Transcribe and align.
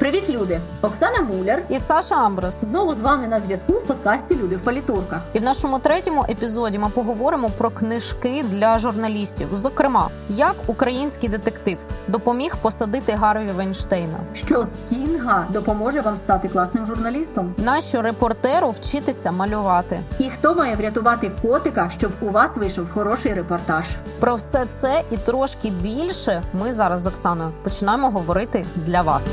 Привіт, 0.00 0.30
люди! 0.30 0.60
Оксана 0.82 1.22
Муляр 1.22 1.62
і 1.68 1.78
Саша 1.78 2.14
Амброс 2.14 2.64
знову 2.64 2.94
з 2.94 3.00
вами 3.00 3.28
на 3.28 3.40
зв'язку 3.40 3.72
в 3.72 3.84
подкасті 3.84 4.36
Люди 4.36 4.56
в 4.56 4.60
політурках. 4.60 5.20
І 5.32 5.38
в 5.38 5.42
нашому 5.42 5.78
третьому 5.78 6.26
епізоді 6.28 6.78
ми 6.78 6.88
поговоримо 6.88 7.50
про 7.50 7.70
книжки 7.70 8.44
для 8.50 8.78
журналістів. 8.78 9.48
Зокрема, 9.52 10.08
як 10.28 10.54
український 10.66 11.28
детектив 11.28 11.78
допоміг 12.08 12.56
посадити 12.56 13.12
Гарві 13.12 13.50
Вейнштейна. 13.56 14.18
Що 14.34 14.62
з 14.62 14.72
Кінга 14.88 15.46
допоможе 15.50 16.00
вам 16.00 16.16
стати 16.16 16.48
класним 16.48 16.86
журналістом? 16.86 17.54
Нащо 17.58 18.02
репортеру 18.02 18.70
вчитися 18.70 19.32
малювати? 19.32 20.00
І 20.18 20.30
хто 20.30 20.54
має 20.54 20.76
врятувати 20.76 21.30
котика, 21.42 21.90
щоб 21.98 22.12
у 22.20 22.28
вас 22.30 22.56
вийшов 22.56 22.90
хороший 22.90 23.34
репортаж? 23.34 23.84
Про 24.20 24.34
все 24.34 24.66
це 24.70 25.02
і 25.10 25.16
трошки 25.16 25.70
більше 25.70 26.42
ми 26.52 26.72
зараз 26.72 27.00
з 27.00 27.06
Оксаною 27.06 27.50
починаємо 27.62 28.10
говорити 28.10 28.66
для 28.86 29.02
вас. 29.02 29.26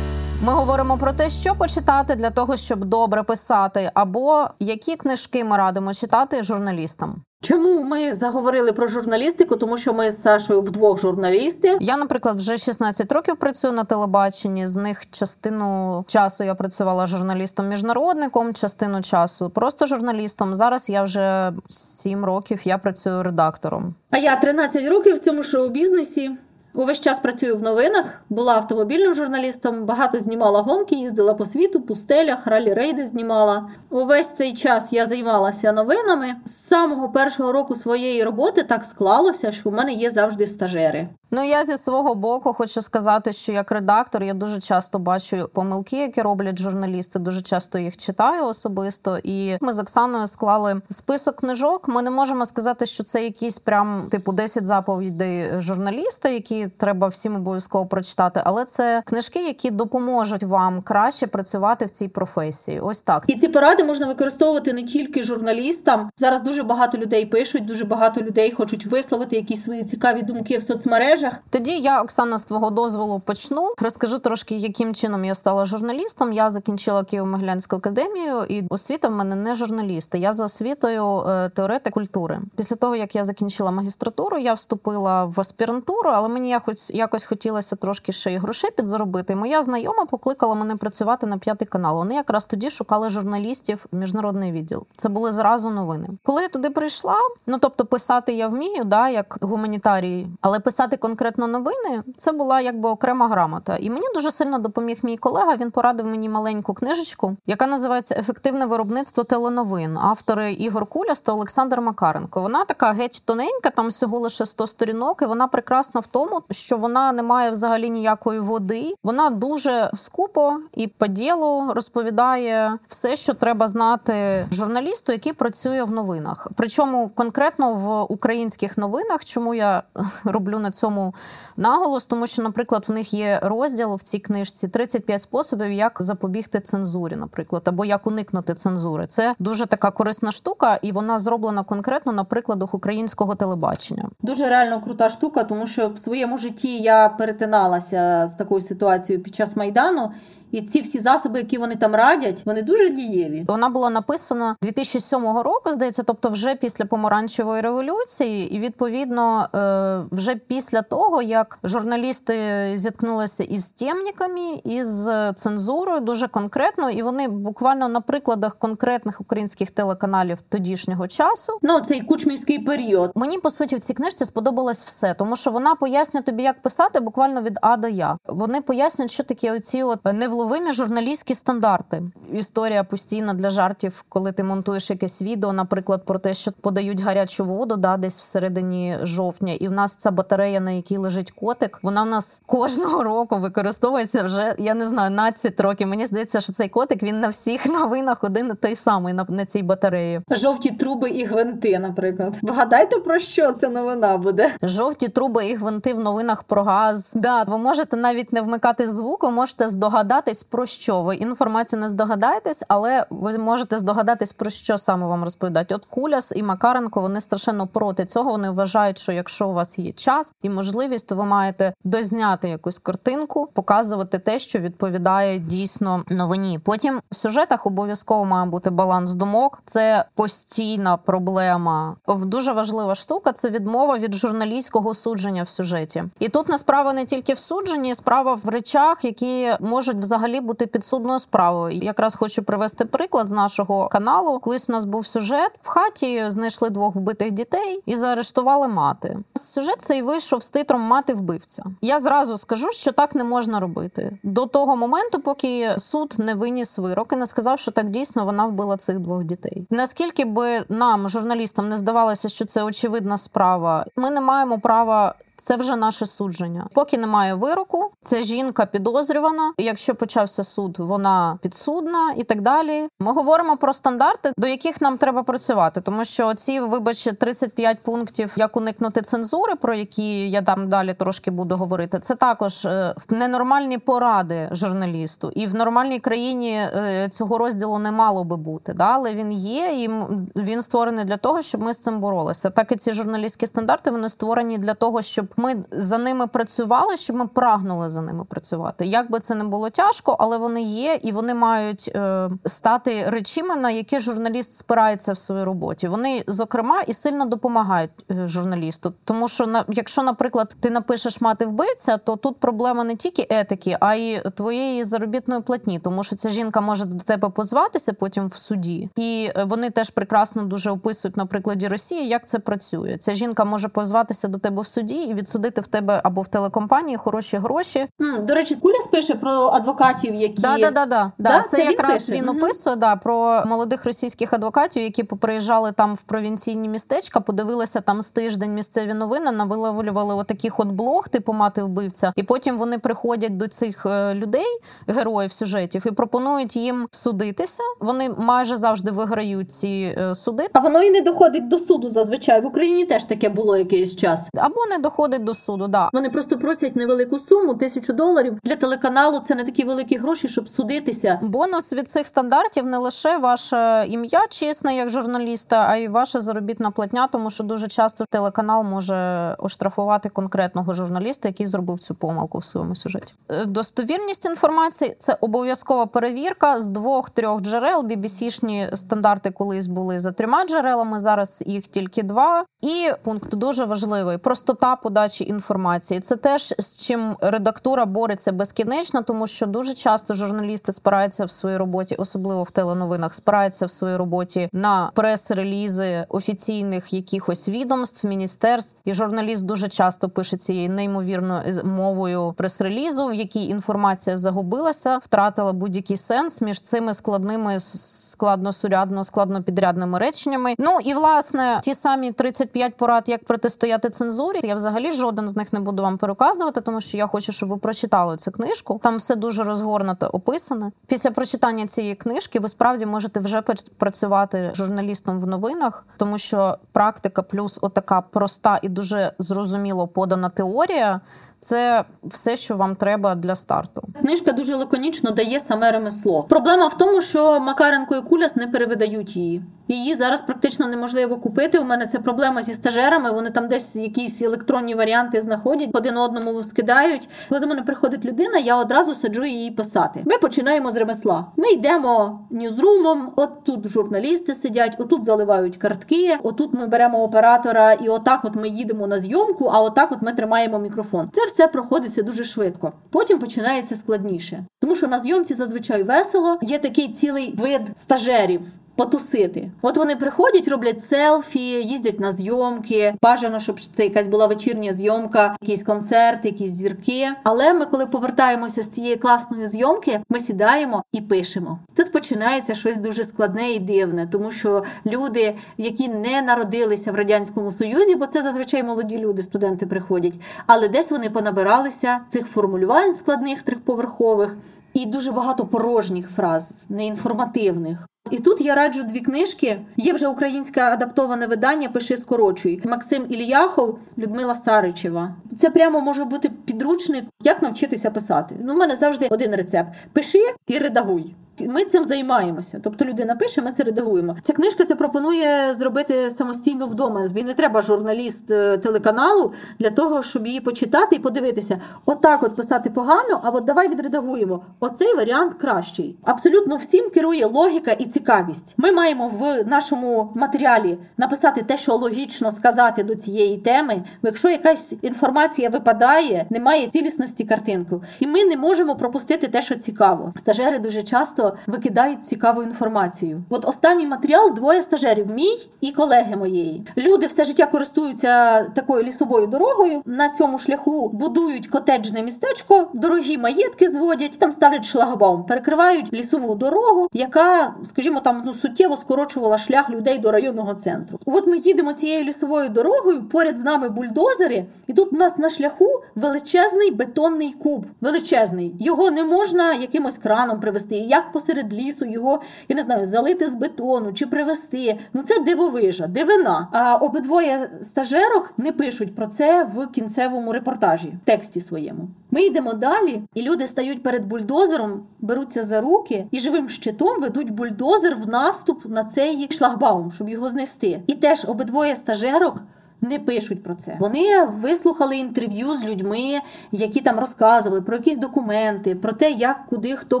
Ми 0.42 0.52
говоримо 0.52 0.98
про 0.98 1.12
те, 1.12 1.30
що 1.30 1.54
почитати 1.54 2.14
для 2.14 2.30
того, 2.30 2.56
щоб 2.56 2.84
добре 2.84 3.22
писати, 3.22 3.90
або 3.94 4.46
які 4.58 4.96
книжки 4.96 5.44
ми 5.44 5.56
радимо 5.56 5.92
читати 5.92 6.42
журналістам. 6.42 7.22
Чому 7.42 7.82
ми 7.82 8.14
заговорили 8.14 8.72
про 8.72 8.88
журналістику? 8.88 9.56
Тому 9.56 9.76
що 9.76 9.92
ми 9.92 10.10
з 10.10 10.22
Сашою 10.22 10.60
вдвох 10.60 11.00
журналісти. 11.00 11.76
Я, 11.80 11.96
наприклад, 11.96 12.36
вже 12.36 12.56
16 12.56 13.12
років 13.12 13.36
працюю 13.36 13.72
на 13.72 13.84
телебаченні. 13.84 14.66
З 14.66 14.76
них 14.76 15.10
частину 15.10 16.04
часу 16.06 16.44
я 16.44 16.54
працювала 16.54 17.06
журналістом-міжнародником, 17.06 18.54
частину 18.54 19.02
часу 19.02 19.50
просто 19.50 19.86
журналістом. 19.86 20.54
Зараз 20.54 20.90
я 20.90 21.02
вже 21.02 21.52
7 21.68 22.24
років 22.24 22.60
я 22.64 22.78
працюю 22.78 23.22
редактором. 23.22 23.94
А 24.10 24.18
я 24.18 24.36
13 24.36 24.88
років 24.90 25.14
в 25.14 25.18
цьому 25.18 25.42
шоу-бізнесі. 25.42 26.30
Увесь 26.76 27.00
час 27.00 27.18
працюю 27.18 27.56
в 27.56 27.62
новинах, 27.62 28.04
була 28.28 28.54
автомобільним 28.54 29.14
журналістом, 29.14 29.84
багато 29.84 30.18
знімала 30.18 30.60
гонки, 30.60 30.94
їздила 30.94 31.34
по 31.34 31.46
світу, 31.46 31.80
пустелях, 31.80 32.46
ралі-рейди 32.46 33.06
знімала. 33.06 33.66
Увесь 33.90 34.28
цей 34.28 34.54
час 34.54 34.92
я 34.92 35.06
займалася 35.06 35.72
новинами. 35.72 36.34
З 36.44 36.52
самого 36.52 37.08
першого 37.08 37.52
року 37.52 37.74
своєї 37.74 38.24
роботи 38.24 38.62
так 38.62 38.84
склалося, 38.84 39.52
що 39.52 39.70
в 39.70 39.72
мене 39.72 39.92
є 39.92 40.10
завжди 40.10 40.46
стажери. 40.46 41.08
Ну 41.30 41.44
я 41.44 41.64
зі 41.64 41.76
свого 41.76 42.14
боку 42.14 42.52
хочу 42.52 42.82
сказати, 42.82 43.32
що 43.32 43.52
як 43.52 43.72
редактор 43.72 44.22
я 44.22 44.34
дуже 44.34 44.58
часто 44.58 44.98
бачу 44.98 45.50
помилки, 45.52 45.96
які 45.96 46.22
роблять 46.22 46.58
журналісти. 46.58 47.18
Дуже 47.18 47.40
часто 47.40 47.78
їх 47.78 47.96
читаю 47.96 48.44
особисто. 48.44 49.18
І 49.22 49.56
ми 49.60 49.72
з 49.72 49.78
Оксаною 49.78 50.26
склали 50.26 50.80
список 50.88 51.36
книжок. 51.36 51.88
Ми 51.88 52.02
не 52.02 52.10
можемо 52.10 52.46
сказати, 52.46 52.86
що 52.86 53.04
це 53.04 53.24
якісь 53.24 53.58
прям 53.58 54.08
типу 54.10 54.32
10 54.32 54.64
заповідей 54.64 55.60
журналіста, 55.60 56.28
які 56.28 56.68
треба 56.76 57.08
всім 57.08 57.36
обов'язково 57.36 57.86
прочитати. 57.86 58.40
Але 58.44 58.64
це 58.64 59.02
книжки, 59.06 59.46
які 59.46 59.70
допоможуть 59.70 60.42
вам 60.42 60.82
краще 60.82 61.26
працювати 61.26 61.84
в 61.84 61.90
цій 61.90 62.08
професії. 62.08 62.80
Ось 62.80 63.02
так. 63.02 63.24
І 63.26 63.34
ці 63.34 63.48
поради 63.48 63.84
можна 63.84 64.06
використовувати 64.06 64.72
не 64.72 64.82
тільки 64.82 65.22
журналістам. 65.22 66.10
Зараз 66.16 66.42
дуже 66.42 66.62
багато 66.62 66.98
людей 66.98 67.26
пишуть, 67.26 67.66
дуже 67.66 67.84
багато 67.84 68.20
людей 68.20 68.50
хочуть 68.52 68.86
висловити 68.86 69.36
якісь 69.36 69.62
свої 69.62 69.84
цікаві 69.84 70.22
думки 70.22 70.58
в 70.58 70.62
соцмережах 70.62 71.15
мережах. 71.16 71.40
Тоді 71.50 71.78
я, 71.78 72.02
Оксана, 72.02 72.38
з 72.38 72.44
твого 72.44 72.70
дозволу 72.70 73.20
почну. 73.20 73.74
Розкажу 73.82 74.18
трошки, 74.18 74.54
яким 74.54 74.94
чином 74.94 75.24
я 75.24 75.34
стала 75.34 75.64
журналістом. 75.64 76.32
Я 76.32 76.50
закінчила 76.50 77.02
Києво-Могилянську 77.02 77.76
академію, 77.76 78.44
і 78.48 78.64
освіта 78.70 79.08
в 79.08 79.12
мене 79.12 79.36
не 79.36 79.54
журналісти. 79.54 80.18
Я 80.18 80.32
за 80.32 80.44
освітою 80.44 81.18
е, 81.18 81.48
теоретик 81.48 81.94
культури. 81.94 82.40
Після 82.56 82.76
того 82.76 82.96
як 82.96 83.14
я 83.14 83.24
закінчила 83.24 83.70
магістратуру, 83.70 84.38
я 84.38 84.54
вступила 84.54 85.24
в 85.24 85.40
аспірантуру, 85.40 86.10
але 86.10 86.28
мені 86.28 86.48
якось 86.50 86.90
якось 86.90 87.24
хотілося 87.24 87.76
трошки 87.76 88.12
ще 88.12 88.32
й 88.32 88.36
грошей 88.36 88.70
підзаробити. 88.76 89.36
Моя 89.36 89.62
знайома 89.62 90.04
покликала 90.04 90.54
мене 90.54 90.76
працювати 90.76 91.26
на 91.26 91.38
п'ятий 91.38 91.68
канал. 91.68 91.96
Вони 91.96 92.14
якраз 92.14 92.46
тоді 92.46 92.70
шукали 92.70 93.10
журналістів 93.10 93.86
міжнародний 93.92 94.52
відділ. 94.52 94.86
Це 94.96 95.08
були 95.08 95.32
зразу 95.32 95.70
новини. 95.70 96.08
Коли 96.22 96.42
я 96.42 96.48
туди 96.48 96.70
прийшла, 96.70 97.16
ну 97.46 97.58
тобто 97.58 97.84
писати 97.84 98.32
я 98.32 98.48
вмію, 98.48 98.84
да, 98.84 99.08
як 99.08 99.38
гуманітарій, 99.40 100.26
але 100.40 100.60
писати 100.60 100.96
конкретно 101.06 101.46
новини, 101.46 102.02
це 102.16 102.32
була 102.32 102.60
якби 102.60 102.88
окрема 102.88 103.28
грамота. 103.28 103.76
І 103.76 103.90
мені 103.90 104.06
дуже 104.14 104.30
сильно 104.30 104.58
допоміг 104.58 104.98
мій 105.02 105.16
колега. 105.16 105.56
Він 105.56 105.70
порадив 105.70 106.06
мені 106.06 106.28
маленьку 106.28 106.74
книжечку, 106.74 107.36
яка 107.46 107.66
називається 107.66 108.14
Ефективне 108.18 108.66
виробництво 108.66 109.24
теленовин. 109.24 109.98
Автори 109.98 110.52
Ігор 110.52 110.86
Куляс 110.86 111.20
та 111.20 111.32
Олександр 111.32 111.80
Макаренко. 111.80 112.40
Вона 112.40 112.64
така 112.64 112.92
геть 112.92 113.22
тоненька, 113.24 113.70
там 113.70 113.88
всього 113.88 114.18
лише 114.18 114.46
100 114.46 114.66
сторінок. 114.66 115.22
і 115.22 115.26
Вона 115.26 115.46
прекрасна 115.46 116.00
в 116.00 116.06
тому, 116.06 116.40
що 116.50 116.76
вона 116.76 117.12
не 117.12 117.22
має 117.22 117.50
взагалі 117.50 117.90
ніякої 117.90 118.40
води. 118.40 118.94
Вона 119.02 119.30
дуже 119.30 119.90
скупо 119.94 120.56
і 120.74 120.86
по 120.86 121.06
ділу 121.06 121.72
розповідає 121.74 122.78
все, 122.88 123.16
що 123.16 123.34
треба 123.34 123.66
знати 123.66 124.46
журналісту, 124.50 125.12
який 125.12 125.32
працює 125.32 125.82
в 125.82 125.90
новинах. 125.90 126.48
Причому 126.56 127.10
конкретно 127.14 127.74
в 127.74 128.12
українських 128.12 128.78
новинах, 128.78 129.24
чому 129.24 129.54
я 129.54 129.82
роблю 130.24 130.58
на 130.58 130.70
цьому 130.70 130.95
цьому 130.96 131.14
наголос, 131.56 132.06
тому 132.06 132.26
що, 132.26 132.42
наприклад, 132.42 132.84
в 132.88 132.92
них 132.92 133.14
є 133.14 133.40
розділ 133.42 133.94
в 133.94 134.02
цій 134.02 134.18
книжці 134.18 134.68
35 134.68 135.22
способів, 135.22 135.72
як 135.72 135.96
запобігти 136.00 136.60
цензурі, 136.60 137.16
наприклад, 137.16 137.62
або 137.64 137.84
як 137.84 138.06
уникнути 138.06 138.54
цензури. 138.54 139.06
Це 139.06 139.34
дуже 139.38 139.66
така 139.66 139.90
корисна 139.90 140.32
штука, 140.32 140.78
і 140.82 140.92
вона 140.92 141.18
зроблена 141.18 141.64
конкретно 141.64 142.12
на 142.12 142.24
прикладах 142.24 142.74
українського 142.74 143.34
телебачення. 143.34 144.08
Дуже 144.22 144.48
реально 144.48 144.80
крута 144.80 145.08
штука, 145.08 145.44
тому 145.44 145.66
що 145.66 145.88
в 145.88 145.98
своєму 145.98 146.38
житті 146.38 146.78
я 146.78 147.08
перетиналася 147.08 148.26
з 148.26 148.34
такою 148.34 148.60
ситуацією 148.60 149.22
під 149.22 149.34
час 149.34 149.56
майдану. 149.56 150.10
І 150.56 150.62
ці 150.62 150.80
всі 150.80 150.98
засоби, 150.98 151.38
які 151.38 151.58
вони 151.58 151.76
там 151.76 151.94
радять, 151.94 152.42
вони 152.46 152.62
дуже 152.62 152.88
дієві. 152.88 153.44
Вона 153.48 153.68
була 153.68 153.90
написана 153.90 154.56
2007 154.62 155.26
року, 155.26 155.72
здається, 155.72 156.02
тобто 156.02 156.28
вже 156.28 156.54
після 156.54 156.84
помаранчевої 156.84 157.62
революції, 157.62 158.54
і 158.54 158.58
відповідно 158.60 159.48
е, 159.54 160.14
вже 160.16 160.34
після 160.34 160.82
того, 160.82 161.22
як 161.22 161.58
журналісти 161.64 162.72
зіткнулися 162.74 163.44
із 163.44 163.72
темниками, 163.72 164.60
із 164.64 165.08
цензурою, 165.34 166.00
дуже 166.00 166.28
конкретно, 166.28 166.90
і 166.90 167.02
вони 167.02 167.28
буквально 167.28 167.88
на 167.88 168.00
прикладах 168.00 168.56
конкретних 168.58 169.20
українських 169.20 169.70
телеканалів 169.70 170.40
тодішнього 170.40 171.06
часу. 171.06 171.58
Ну 171.62 171.80
цей 171.80 172.00
кучмівський 172.00 172.58
період. 172.58 173.12
Мені 173.14 173.38
по 173.38 173.50
суті 173.50 173.76
в 173.76 173.80
цій 173.80 173.94
книжці 173.94 174.24
сподобалось 174.24 174.84
все, 174.84 175.14
тому 175.14 175.36
що 175.36 175.50
вона 175.50 175.74
пояснює 175.74 176.22
тобі, 176.22 176.42
як 176.42 176.62
писати 176.62 177.00
буквально 177.00 177.42
від 177.42 177.58
А 177.62 177.76
до 177.76 177.88
Я. 177.88 178.16
Вони 178.26 178.60
пояснюють, 178.60 179.12
що 179.12 179.24
такі 179.24 179.50
оці 179.50 179.82
от 179.82 180.04
невлові 180.04 180.45
невловимі 180.46 180.72
журналістські 180.72 181.34
стандарти. 181.34 182.02
Історія 182.32 182.84
постійна 182.84 183.34
для 183.34 183.50
жартів, 183.50 184.04
коли 184.08 184.32
ти 184.32 184.44
монтуєш 184.44 184.90
якесь 184.90 185.22
відео, 185.22 185.52
наприклад, 185.52 186.04
про 186.04 186.18
те, 186.18 186.34
що 186.34 186.52
подають 186.52 187.00
гарячу 187.00 187.44
воду, 187.44 187.76
да, 187.76 187.96
десь 187.96 188.20
всередині 188.20 188.98
жовтня, 189.02 189.52
і 189.52 189.68
в 189.68 189.70
нас 189.70 189.96
ця 189.96 190.10
батарея, 190.10 190.60
на 190.60 190.70
якій 190.70 190.96
лежить 190.96 191.30
котик, 191.30 191.78
вона 191.82 192.02
в 192.02 192.06
нас 192.06 192.42
кожного 192.46 193.02
року 193.02 193.38
використовується 193.38 194.22
вже. 194.22 194.54
Я 194.58 194.74
не 194.74 194.84
знаю, 194.84 195.10
12 195.10 195.60
років. 195.60 195.88
Мені 195.88 196.06
здається, 196.06 196.40
що 196.40 196.52
цей 196.52 196.68
котик 196.68 197.02
він 197.02 197.20
на 197.20 197.28
всіх 197.28 197.66
новинах 197.80 198.24
один 198.24 198.52
той 198.60 198.76
самий 198.76 199.14
на, 199.14 199.26
на 199.28 199.44
цій 199.44 199.62
батареї. 199.62 200.20
Жовті 200.30 200.70
труби 200.70 201.10
і 201.10 201.24
гвинти, 201.24 201.78
наприклад. 201.78 202.38
Вгадайте 202.42 203.00
про 203.00 203.18
що 203.18 203.52
ця 203.52 203.68
новина 203.68 204.16
буде? 204.16 204.50
Жовті 204.62 205.08
труби 205.08 205.46
і 205.46 205.54
гвинти 205.54 205.94
в 205.94 206.00
новинах 206.00 206.42
про 206.42 206.62
газ. 206.62 207.12
Да, 207.16 207.42
ви 207.42 207.58
можете 207.58 207.96
навіть 207.96 208.32
не 208.32 208.40
вмикати 208.40 208.88
звук, 208.88 209.22
ви 209.22 209.30
можете 209.30 209.68
здогадатись 209.68 210.25
здогадатись 210.26 210.42
про 210.42 210.66
що 210.66 211.02
ви 211.02 211.16
інформацію 211.16 211.80
не 211.80 211.88
здогадаєтесь, 211.88 212.62
але 212.68 213.06
ви 213.10 213.38
можете 213.38 213.78
здогадатись 213.78 214.32
про 214.32 214.50
що 214.50 214.78
саме 214.78 215.06
вам 215.06 215.24
розповідають. 215.24 215.72
От 215.72 215.84
Куляс 215.84 216.32
і 216.36 216.42
Макаренко 216.42 217.00
вони 217.00 217.20
страшенно 217.20 217.66
проти 217.66 218.04
цього. 218.04 218.30
Вони 218.30 218.50
вважають, 218.50 218.98
що 218.98 219.12
якщо 219.12 219.48
у 219.48 219.52
вас 219.52 219.78
є 219.78 219.92
час 219.92 220.34
і 220.42 220.50
можливість, 220.50 221.08
то 221.08 221.16
ви 221.16 221.24
маєте 221.24 221.74
дозняти 221.84 222.48
якусь 222.48 222.78
картинку, 222.78 223.48
показувати 223.54 224.18
те, 224.18 224.38
що 224.38 224.58
відповідає 224.58 225.38
дійсно 225.38 226.04
новині. 226.10 226.58
Потім 226.58 227.00
в 227.10 227.16
сюжетах 227.16 227.66
обов'язково 227.66 228.24
має 228.24 228.46
бути 228.46 228.70
баланс 228.70 229.14
думок. 229.14 229.58
Це 229.66 230.04
постійна 230.14 230.96
проблема. 230.96 231.96
Дуже 232.08 232.52
важлива 232.52 232.94
штука 232.94 233.32
це 233.32 233.50
відмова 233.50 233.98
від 233.98 234.14
журналістського 234.14 234.94
судження 234.94 235.42
в 235.42 235.48
сюжеті. 235.48 236.04
І 236.18 236.28
тут 236.28 236.48
не 236.48 236.58
справа 236.58 236.92
не 236.92 237.04
тільки 237.04 237.34
в 237.34 237.38
судженні, 237.38 237.94
справа 237.94 238.34
в 238.34 238.48
речах, 238.48 239.04
які 239.04 239.52
можуть 239.60 239.96
взагалі 239.96 240.15
взагалі 240.16 240.40
бути 240.40 240.66
підсудною 240.66 241.18
справою. 241.18 241.78
Якраз 241.78 242.14
хочу 242.14 242.42
привести 242.42 242.84
приклад 242.84 243.28
з 243.28 243.32
нашого 243.32 243.88
каналу. 243.88 244.38
Колись 244.38 244.68
у 244.68 244.72
нас 244.72 244.84
був 244.84 245.06
сюжет 245.06 245.50
в 245.62 245.68
хаті. 245.68 246.24
Знайшли 246.26 246.70
двох 246.70 246.94
вбитих 246.94 247.30
дітей 247.30 247.82
і 247.86 247.96
заарештували 247.96 248.68
мати. 248.68 249.18
Сюжет 249.34 249.82
цей 249.82 250.02
вийшов 250.02 250.42
з 250.42 250.50
титром 250.50 250.80
Мати 250.80 251.14
вбивця. 251.14 251.64
Я 251.80 251.98
зразу 251.98 252.38
скажу, 252.38 252.72
що 252.72 252.92
так 252.92 253.14
не 253.14 253.24
можна 253.24 253.60
робити 253.60 254.18
до 254.22 254.46
того 254.46 254.76
моменту, 254.76 255.20
поки 255.20 255.74
суд 255.78 256.14
не 256.18 256.34
виніс 256.34 256.78
вирок 256.78 257.12
і 257.12 257.16
не 257.16 257.26
сказав, 257.26 257.58
що 257.58 257.70
так 257.70 257.90
дійсно 257.90 258.24
вона 258.24 258.46
вбила 258.46 258.76
цих 258.76 258.98
двох 258.98 259.24
дітей. 259.24 259.66
Наскільки 259.70 260.24
би 260.24 260.64
нам, 260.68 261.08
журналістам, 261.08 261.68
не 261.68 261.76
здавалося, 261.76 262.28
що 262.28 262.44
це 262.44 262.62
очевидна 262.62 263.18
справа, 263.18 263.86
ми 263.96 264.10
не 264.10 264.20
маємо 264.20 264.58
права 264.58 265.14
це 265.36 265.56
вже 265.56 265.76
наше 265.76 266.06
судження. 266.06 266.66
Поки 266.72 266.98
немає 266.98 267.34
вироку, 267.34 267.90
це 268.04 268.22
жінка 268.22 268.66
підозрювана. 268.66 269.52
Якщо 269.58 269.94
почався 269.94 270.44
суд, 270.44 270.76
вона 270.78 271.38
підсудна 271.42 272.14
і 272.16 272.24
так 272.24 272.40
далі. 272.40 272.88
Ми 273.00 273.12
говоримо 273.12 273.56
про 273.56 273.72
стандарти, 273.72 274.32
до 274.36 274.46
яких 274.46 274.80
нам 274.80 274.98
треба 274.98 275.22
працювати, 275.22 275.80
тому 275.80 276.04
що 276.04 276.34
ці, 276.34 276.60
вибач, 276.60 277.08
35 277.20 277.78
пунктів, 277.78 278.34
як 278.36 278.56
уникнути 278.56 279.02
цензури, 279.02 279.54
про 279.54 279.74
які 279.74 280.30
я 280.30 280.42
там 280.42 280.68
далі 280.68 280.94
трошки 280.94 281.30
буду 281.30 281.56
говорити. 281.56 281.98
Це 281.98 282.14
також 282.14 282.64
е, 282.64 282.94
ненормальні 283.08 283.78
поради 283.78 284.48
журналісту, 284.52 285.32
і 285.34 285.46
в 285.46 285.54
нормальній 285.54 286.00
країні 286.00 286.52
е, 286.52 287.08
цього 287.12 287.38
розділу 287.38 287.78
не 287.78 287.92
мало 287.92 288.24
би 288.24 288.36
бути. 288.36 288.72
Да? 288.72 288.84
Але 288.84 289.14
він 289.14 289.32
є, 289.32 289.84
і 289.84 289.90
він 290.36 290.62
створений 290.62 291.04
для 291.04 291.16
того, 291.16 291.42
щоб 291.42 291.60
ми 291.60 291.74
з 291.74 291.80
цим 291.80 292.00
боролися. 292.00 292.50
Так 292.50 292.72
і 292.72 292.76
ці 292.76 292.92
журналістські 292.92 293.46
стандарти 293.46 293.90
вони 293.90 294.08
створені 294.08 294.58
для 294.58 294.74
того, 294.74 295.02
щоб 295.02 295.25
ми 295.36 295.64
за 295.70 295.98
ними 295.98 296.26
працювали, 296.26 296.96
щоб 296.96 297.16
ми 297.16 297.26
прагнули 297.26 297.90
за 297.90 298.02
ними 298.02 298.24
працювати. 298.24 298.86
Як 298.86 299.10
би 299.10 299.20
це 299.20 299.34
не 299.34 299.44
було 299.44 299.70
тяжко, 299.70 300.16
але 300.18 300.36
вони 300.36 300.62
є 300.62 301.00
і 301.02 301.12
вони 301.12 301.34
мають 301.34 301.90
е, 301.94 302.30
стати 302.44 303.04
речима, 303.10 303.56
на 303.56 303.70
які 303.70 304.00
журналіст 304.00 304.54
спирається 304.54 305.12
в 305.12 305.18
своїй 305.18 305.44
роботі. 305.44 305.88
Вони, 305.88 306.24
зокрема, 306.26 306.80
і 306.80 306.92
сильно 306.92 307.24
допомагають 307.24 307.90
е, 308.10 308.26
журналісту. 308.26 308.94
Тому 309.04 309.28
що 309.28 309.46
на 309.46 309.64
якщо, 309.68 310.02
наприклад, 310.02 310.56
ти 310.60 310.70
напишеш 310.70 311.20
мати 311.20 311.46
вбивця, 311.46 311.96
то 311.96 312.16
тут 312.16 312.36
проблема 312.36 312.84
не 312.84 312.96
тільки 312.96 313.26
етики, 313.30 313.76
а 313.80 313.94
й 313.94 314.20
твоєї 314.34 314.84
заробітної 314.84 315.40
платні, 315.40 315.78
тому 315.78 316.04
що 316.04 316.16
ця 316.16 316.28
жінка 316.28 316.60
може 316.60 316.84
до 316.84 317.04
тебе 317.04 317.28
позватися 317.28 317.92
потім 317.92 318.26
в 318.26 318.36
суді, 318.36 318.90
і 318.96 319.30
е, 319.36 319.44
вони 319.44 319.70
теж 319.70 319.90
прекрасно 319.90 320.44
дуже 320.44 320.70
описують 320.70 321.16
на 321.16 321.26
прикладі 321.26 321.68
Росії, 321.68 322.08
як 322.08 322.26
це 322.26 322.38
працює. 322.38 322.96
Ця 322.98 323.14
жінка 323.14 323.44
може 323.44 323.68
позватися 323.68 324.28
до 324.28 324.38
тебе 324.38 324.62
в 324.62 324.66
суді 324.66 324.96
і 324.96 325.14
відсудити 325.16 325.60
в 325.60 325.66
тебе 325.66 326.00
або 326.04 326.20
в 326.20 326.28
телекомпанії 326.28 326.96
хороші 326.96 327.36
гроші. 327.36 327.86
До 328.20 328.34
речі, 328.34 328.56
Куляс 328.56 328.86
пише 328.86 329.14
про 329.14 329.30
адвокатів, 329.30 330.14
які 330.14 330.42
Да, 330.42 330.58
да, 330.58 330.70
да, 330.70 330.86
да. 330.86 331.12
Да? 331.18 331.42
Це 331.42 331.56
Це, 331.56 331.62
він 331.62 331.70
якраз 331.70 332.06
пише? 332.06 332.20
він 332.20 332.28
описує 332.28 332.76
да, 332.76 332.96
про 332.96 333.42
молодих 333.46 333.84
російських 333.84 334.32
адвокатів, 334.32 334.82
які 334.82 335.02
поприїжджали 335.02 335.72
там 335.72 335.94
в 335.94 336.00
провінційні 336.00 336.68
містечка, 336.68 337.20
подивилися 337.20 337.80
там 337.80 338.02
з 338.02 338.10
тиждень 338.10 338.54
місцеві 338.54 338.94
новини, 338.94 339.30
навиловлювали 339.30 340.14
отакий 340.14 340.50
хот 340.50 340.68
блог, 340.68 341.08
типу 341.08 341.32
мати 341.32 341.62
вбивця, 341.62 342.12
і 342.16 342.22
потім 342.22 342.58
вони 342.58 342.78
приходять 342.78 343.36
до 343.36 343.48
цих 343.48 343.86
е, 343.86 344.14
людей, 344.14 344.46
героїв 344.86 345.32
сюжетів, 345.32 345.86
і 345.86 345.90
пропонують 345.90 346.56
їм 346.56 346.86
судитися. 346.90 347.62
Вони 347.80 348.10
майже 348.18 348.56
завжди 348.56 348.90
виграють 348.90 349.50
ці 349.50 349.94
е, 349.98 350.14
суди. 350.14 350.46
а 350.52 350.60
воно 350.60 350.82
і 350.82 350.90
не 350.90 351.00
доходить 351.00 351.48
до 351.48 351.58
суду 351.58 351.88
зазвичай. 351.88 352.40
В 352.40 352.46
Україні 352.46 352.84
теж 352.84 353.04
таке 353.04 353.28
було 353.28 353.56
якийсь 353.56 353.96
час. 353.96 354.30
Або 354.36 354.66
не 354.70 354.78
доходить 354.78 355.05
до 355.08 355.34
суду, 355.34 355.68
да. 355.68 355.90
Вони 355.92 356.10
просто 356.10 356.38
просять 356.38 356.76
невелику 356.76 357.18
суму, 357.18 357.54
тисячу 357.54 357.92
доларів. 357.92 358.38
Для 358.42 358.56
телеканалу 358.56 359.18
це 359.18 359.34
не 359.34 359.44
такі 359.44 359.64
великі 359.64 359.96
гроші, 359.96 360.28
щоб 360.28 360.48
судитися. 360.48 361.18
Бонус 361.22 361.72
від 361.72 361.88
цих 361.88 362.06
стандартів 362.06 362.66
не 362.66 362.78
лише 362.78 363.18
ваше 363.18 363.86
ім'я 363.88 364.26
чесне 364.28 364.76
як 364.76 364.88
журналіста, 364.88 365.66
а 365.68 365.76
й 365.76 365.88
ваша 365.88 366.20
заробітна 366.20 366.70
платня, 366.70 367.08
тому 367.12 367.30
що 367.30 367.44
дуже 367.44 367.68
часто 367.68 368.04
телеканал 368.04 368.64
може 368.64 369.34
оштрафувати 369.38 370.08
конкретного 370.08 370.74
журналіста, 370.74 371.28
який 371.28 371.46
зробив 371.46 371.78
цю 371.78 371.94
помилку 371.94 372.38
в 372.38 372.44
своєму 372.44 372.74
сюжеті. 372.74 373.14
Е, 373.28 373.44
Достовірність 373.44 374.26
інформації 374.26 374.96
це 374.98 375.16
обов'язкова 375.20 375.86
перевірка 375.86 376.60
з 376.60 376.68
двох-трьох 376.68 377.40
джерел. 377.42 377.80
BBC-шні 377.80 378.76
стандарти 378.76 379.30
колись 379.30 379.66
були 379.66 379.98
за 379.98 380.12
трьома 380.12 380.44
джерелами. 380.46 381.00
Зараз 381.00 381.42
їх 381.46 381.66
тільки 381.66 382.02
два. 382.02 382.44
І 382.60 382.90
пункт 383.04 383.34
дуже 383.34 383.64
важливий: 383.64 384.18
простота 384.18 384.76
подачі 384.96 385.24
інформації. 385.24 386.00
Це 386.00 386.16
теж 386.16 386.54
з 386.58 386.76
чим 386.76 387.16
редактура 387.20 387.86
бореться 387.86 388.32
безкінечно, 388.32 389.02
тому 389.02 389.26
що 389.26 389.46
дуже 389.46 389.74
часто 389.74 390.14
журналісти 390.14 390.72
спираються 390.72 391.24
в 391.24 391.30
своїй 391.30 391.56
роботі, 391.56 391.94
особливо 391.98 392.42
в 392.42 392.50
теленовинах, 392.50 393.14
спираються 393.14 393.66
в 393.66 393.70
своїй 393.70 393.96
роботі 393.96 394.48
на 394.52 394.90
прес-релізи 394.94 396.04
офіційних 396.08 396.92
якихось 396.92 397.48
відомств, 397.48 398.06
міністерств. 398.06 398.80
І 398.84 398.94
журналіст 398.94 399.46
дуже 399.46 399.68
часто 399.68 400.08
пише 400.08 400.36
цією 400.36 400.70
неймовірною 400.70 401.64
мовою 401.64 402.34
прес-релізу, 402.36 403.06
в 403.06 403.14
якій 403.14 403.44
інформація 403.44 404.16
загубилася, 404.16 404.98
втратила 404.98 405.52
будь-який 405.52 405.96
сенс 405.96 406.40
між 406.40 406.60
цими 406.60 406.94
складними 406.94 407.56
складно-сурядно, 407.58 409.04
складнопідрядними 409.04 409.98
реченнями. 409.98 410.54
Ну 410.58 410.78
і 410.84 410.94
власне 410.94 411.60
ті 411.62 411.74
самі 411.74 412.12
35 412.12 412.74
порад, 412.74 413.04
як 413.06 413.24
протистояти 413.24 413.90
цензурі. 413.90 414.40
Я 414.42 414.54
взагалі 414.54 414.85
жоден 414.92 415.28
з 415.28 415.36
них 415.36 415.52
не 415.52 415.60
буду 415.60 415.82
вам 415.82 415.98
переказувати, 415.98 416.60
тому 416.60 416.80
що 416.80 416.96
я 416.96 417.06
хочу, 417.06 417.32
щоб 417.32 417.48
ви 417.48 417.56
прочитали 417.56 418.16
цю 418.16 418.30
книжку. 418.30 418.80
Там 418.82 418.96
все 418.96 419.16
дуже 419.16 419.42
розгорнуто 419.42 420.06
описане. 420.06 420.72
Після 420.86 421.10
прочитання 421.10 421.66
цієї 421.66 421.94
книжки 421.94 422.40
ви 422.40 422.48
справді 422.48 422.86
можете 422.86 423.20
вже 423.20 423.42
працювати 423.78 424.50
журналістом 424.54 425.20
в 425.20 425.26
новинах, 425.26 425.86
тому 425.96 426.18
що 426.18 426.58
практика 426.72 427.22
плюс 427.22 427.58
отака 427.62 428.00
проста 428.00 428.58
і 428.62 428.68
дуже 428.68 429.12
зрозуміло 429.18 429.88
подана 429.88 430.28
теорія. 430.28 431.00
Це 431.46 431.84
все, 432.04 432.36
що 432.36 432.56
вам 432.56 432.76
треба 432.76 433.14
для 433.14 433.34
старту. 433.34 433.82
Книжка 434.00 434.32
дуже 434.32 434.54
лаконічно 434.54 435.10
дає 435.10 435.40
саме 435.40 435.72
ремесло. 435.72 436.26
Проблема 436.28 436.66
в 436.66 436.78
тому, 436.78 437.00
що 437.00 437.40
Макаренко 437.40 437.96
і 437.96 438.02
Куляс 438.02 438.36
не 438.36 438.46
перевидають 438.46 439.16
її. 439.16 439.42
Її 439.68 439.94
зараз 439.94 440.22
практично 440.22 440.66
неможливо 440.66 441.16
купити. 441.16 441.58
У 441.58 441.64
мене 441.64 441.86
це 441.86 441.98
проблема 441.98 442.42
зі 442.42 442.54
стажерами. 442.54 443.10
Вони 443.10 443.30
там 443.30 443.48
десь 443.48 443.76
якісь 443.76 444.22
електронні 444.22 444.74
варіанти 444.74 445.20
знаходять, 445.20 445.70
один 445.72 445.96
одному 445.96 446.44
скидають. 446.44 447.08
Коли 447.28 447.40
до 447.40 447.46
мене 447.46 447.62
приходить 447.62 448.04
людина, 448.04 448.38
я 448.38 448.56
одразу 448.56 448.94
саджу 448.94 449.24
її 449.24 449.50
писати. 449.50 450.02
Ми 450.04 450.18
починаємо 450.18 450.70
з 450.70 450.76
ремесла. 450.76 451.26
Ми 451.36 451.52
йдемо 451.52 452.20
ньюзрумом. 452.30 453.12
От 453.16 453.44
тут 453.44 453.68
журналісти 453.68 454.34
сидять, 454.34 454.76
отут 454.78 455.04
заливають 455.04 455.56
картки. 455.56 456.18
Отут 456.22 456.54
ми 456.54 456.66
беремо 456.66 457.02
оператора, 457.02 457.72
і 457.72 457.88
отак, 457.88 458.20
от 458.24 458.34
ми 458.34 458.48
їдемо 458.48 458.86
на 458.86 458.98
зйомку. 458.98 459.50
А 459.52 459.60
отак, 459.60 459.92
от 459.92 460.02
ми 460.02 460.12
тримаємо 460.12 460.58
мікрофон. 460.58 461.08
Це 461.12 461.26
все 461.26 461.35
проходиться 461.46 462.02
дуже 462.02 462.24
швидко. 462.24 462.72
Потім 462.90 463.18
починається 463.18 463.76
складніше, 463.76 464.44
тому 464.60 464.76
що 464.76 464.88
на 464.88 464.98
зйомці 464.98 465.34
зазвичай 465.34 465.82
весело. 465.82 466.38
Є 466.42 466.58
такий 466.58 466.88
цілий 466.88 467.34
вид 467.36 467.62
стажерів. 467.74 468.40
Потусити, 468.76 469.50
от 469.62 469.76
вони 469.76 469.96
приходять, 469.96 470.48
роблять 470.48 470.84
селфі, 470.84 471.38
їздять 471.38 472.00
на 472.00 472.12
зйомки. 472.12 472.94
Бажано, 473.02 473.40
щоб 473.40 473.60
це 473.60 473.84
якась 473.84 474.06
була 474.06 474.26
вечірня 474.26 474.72
зйомка, 474.72 475.36
якийсь 475.40 475.62
концерт, 475.62 476.24
якісь 476.24 476.50
зірки. 476.50 477.08
Але 477.22 477.52
ми, 477.52 477.66
коли 477.66 477.86
повертаємося 477.86 478.62
з 478.62 478.68
цієї 478.68 478.96
класної 478.96 479.46
зйомки, 479.46 480.00
ми 480.08 480.18
сідаємо 480.18 480.82
і 480.92 481.00
пишемо. 481.00 481.58
Тут 481.76 481.92
починається 481.92 482.54
щось 482.54 482.76
дуже 482.76 483.04
складне 483.04 483.50
і 483.50 483.58
дивне, 483.58 484.08
тому 484.12 484.30
що 484.30 484.64
люди, 484.86 485.34
які 485.58 485.88
не 485.88 486.22
народилися 486.22 486.92
в 486.92 486.94
радянському 486.94 487.50
союзі, 487.50 487.94
бо 487.94 488.06
це 488.06 488.22
зазвичай 488.22 488.62
молоді 488.62 488.98
люди, 488.98 489.22
студенти 489.22 489.66
приходять, 489.66 490.14
але 490.46 490.68
десь 490.68 490.90
вони 490.90 491.10
понабиралися 491.10 492.00
цих 492.08 492.26
формулювань 492.26 492.94
складних 492.94 493.42
трьохповерхових. 493.42 494.36
І 494.74 494.86
дуже 494.86 495.12
багато 495.12 495.44
порожніх 495.44 496.10
фраз, 496.10 496.66
неінформативних. 496.68 497.88
І 498.10 498.18
тут 498.18 498.40
я 498.40 498.54
раджу 498.54 498.82
дві 498.82 499.00
книжки. 499.00 499.58
Є 499.76 499.92
вже 499.92 500.08
українське 500.08 500.60
адаптоване 500.60 501.26
видання 501.26 501.68
Пиши 501.68 501.96
скорочуй. 501.96 502.62
Максим 502.64 503.06
Ільяхов, 503.08 503.78
Людмила 503.98 504.34
Саричева. 504.34 505.14
Це 505.38 505.50
прямо 505.50 505.80
може 505.80 506.04
бути 506.04 506.30
підручник, 506.44 507.04
як 507.22 507.42
навчитися 507.42 507.90
писати. 507.90 508.34
Ну, 508.40 508.54
у 508.54 508.56
мене 508.56 508.76
завжди 508.76 509.06
один 509.10 509.34
рецепт: 509.34 509.72
пиши 509.92 510.18
і 510.46 510.58
редагуй. 510.58 511.14
Ми 511.40 511.64
цим 511.64 511.84
займаємося. 511.84 512.60
Тобто 512.64 512.84
людина 512.84 513.16
пише, 513.16 513.42
ми 513.42 513.52
це 513.52 513.62
редагуємо. 513.62 514.16
Ця 514.22 514.32
книжка 514.32 514.64
це 514.64 514.74
пропонує 514.74 515.54
зробити 515.54 516.10
самостійно 516.10 516.66
вдома. 516.66 517.08
Тобі 517.08 517.22
не 517.22 517.34
треба 517.34 517.62
журналіст 517.62 518.30
е, 518.30 518.58
телеканалу 518.58 519.32
для 519.58 519.70
того, 519.70 520.02
щоб 520.02 520.26
її 520.26 520.40
почитати 520.40 520.96
і 520.96 520.98
подивитися. 520.98 521.58
Отак, 521.86 522.22
от 522.22 522.36
писати 522.36 522.70
погано, 522.70 523.20
а 523.22 523.30
от 523.30 523.44
давай 523.44 523.68
відредагуємо. 523.68 524.40
Оцей 524.60 524.94
варіант 524.94 525.34
кращий. 525.34 525.96
Абсолютно 526.04 526.56
всім 526.56 526.90
керує 526.90 527.26
логіка 527.26 527.70
і 527.70 527.84
цікавість. 527.84 528.54
Ми 528.58 528.72
маємо 528.72 529.08
в 529.08 529.44
нашому 529.48 530.10
матеріалі 530.14 530.78
написати 530.96 531.42
те, 531.42 531.56
що 531.56 531.74
логічно 531.76 532.30
сказати 532.30 532.82
до 532.82 532.94
цієї 532.94 533.36
теми. 533.36 533.82
Якщо 534.02 534.28
якась 534.28 534.74
інформація 534.82 535.48
випадає, 535.48 536.26
немає 536.30 536.66
цілісності 536.66 537.24
картинку, 537.24 537.82
і 538.00 538.06
ми 538.06 538.24
не 538.24 538.36
можемо 538.36 538.76
пропустити 538.76 539.28
те, 539.28 539.42
що 539.42 539.54
цікаво. 539.54 540.12
Стажери 540.16 540.58
дуже 540.58 540.82
часто 540.82 541.25
викидають 541.46 542.04
цікаву 542.04 542.42
інформацію. 542.42 543.22
От 543.30 543.44
останній 543.44 543.86
матеріал 543.86 544.34
двоє 544.34 544.62
стажерів, 544.62 545.10
мій 545.14 545.48
і 545.60 545.72
колеги 545.72 546.16
моєї. 546.16 546.66
Люди 546.76 547.06
все 547.06 547.24
життя 547.24 547.46
користуються 547.46 548.42
такою 548.42 548.82
лісовою 548.84 549.26
дорогою. 549.26 549.82
На 549.86 550.08
цьому 550.08 550.38
шляху 550.38 550.88
будують 550.88 551.46
котеджне 551.46 552.02
містечко, 552.02 552.68
дорогі 552.74 553.18
маєтки 553.18 553.68
зводять, 553.68 554.18
там 554.18 554.32
ставлять 554.32 554.64
шлагбаум, 554.64 555.24
перекривають 555.24 555.92
лісову 555.92 556.34
дорогу, 556.34 556.88
яка, 556.92 557.54
скажімо, 557.64 558.00
там 558.00 558.22
ну, 558.26 558.34
суттєво 558.34 558.76
скорочувала 558.76 559.38
шлях 559.38 559.70
людей 559.70 559.98
до 559.98 560.12
районного 560.12 560.54
центру. 560.54 560.98
От 561.06 561.26
ми 561.26 561.38
їдемо 561.38 561.72
цією 561.72 562.04
лісовою 562.04 562.48
дорогою, 562.48 563.02
поряд 563.02 563.38
з 563.38 563.44
нами 563.44 563.68
бульдозери, 563.68 564.44
і 564.66 564.72
тут 564.72 564.92
у 564.92 564.96
нас 564.96 565.18
на 565.18 565.30
шляху 565.30 565.82
величезний 565.94 566.70
бетонний 566.70 567.32
куб. 567.32 567.66
Величезний. 567.80 568.54
Його 568.60 568.90
не 568.90 569.04
можна 569.04 569.54
якимось 569.54 569.98
краном 569.98 570.40
привезти. 570.40 570.76
Як 570.76 571.12
посеред 571.16 571.54
лісу 571.54 571.84
його, 571.84 572.20
я 572.48 572.56
не 572.56 572.62
знаю, 572.62 572.86
залити 572.86 573.26
з 573.26 573.34
бетону 573.34 573.92
чи 573.92 574.06
привезти. 574.06 574.78
Ну 574.92 575.02
це 575.02 575.18
дивовижа, 575.18 575.86
дивина. 575.86 576.48
А 576.52 576.74
обидвоє 576.74 577.50
стажерок 577.62 578.32
не 578.36 578.52
пишуть 578.52 578.94
про 578.94 579.06
це 579.06 579.44
в 579.54 579.66
кінцевому 579.66 580.32
репортажі, 580.32 580.92
в 581.02 581.06
тексті 581.06 581.40
своєму. 581.40 581.88
Ми 582.10 582.22
йдемо 582.22 582.52
далі, 582.52 583.02
і 583.14 583.22
люди 583.22 583.46
стають 583.46 583.82
перед 583.82 584.06
бульдозером, 584.06 584.82
беруться 585.00 585.42
за 585.42 585.60
руки 585.60 586.04
і 586.10 586.20
живим 586.20 586.48
щитом 586.48 587.00
ведуть 587.00 587.30
бульдозер 587.30 587.96
в 587.96 588.08
наступ 588.08 588.66
на 588.66 588.84
цей 588.84 589.28
шлагбаум, 589.30 589.92
щоб 589.92 590.08
його 590.08 590.28
знести. 590.28 590.80
І 590.86 590.94
теж 590.94 591.24
обидвоє 591.28 591.76
стажерок. 591.76 592.40
Не 592.80 592.98
пишуть 592.98 593.42
про 593.42 593.54
це. 593.54 593.76
Вони 593.80 594.24
вислухали 594.42 594.96
інтерв'ю 594.96 595.56
з 595.56 595.64
людьми, 595.64 596.20
які 596.52 596.80
там 596.80 596.98
розказували 596.98 597.62
про 597.62 597.76
якісь 597.76 597.98
документи, 597.98 598.74
про 598.74 598.92
те, 598.92 599.10
як 599.10 599.46
куди 599.48 599.76
хто 599.76 600.00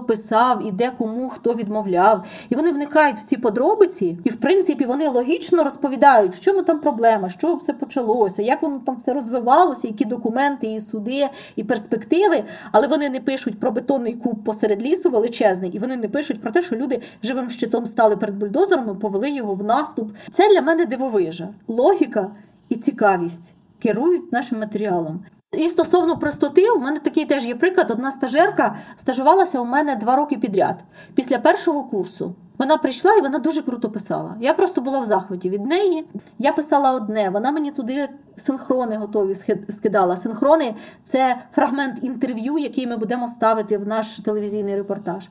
писав 0.00 0.66
і 0.66 0.70
де 0.70 0.92
кому 0.98 1.28
хто 1.28 1.54
відмовляв. 1.54 2.24
І 2.50 2.54
вони 2.54 2.72
вникають 2.72 3.16
в 3.16 3.22
ці 3.22 3.36
подробиці, 3.36 4.18
і 4.24 4.30
в 4.30 4.36
принципі 4.36 4.84
вони 4.84 5.08
логічно 5.08 5.64
розповідають, 5.64 6.34
в 6.34 6.40
чому 6.40 6.62
там 6.62 6.78
проблема, 6.78 7.30
чого 7.30 7.54
все 7.54 7.72
почалося, 7.72 8.42
як 8.42 8.62
воно 8.62 8.80
там 8.86 8.96
все 8.96 9.12
розвивалося, 9.12 9.88
які 9.88 10.04
документи, 10.04 10.66
і 10.66 10.80
суди, 10.80 11.28
і 11.56 11.64
перспективи. 11.64 12.44
Але 12.72 12.86
вони 12.86 13.10
не 13.10 13.20
пишуть 13.20 13.60
про 13.60 13.70
бетонний 13.70 14.14
куб 14.14 14.44
посеред 14.44 14.82
лісу 14.82 15.10
величезний, 15.10 15.70
і 15.70 15.78
вони 15.78 15.96
не 15.96 16.08
пишуть 16.08 16.42
про 16.42 16.50
те, 16.50 16.62
що 16.62 16.76
люди 16.76 17.00
живим 17.22 17.50
щитом 17.50 17.86
стали 17.86 18.16
перед 18.16 18.36
бульдозером 18.36 18.96
і 18.96 19.00
повели 19.00 19.30
його 19.30 19.54
в 19.54 19.64
наступ. 19.64 20.10
Це 20.30 20.48
для 20.48 20.60
мене 20.62 20.84
дивовижа. 20.84 21.48
Логіка 21.68 22.30
і 22.68 22.76
цікавість 22.76 23.54
керують 23.78 24.32
нашим 24.32 24.58
матеріалом. 24.58 25.24
І 25.52 25.68
стосовно 25.68 26.18
простоти, 26.18 26.70
у 26.70 26.78
мене 26.80 26.98
такий 26.98 27.24
теж 27.24 27.46
є 27.46 27.54
приклад. 27.54 27.90
Одна 27.90 28.10
стажерка 28.10 28.76
стажувалася 28.96 29.60
у 29.60 29.64
мене 29.64 29.96
два 29.96 30.16
роки 30.16 30.36
підряд. 30.36 30.84
Після 31.14 31.38
першого 31.38 31.82
курсу 31.82 32.34
вона 32.58 32.76
прийшла 32.76 33.14
і 33.14 33.20
вона 33.20 33.38
дуже 33.38 33.62
круто 33.62 33.90
писала. 33.90 34.34
Я 34.40 34.54
просто 34.54 34.80
була 34.80 34.98
в 34.98 35.04
захваті 35.04 35.50
від 35.50 35.66
неї. 35.66 36.06
Я 36.38 36.52
писала 36.52 36.92
одне, 36.92 37.30
вона 37.30 37.52
мені 37.52 37.70
туди 37.70 38.08
синхрони 38.36 38.96
готові 38.96 39.34
скидала. 39.68 40.16
Синхрони 40.16 40.74
це 41.04 41.36
фрагмент 41.54 42.04
інтерв'ю, 42.04 42.58
який 42.58 42.86
ми 42.86 42.96
будемо 42.96 43.28
ставити 43.28 43.78
в 43.78 43.86
наш 43.86 44.18
телевізійний 44.18 44.76
репортаж. 44.76 45.28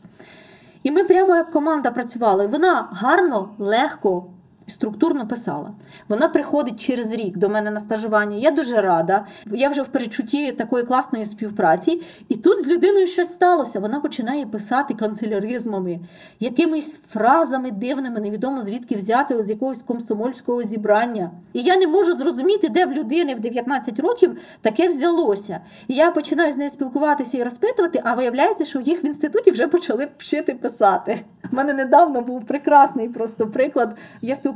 І 0.83 0.91
ми 0.91 1.03
прямо 1.03 1.35
як 1.35 1.51
команда 1.51 1.91
працювали. 1.91 2.47
Вона 2.47 2.89
гарно, 2.91 3.49
легко, 3.59 4.25
структурно 4.67 5.27
писала. 5.27 5.71
Вона 6.09 6.29
приходить 6.29 6.79
через 6.79 7.11
рік 7.11 7.37
до 7.37 7.49
мене 7.49 7.71
на 7.71 7.79
стажування. 7.79 8.37
Я 8.37 8.51
дуже 8.51 8.81
рада. 8.81 9.25
Я 9.45 9.69
вже 9.69 9.81
в 9.81 9.87
перечутті 9.87 10.51
такої 10.51 10.83
класної 10.83 11.25
співпраці. 11.25 12.01
І 12.29 12.35
тут 12.35 12.61
з 12.61 12.67
людиною 12.67 13.07
щось 13.07 13.33
сталося. 13.33 13.79
Вона 13.79 13.99
починає 13.99 14.45
писати 14.45 14.93
канцеляризмами, 14.93 15.99
якимись 16.39 16.99
фразами 17.09 17.71
дивними, 17.71 18.19
невідомо 18.19 18.61
звідки 18.61 18.95
взяти 18.95 19.43
з 19.43 19.49
якогось 19.49 19.81
комсомольського 19.81 20.63
зібрання. 20.63 21.31
І 21.53 21.61
я 21.61 21.77
не 21.77 21.87
можу 21.87 22.13
зрозуміти, 22.13 22.69
де 22.69 22.85
в 22.85 22.91
людини 22.91 23.35
в 23.35 23.39
19 23.39 23.99
років 23.99 24.37
таке 24.61 24.87
взялося. 24.87 25.59
І 25.87 25.93
я 25.93 26.11
починаю 26.11 26.51
з 26.51 26.57
нею 26.57 26.69
спілкуватися 26.69 27.37
і 27.37 27.43
розпитувати, 27.43 28.01
а 28.03 28.13
виявляється, 28.13 28.65
що 28.65 28.79
їх 28.79 29.03
в 29.03 29.05
інституті 29.05 29.51
вже 29.51 29.67
почали 29.67 30.07
вчити 30.17 30.53
писати. 30.53 31.19
У 31.51 31.55
мене 31.55 31.73
недавно 31.73 32.21
був 32.21 32.45
прекрасний 32.45 33.09
просто 33.09 33.47
приклад. 33.47 33.95
Я 34.21 34.35
спілкувалася 34.35 34.54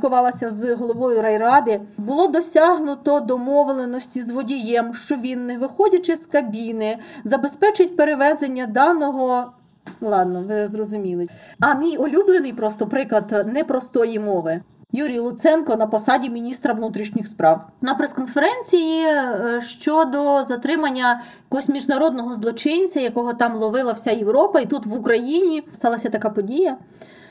з 0.50 0.74
головою 0.74 1.22
райради. 1.22 1.80
Було 1.98 2.28
досягнуто 2.28 3.20
домовленості 3.20 4.20
з 4.20 4.30
водієм, 4.30 4.94
що 4.94 5.16
він, 5.16 5.46
не 5.46 5.58
виходячи 5.58 6.16
з 6.16 6.26
кабіни, 6.26 6.98
забезпечить 7.24 7.96
перевезення 7.96 8.66
даного. 8.66 9.52
Ладно, 10.00 10.44
ви 10.48 10.66
зрозуміли. 10.66 11.26
А 11.60 11.74
мій 11.74 11.96
улюблений 11.96 12.52
просто 12.52 12.86
приклад 12.86 13.46
непростої 13.52 14.18
мови. 14.18 14.60
Юрій 14.92 15.18
Луценко 15.18 15.76
на 15.76 15.86
посаді 15.86 16.30
міністра 16.30 16.74
внутрішніх 16.74 17.26
справ 17.26 17.66
на 17.80 17.94
прес-конференції 17.94 19.04
е, 19.04 19.60
щодо 19.60 20.42
затримання 20.42 21.22
якогось 21.44 21.68
міжнародного 21.68 22.34
злочинця, 22.34 23.00
якого 23.00 23.34
там 23.34 23.54
ловила 23.54 23.92
вся 23.92 24.10
Європа, 24.10 24.60
і 24.60 24.66
тут 24.66 24.86
в 24.86 24.94
Україні 24.94 25.62
сталася 25.72 26.08
така 26.08 26.30
подія. 26.30 26.76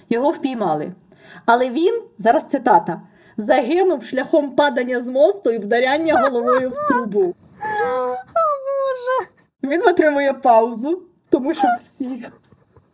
Його 0.09 0.31
впіймали. 0.31 0.91
Але 1.46 1.69
він 1.69 2.01
зараз 2.17 2.46
цитата 2.46 3.01
загинув 3.38 4.03
шляхом 4.03 4.51
падання 4.51 5.01
з 5.01 5.08
мосту 5.08 5.51
і 5.51 5.58
вдаряння 5.58 6.22
головою 6.22 6.69
в 6.69 6.88
трубу. 6.88 7.36
Боже. 8.89 9.29
Він 9.63 9.88
отримує 9.88 10.34
паузу, 10.34 11.01
тому 11.29 11.53
що 11.53 11.67
всіх 11.77 12.31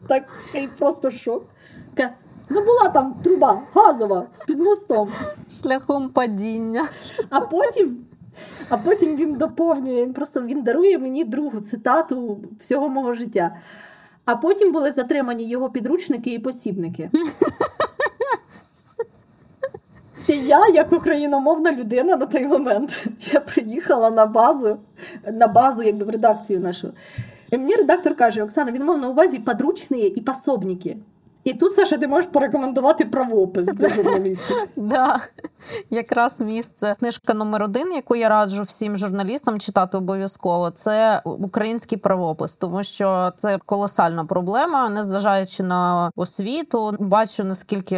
такий 0.08 0.70
просто 0.80 1.12
шок. 1.12 1.46
Ну 2.50 2.62
була 2.62 2.90
там 2.94 3.16
труба 3.24 3.62
газова 3.74 4.28
під 4.48 4.60
мостом. 4.60 5.10
Шляхом 5.62 6.10
падіння. 6.10 6.86
А 7.30 7.42
потім, 7.42 7.98
а 8.70 8.78
потім 8.78 9.16
він 9.16 9.34
доповнює, 9.34 10.02
він 10.02 10.14
просто 10.14 10.42
він 10.42 10.64
дарує 10.64 10.98
мені 10.98 11.24
другу 11.24 11.60
цитату 11.60 12.40
всього 12.60 12.90
мого 12.90 13.14
життя. 13.14 13.56
А 14.26 14.36
потім 14.36 14.72
були 14.72 14.92
затримані 14.92 15.50
його 15.50 15.70
підручники 15.70 16.34
і 16.34 16.40
посібники. 16.40 17.12
І 20.28 20.34
я, 20.34 20.68
як 20.68 20.94
україномовна 20.94 21.72
людина 21.72 22.16
на 22.16 22.26
той 22.26 22.46
момент, 22.46 23.08
я 23.34 23.40
приїхала 23.40 24.10
на 24.10 24.26
базу, 24.26 24.78
на 25.34 25.48
базу, 25.48 25.84
якби 25.84 26.06
в 26.06 26.10
редакцію 26.10 26.60
нашу. 26.60 26.94
І 27.52 27.58
мені 27.58 27.76
редактор 27.76 28.16
каже: 28.16 28.44
Оксана, 28.44 28.72
він 28.72 28.86
мав 28.86 28.98
на 28.98 29.10
увазі 29.10 29.40
подручні 29.40 30.02
і 30.02 30.22
пособники. 30.22 30.98
І 31.46 31.54
тут, 31.54 31.74
Саша, 31.74 31.98
ти 31.98 32.08
можеш 32.08 32.30
порекомендувати 32.32 33.06
правопис 33.06 33.66
для 33.66 33.90
журналістів. 33.90 34.56
Да, 34.76 35.20
якраз 35.90 36.42
місце. 36.42 36.96
Книжка 37.00 37.34
номер 37.34 37.64
один, 37.64 37.94
яку 37.94 38.16
я 38.16 38.30
раджу 38.30 38.64
всім 38.64 38.98
журналістам 38.98 39.60
читати 39.60 39.98
обов'язково, 39.98 40.72
це 40.72 41.22
український 41.26 41.98
правопис, 41.98 42.56
тому 42.56 42.84
що 42.84 43.32
це 43.36 43.60
колосальна 43.66 44.26
проблема, 44.26 44.90
незважаючи 44.90 45.64
на 45.64 46.12
освіту. 46.16 46.96
Бачу 47.00 47.44
наскільки 47.44 47.96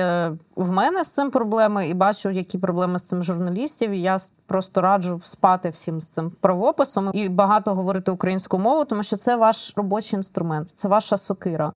в 0.56 0.72
мене 0.72 1.04
з 1.04 1.10
цим 1.10 1.32
проблеми, 1.32 1.88
і 1.88 1.94
бачу, 1.94 2.30
які 2.30 2.58
проблеми 2.58 3.00
з 3.00 3.08
цим 3.08 3.24
журналістів. 3.24 3.92
І 3.92 4.02
я 4.02 4.18
просто 4.48 4.82
раджу 4.82 5.20
спати 5.24 5.70
всім 5.70 6.02
з 6.02 6.10
цим 6.10 6.32
правописом 6.42 7.12
і 7.14 7.30
багато 7.30 7.76
говорити 7.76 8.12
українську 8.12 8.60
мову, 8.60 8.86
тому 8.86 9.04
що 9.04 9.16
це 9.16 9.36
ваш 9.36 9.74
робочий 9.76 10.18
інструмент, 10.18 10.68
це 10.70 10.88
ваша 10.88 11.18
сокира. 11.18 11.74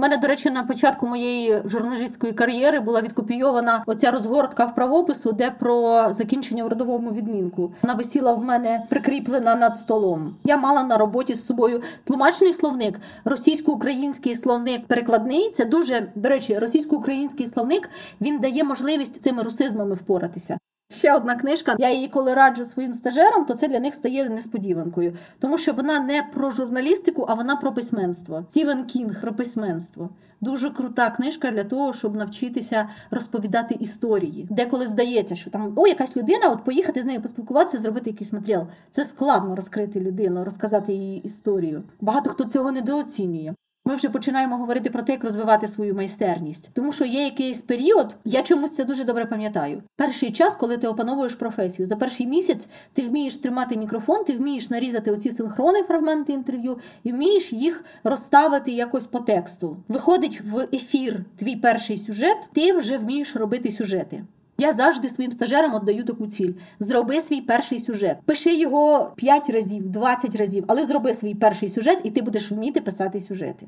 У 0.00 0.02
мене, 0.02 0.16
до 0.16 0.26
речі, 0.26 0.50
на 0.50 0.62
початку 0.62 1.06
моєї 1.06 1.62
журналістської 1.64 2.32
кар'єри 2.32 2.80
була 2.80 3.00
відкопійована 3.00 3.82
оця 3.86 4.10
розгортка 4.10 4.64
в 4.64 4.74
правопису, 4.74 5.32
де 5.32 5.50
про 5.50 6.06
закінчення 6.10 6.64
в 6.64 6.68
родовому 6.68 7.10
відмінку. 7.10 7.72
Вона 7.82 7.94
висіла 7.94 8.32
в 8.32 8.44
мене 8.44 8.86
прикріплена 8.90 9.54
над 9.54 9.76
столом. 9.76 10.34
Я 10.44 10.56
мала 10.56 10.84
на 10.84 10.98
роботі 10.98 11.34
з 11.34 11.46
собою 11.46 11.82
тлумачний 12.04 12.52
словник, 12.52 13.00
російсько-український 13.24 14.34
словник 14.34 14.86
перекладний. 14.86 15.50
Це 15.54 15.64
дуже 15.64 16.06
до 16.14 16.28
речі, 16.28 16.58
російсько-український 16.58 17.46
словник 17.46 17.90
він 18.20 18.38
дає 18.38 18.64
можливість 18.64 19.22
цими 19.22 19.42
русизмами 19.42 19.94
впоратися. 19.94 20.58
Ще 20.92 21.14
одна 21.14 21.36
книжка. 21.36 21.76
Я 21.78 21.90
її 21.90 22.08
коли 22.08 22.34
раджу 22.34 22.64
своїм 22.64 22.94
стажерам, 22.94 23.44
то 23.44 23.54
це 23.54 23.68
для 23.68 23.80
них 23.80 23.94
стає 23.94 24.28
несподіванкою, 24.28 25.16
тому 25.38 25.58
що 25.58 25.72
вона 25.72 26.00
не 26.00 26.22
про 26.34 26.50
журналістику, 26.50 27.26
а 27.28 27.34
вона 27.34 27.56
про 27.56 27.72
письменство. 27.72 28.44
Стівен 28.50 28.84
Кінг 28.84 29.20
про 29.20 29.32
письменство. 29.32 30.08
Дуже 30.40 30.70
крута 30.70 31.10
книжка 31.10 31.50
для 31.50 31.64
того, 31.64 31.92
щоб 31.92 32.16
навчитися 32.16 32.88
розповідати 33.10 33.74
історії. 33.74 34.46
Деколи 34.50 34.86
здається, 34.86 35.34
що 35.34 35.50
там 35.50 35.72
о, 35.76 35.86
якась 35.86 36.16
людина, 36.16 36.48
от 36.48 36.64
поїхати 36.64 37.00
з 37.00 37.06
нею 37.06 37.20
поспілкуватися, 37.20 37.78
зробити 37.78 38.10
якийсь 38.10 38.32
матеріал. 38.32 38.66
Це 38.90 39.04
складно 39.04 39.56
розкрити 39.56 40.00
людину, 40.00 40.44
розказати 40.44 40.92
її 40.92 41.20
історію. 41.20 41.82
Багато 42.00 42.30
хто 42.30 42.44
цього 42.44 42.72
недооцінює. 42.72 43.54
Ми 43.90 43.96
вже 43.96 44.08
починаємо 44.08 44.56
говорити 44.56 44.90
про 44.90 45.02
те, 45.02 45.12
як 45.12 45.24
розвивати 45.24 45.68
свою 45.68 45.94
майстерність. 45.94 46.70
Тому 46.74 46.92
що 46.92 47.04
є 47.04 47.24
якийсь 47.24 47.62
період, 47.62 48.16
я 48.24 48.42
чомусь 48.42 48.74
це 48.74 48.84
дуже 48.84 49.04
добре 49.04 49.26
пам'ятаю. 49.26 49.82
Перший 49.96 50.32
час, 50.32 50.56
коли 50.56 50.76
ти 50.76 50.88
опановуєш 50.88 51.34
професію, 51.34 51.86
за 51.86 51.96
перший 51.96 52.26
місяць 52.26 52.68
ти 52.92 53.02
вмієш 53.02 53.36
тримати 53.36 53.76
мікрофон, 53.76 54.24
ти 54.24 54.32
вмієш 54.32 54.70
нарізати 54.70 55.10
оці 55.10 55.30
синхрони 55.30 55.82
фрагменти 55.82 56.32
інтерв'ю 56.32 56.78
і 57.04 57.12
вмієш 57.12 57.52
їх 57.52 57.84
розставити 58.04 58.72
якось 58.72 59.06
по 59.06 59.18
тексту. 59.18 59.76
Виходить 59.88 60.40
в 60.40 60.68
ефір 60.72 61.24
твій 61.36 61.56
перший 61.56 61.98
сюжет, 61.98 62.36
ти 62.52 62.72
вже 62.72 62.98
вмієш 62.98 63.36
робити 63.36 63.70
сюжети. 63.70 64.22
Я 64.60 64.72
завжди 64.72 65.08
своїм 65.08 65.32
стажерам 65.32 65.74
віддаю 65.74 66.04
таку 66.04 66.26
ціль: 66.26 66.52
зроби 66.80 67.20
свій 67.20 67.40
перший 67.40 67.78
сюжет. 67.78 68.16
Пиши 68.26 68.54
його 68.54 69.12
5 69.16 69.50
разів, 69.50 69.88
20 69.88 70.36
разів, 70.36 70.64
але 70.66 70.84
зроби 70.84 71.14
свій 71.14 71.34
перший 71.34 71.68
сюжет, 71.68 71.98
і 72.04 72.10
ти 72.10 72.22
будеш 72.22 72.52
вміти 72.52 72.80
писати 72.80 73.20
сюжети. 73.20 73.66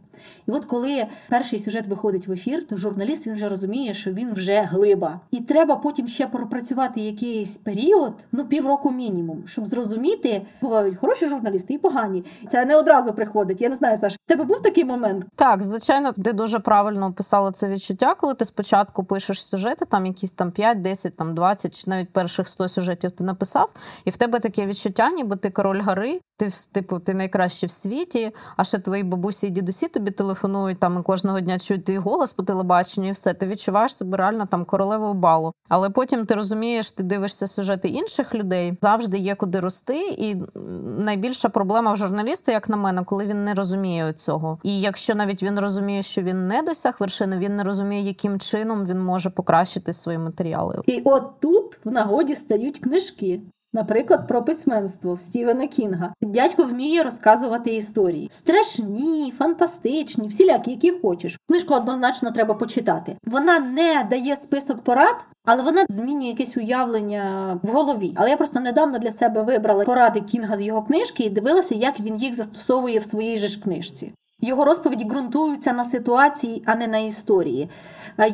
І 0.48 0.50
от 0.50 0.64
коли 0.64 1.06
перший 1.28 1.58
сюжет 1.58 1.86
виходить 1.86 2.28
в 2.28 2.32
ефір, 2.32 2.66
то 2.66 2.76
журналіст 2.76 3.26
він 3.26 3.34
вже 3.34 3.48
розуміє, 3.48 3.94
що 3.94 4.12
він 4.12 4.32
вже 4.32 4.60
глиба. 4.60 5.20
І 5.30 5.40
треба 5.40 5.76
потім 5.76 6.08
ще 6.08 6.26
пропрацювати 6.26 7.00
якийсь 7.00 7.58
період, 7.58 8.12
ну 8.32 8.44
півроку 8.44 8.90
мінімум, 8.90 9.42
щоб 9.46 9.66
зрозуміти, 9.66 10.42
бувають 10.60 10.96
хороші 10.96 11.26
журналісти 11.26 11.74
і 11.74 11.78
погані. 11.78 12.24
Це 12.48 12.64
не 12.64 12.76
одразу 12.76 13.12
приходить. 13.12 13.60
Я 13.60 13.68
не 13.68 13.74
знаю, 13.74 13.96
Саш, 13.96 14.18
тебе 14.26 14.44
був 14.44 14.62
такий 14.62 14.84
момент? 14.84 15.26
Так, 15.36 15.62
звичайно, 15.62 16.12
ти 16.12 16.32
дуже 16.32 16.58
правильно 16.58 17.06
описала 17.06 17.52
це 17.52 17.68
відчуття, 17.68 18.14
коли 18.20 18.34
ти 18.34 18.44
спочатку 18.44 19.04
пишеш 19.04 19.46
сюжети, 19.46 19.84
там 19.84 20.06
якісь 20.06 20.32
там 20.32 20.50
5, 20.50 20.81
10, 20.82 21.16
там 21.16 21.34
20, 21.34 21.82
чи 21.82 21.90
навіть 21.90 22.12
перших 22.12 22.48
100 22.48 22.68
сюжетів 22.68 23.10
ти 23.10 23.24
написав, 23.24 23.72
і 24.04 24.10
в 24.10 24.16
тебе 24.16 24.38
таке 24.38 24.66
відчуття, 24.66 25.10
ніби 25.10 25.36
ти 25.36 25.50
король 25.50 25.82
гори, 25.82 26.20
ти 26.36 26.48
типу 26.72 26.98
ти 26.98 27.14
найкращий 27.14 27.66
в 27.66 27.70
світі, 27.72 28.30
а 28.56 28.64
ще 28.64 28.78
твої 28.78 29.02
бабусі 29.02 29.46
і 29.46 29.50
дідусі 29.50 29.88
тобі 29.88 30.10
телефонують 30.10 30.80
там 30.80 30.98
і 31.00 31.02
кожного 31.02 31.40
дня 31.40 31.58
чують 31.58 31.84
твій 31.84 31.98
голос 31.98 32.32
по 32.32 32.42
телебаченню, 32.42 33.08
і 33.08 33.10
все. 33.10 33.34
Ти 33.34 33.46
відчуваєш 33.46 33.96
себе 33.96 34.16
реально 34.16 34.46
там 34.46 34.64
королевою 34.64 35.14
балу. 35.14 35.52
Але 35.68 35.90
потім 35.90 36.26
ти 36.26 36.34
розумієш, 36.34 36.92
ти 36.92 37.02
дивишся 37.02 37.46
сюжети 37.46 37.88
інших 37.88 38.34
людей, 38.34 38.78
завжди 38.82 39.18
є 39.18 39.34
куди 39.34 39.60
рости. 39.60 39.98
І 40.18 40.36
найбільша 40.98 41.48
проблема 41.48 41.92
в 41.92 41.96
журналіста, 41.96 42.52
як 42.52 42.68
на 42.68 42.76
мене, 42.76 43.04
коли 43.04 43.26
він 43.26 43.44
не 43.44 43.54
розуміє 43.54 44.12
цього. 44.12 44.58
І 44.62 44.80
якщо 44.80 45.14
навіть 45.14 45.42
він 45.42 45.58
розуміє, 45.58 46.02
що 46.02 46.22
він 46.22 46.46
не 46.46 46.62
досяг 46.62 46.96
вершини, 47.00 47.38
він 47.38 47.56
не 47.56 47.64
розуміє, 47.64 48.02
яким 48.02 48.40
чином 48.40 48.84
він 48.84 49.00
може 49.00 49.30
покращити 49.30 49.92
свої 49.92 50.18
матеріали. 50.18 50.82
І 50.86 51.02
от 51.04 51.40
тут 51.40 51.80
в 51.84 51.92
нагоді 51.92 52.34
стають 52.34 52.78
книжки. 52.78 53.40
Наприклад, 53.74 54.28
про 54.28 54.42
письменство 54.42 55.14
в 55.14 55.20
Стівена 55.20 55.66
Кінга. 55.66 56.12
Дядько 56.20 56.64
вміє 56.64 57.02
розказувати 57.02 57.74
історії. 57.74 58.28
Страшні, 58.30 59.32
фантастичні, 59.38 60.28
всілякі, 60.28 60.70
які 60.70 60.90
хочеш. 60.90 61.38
Книжку 61.48 61.74
однозначно 61.74 62.30
треба 62.30 62.54
почитати. 62.54 63.16
Вона 63.26 63.58
не 63.58 64.06
дає 64.10 64.36
список 64.36 64.80
порад, 64.80 65.16
але 65.44 65.62
вона 65.62 65.84
змінює 65.88 66.28
якесь 66.28 66.56
уявлення 66.56 67.58
в 67.62 67.68
голові. 67.68 68.12
Але 68.16 68.30
я 68.30 68.36
просто 68.36 68.60
недавно 68.60 68.98
для 68.98 69.10
себе 69.10 69.42
вибрала 69.42 69.84
поради 69.84 70.20
Кінга 70.20 70.56
з 70.56 70.62
його 70.62 70.82
книжки 70.82 71.22
і 71.22 71.30
дивилася, 71.30 71.74
як 71.74 72.00
він 72.00 72.16
їх 72.16 72.34
застосовує 72.34 72.98
в 72.98 73.04
своїй 73.04 73.36
же 73.36 73.46
ж 73.46 73.62
книжці. 73.62 74.12
Його 74.44 74.64
розповіді 74.64 75.04
ґрунтуються 75.04 75.72
на 75.72 75.84
ситуації, 75.84 76.62
а 76.66 76.74
не 76.74 76.86
на 76.86 76.98
історії. 76.98 77.68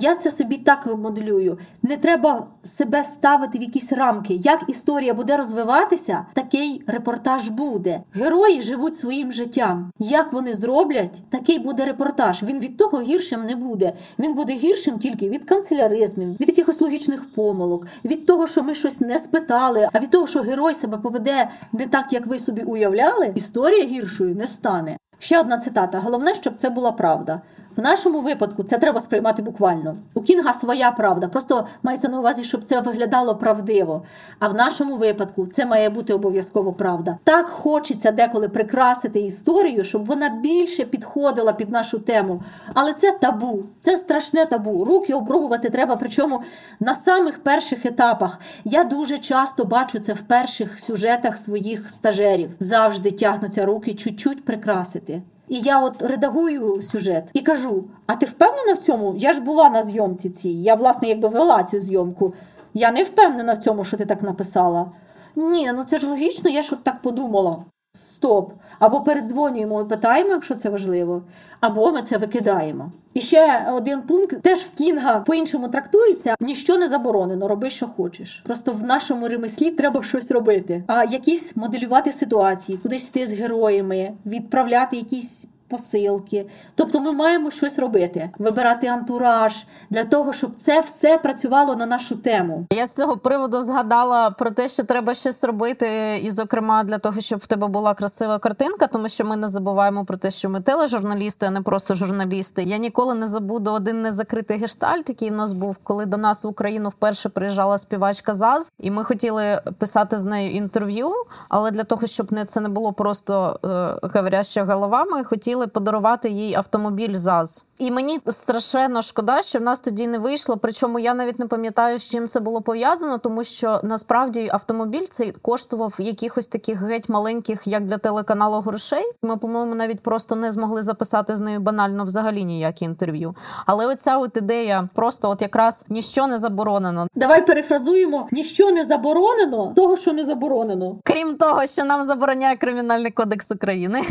Я 0.01 0.15
це 0.15 0.31
собі 0.31 0.57
так 0.57 0.87
моделюю. 0.99 1.59
Не 1.83 1.97
треба 1.97 2.47
себе 2.63 3.05
ставити 3.05 3.59
в 3.59 3.63
якісь 3.63 3.93
рамки. 3.93 4.35
Як 4.35 4.65
історія 4.67 5.15
буде 5.15 5.37
розвиватися, 5.37 6.27
такий 6.35 6.83
репортаж 6.87 7.49
буде. 7.49 8.01
Герої 8.13 8.63
живуть 8.63 8.97
своїм 8.97 9.33
життям. 9.33 9.93
Як 9.99 10.33
вони 10.33 10.55
зроблять, 10.55 11.23
такий 11.31 11.59
буде 11.59 11.85
репортаж. 11.85 12.43
Він 12.43 12.61
від 12.61 12.77
того 12.77 13.01
гіршим 13.01 13.45
не 13.47 13.57
буде. 13.57 13.93
Він 14.19 14.35
буде 14.35 14.53
гіршим 14.53 14.99
тільки 14.99 15.29
від 15.29 15.45
канцеляризмів, 15.45 16.41
від 16.41 16.49
якихось 16.49 16.81
логічних 16.81 17.35
помилок, 17.35 17.87
від 18.05 18.27
того, 18.27 18.47
що 18.47 18.63
ми 18.63 18.75
щось 18.75 19.01
не 19.01 19.19
спитали, 19.19 19.89
а 19.93 19.99
від 19.99 20.11
того, 20.11 20.27
що 20.27 20.41
герой 20.41 20.75
себе 20.75 20.99
поведе 20.99 21.49
не 21.73 21.87
так, 21.87 22.13
як 22.13 22.27
ви 22.27 22.39
собі 22.39 22.63
уявляли, 22.63 23.33
історія 23.35 23.85
гіршою 23.85 24.35
не 24.35 24.47
стане. 24.47 24.97
Ще 25.19 25.41
одна 25.41 25.59
цитата: 25.59 25.99
головне, 26.01 26.35
щоб 26.35 26.57
це 26.57 26.71
була 26.71 26.93
правда. 26.93 27.41
В 27.79 27.81
нашому 27.81 28.21
випадку 28.21 28.63
це 28.63 28.79
треба 28.79 29.01
сприймати 29.01 29.43
буквально. 29.43 29.97
У 30.15 30.23
Кінга 30.23 30.53
своя 30.53 30.91
правда, 30.91 31.29
просто 31.29 31.67
мається 31.83 32.09
на 32.09 32.19
увазі, 32.19 32.45
щоб 32.45 32.65
це 32.65 32.81
виглядало 32.81 33.37
правдиво. 33.37 34.03
А 34.39 34.49
в 34.49 34.55
нашому 34.55 34.97
випадку 34.97 35.47
це 35.47 35.67
має 35.67 35.91
бути 35.91 36.13
обов'язково 36.13 36.73
правда. 36.73 37.19
Так 37.25 37.49
хочеться 37.49 38.13
деколи 38.13 38.49
прикрасити 38.49 39.21
історію, 39.21 39.85
щоб 39.85 40.05
вона 40.05 40.29
більше 40.29 40.85
підходила 40.85 41.53
під 41.53 41.71
нашу 41.71 41.99
тему. 41.99 42.43
Але 42.75 42.93
це 42.93 43.13
табу, 43.13 43.63
це 43.81 43.97
страшне 43.97 44.47
табу. 44.47 44.85
Руки 44.85 45.15
обрубувати 45.15 45.71
треба, 45.71 45.97
причому 45.97 46.43
на 46.81 46.95
самих 46.95 47.39
перших 47.43 47.87
етапах. 47.87 48.39
Я 48.65 48.85
дуже 48.85 49.19
часто 49.19 49.65
бачу 49.65 49.99
це 49.99 50.13
в 50.13 50.21
перших 50.21 50.81
сюжетах 50.81 51.37
своїх 51.37 51.91
стажерів. 51.91 52.51
Завжди 52.61 53.11
тягнуться 53.11 53.67
руки 53.67 53.95
чуть-чуть 53.95 54.45
прикрасити. 54.45 55.23
І 55.49 55.61
я 55.61 55.81
от 55.81 56.03
редагую 56.03 56.83
сюжет 56.83 57.31
і 57.33 57.41
кажу: 57.41 57.85
а 58.07 58.15
ти 58.15 58.27
впевнена 58.27 58.73
в 58.73 58.79
цьому? 58.79 59.15
Я 59.19 59.33
ж 59.33 59.41
була 59.41 59.71
на 59.71 59.83
зйомці 59.83 60.31
цій. 60.31 60.49
Я, 60.49 60.75
власне, 60.75 61.09
якби 61.09 61.29
вела 61.29 61.63
цю 61.63 61.81
зйомку. 61.81 62.35
Я 62.75 62.91
не 62.91 63.03
впевнена 63.03 63.53
в 63.53 63.59
цьому, 63.59 63.85
що 63.85 63.97
ти 63.97 64.07
так 64.07 64.23
написала. 64.23 64.93
Ні, 65.37 65.73
ну 65.75 65.85
це 65.85 65.99
ж 65.99 66.07
логічно, 66.07 66.51
я 66.51 66.63
ж 66.63 66.71
от 66.73 66.85
так 66.85 67.03
подумала. 67.03 67.57
Стоп. 67.99 68.53
Або 68.79 69.01
передзвонюємо 69.01 69.83
і 69.83 69.85
питаємо, 69.85 70.31
якщо 70.31 70.55
це 70.55 70.71
важливо, 70.71 71.23
або 71.61 71.93
ми 71.93 72.03
це 72.03 72.17
викидаємо. 72.17 72.93
І 73.15 73.21
ще 73.21 73.71
один 73.73 74.03
пункт 74.03 74.43
теж 74.43 74.59
в 74.59 74.71
Кінга 74.75 75.21
по-іншому 75.21 75.69
трактується: 75.69 76.35
ніщо 76.41 76.79
не 76.79 76.89
заборонено, 76.89 77.49
роби, 77.49 77.71
що 77.71 77.87
хочеш. 77.87 78.43
Просто 78.47 78.73
в 78.73 78.83
нашому 78.83 79.29
ремеслі 79.29 79.71
треба 79.71 80.03
щось 80.03 80.31
робити, 80.31 80.85
а 80.87 81.05
якісь 81.05 81.57
моделювати 81.57 82.13
ситуації, 82.13 82.79
кудись 82.79 83.09
йти 83.09 83.27
з 83.27 83.33
героями, 83.33 84.13
відправляти 84.27 84.97
якісь. 84.97 85.49
Посилки, 85.69 86.47
тобто 86.75 87.01
ми 87.01 87.13
маємо 87.13 87.51
щось 87.51 87.79
робити, 87.79 88.31
вибирати 88.39 88.87
антураж 88.87 89.65
для 89.91 90.05
того, 90.05 90.33
щоб 90.33 90.51
це 90.57 90.81
все 90.81 91.19
працювало 91.19 91.77
на 91.77 91.87
нашу 91.87 92.17
тему. 92.17 92.67
Я 92.73 92.87
з 92.87 92.95
цього 92.95 93.17
приводу 93.17 93.61
згадала 93.61 94.31
про 94.31 94.51
те, 94.51 94.69
що 94.69 94.85
треба 94.85 95.15
щось 95.15 95.45
робити, 95.45 96.21
і, 96.25 96.31
зокрема, 96.31 96.85
для 96.85 96.99
того, 96.99 97.21
щоб 97.21 97.39
в 97.39 97.47
тебе 97.47 97.67
була 97.67 97.95
красива 97.95 98.39
картинка, 98.39 98.87
тому 98.87 99.09
що 99.09 99.25
ми 99.25 99.37
не 99.37 99.49
забуваємо 99.49 100.05
про 100.05 100.17
те, 100.17 100.31
що 100.31 100.51
ми 100.51 100.61
тележурналісти, 100.61 101.47
а 101.47 101.51
не 101.51 101.61
просто 101.61 101.95
журналісти. 101.95 102.63
Я 102.63 102.79
ніколи 102.79 103.15
не 103.15 103.27
забуду 103.27 103.71
один 103.71 104.03
незакритий 104.03 104.59
гештальт, 104.59 105.09
який 105.09 105.31
в 105.31 105.35
нас 105.35 105.53
був, 105.53 105.77
коли 105.83 106.07
до 106.07 106.17
нас 106.17 106.45
в 106.45 106.49
Україну 106.49 106.89
вперше 106.89 107.29
приїжджала 107.29 107.79
співачка 107.79 108.35
ЗАЗ, 108.35 108.73
і 108.81 108.91
ми 108.91 109.05
хотіли 109.05 109.61
писати 109.79 110.19
з 110.19 110.25
нею 110.25 110.51
інтерв'ю. 110.51 111.13
Але 111.49 111.71
для 111.71 111.85
того, 111.85 112.07
щоб 112.07 112.33
не 112.33 112.45
це 112.45 112.61
не 112.61 112.69
було 112.69 112.93
просто 112.93 113.61
е, 113.65 114.09
говоряща 114.15 114.65
голова, 114.65 115.05
ми 115.05 115.25
хотіли 115.59 115.67
подарувати 115.67 116.31
їй 116.31 116.55
автомобіль 116.55 117.15
ЗАЗ. 117.15 117.65
І 117.79 117.91
мені 117.91 118.21
страшенно 118.27 119.03
шкода, 119.03 119.43
що 119.43 119.59
в 119.59 119.63
нас 119.63 119.81
тоді 119.81 120.07
не 120.07 120.19
вийшло. 120.19 120.57
Причому 120.57 120.99
я 120.99 121.15
навіть 121.15 121.39
не 121.39 121.47
пам'ятаю, 121.47 121.99
з 121.99 122.11
чим 122.11 122.29
це 122.29 122.41
було 122.41 122.63
пов'язано, 122.63 123.19
тому 123.19 123.45
що 123.45 123.81
насправді 123.83 124.49
автомобіль 124.53 125.07
цей 125.11 125.33
коштував 125.33 125.95
якихось 125.99 126.49
таких 126.49 126.83
геть 126.83 127.09
маленьких, 127.09 127.67
як 127.67 127.85
для 127.85 127.99
телеканалу 127.99 128.61
грошей. 128.61 129.13
Ми, 129.23 129.37
по-моєму, 129.37 129.75
навіть 129.75 130.01
просто 130.01 130.37
не 130.37 130.51
змогли 130.51 130.83
записати 130.83 131.35
з 131.35 131.41
нею 131.41 131.61
банально 131.61 132.05
взагалі 132.05 132.45
ніякі 132.45 132.85
інтерв'ю. 132.85 133.35
Але 133.67 133.87
оця 133.87 134.19
от 134.19 134.37
ідея, 134.37 134.89
просто 134.95 135.31
от 135.31 135.43
якраз 135.43 135.87
ніщо 135.89 136.27
не 136.27 136.39
заборонено. 136.39 137.07
Давай 137.15 137.47
перефразуємо: 137.47 138.29
ніщо 138.33 138.71
не 138.71 138.85
заборонено, 138.85 139.73
того, 139.77 139.97
що 139.97 140.13
не 140.13 140.25
заборонено. 140.25 140.97
Крім 141.05 141.35
того, 141.35 141.67
що 141.67 141.85
нам 141.85 142.03
забороняє 142.03 142.57
кримінальний 142.57 143.11
кодекс 143.11 143.51
України. 143.51 144.01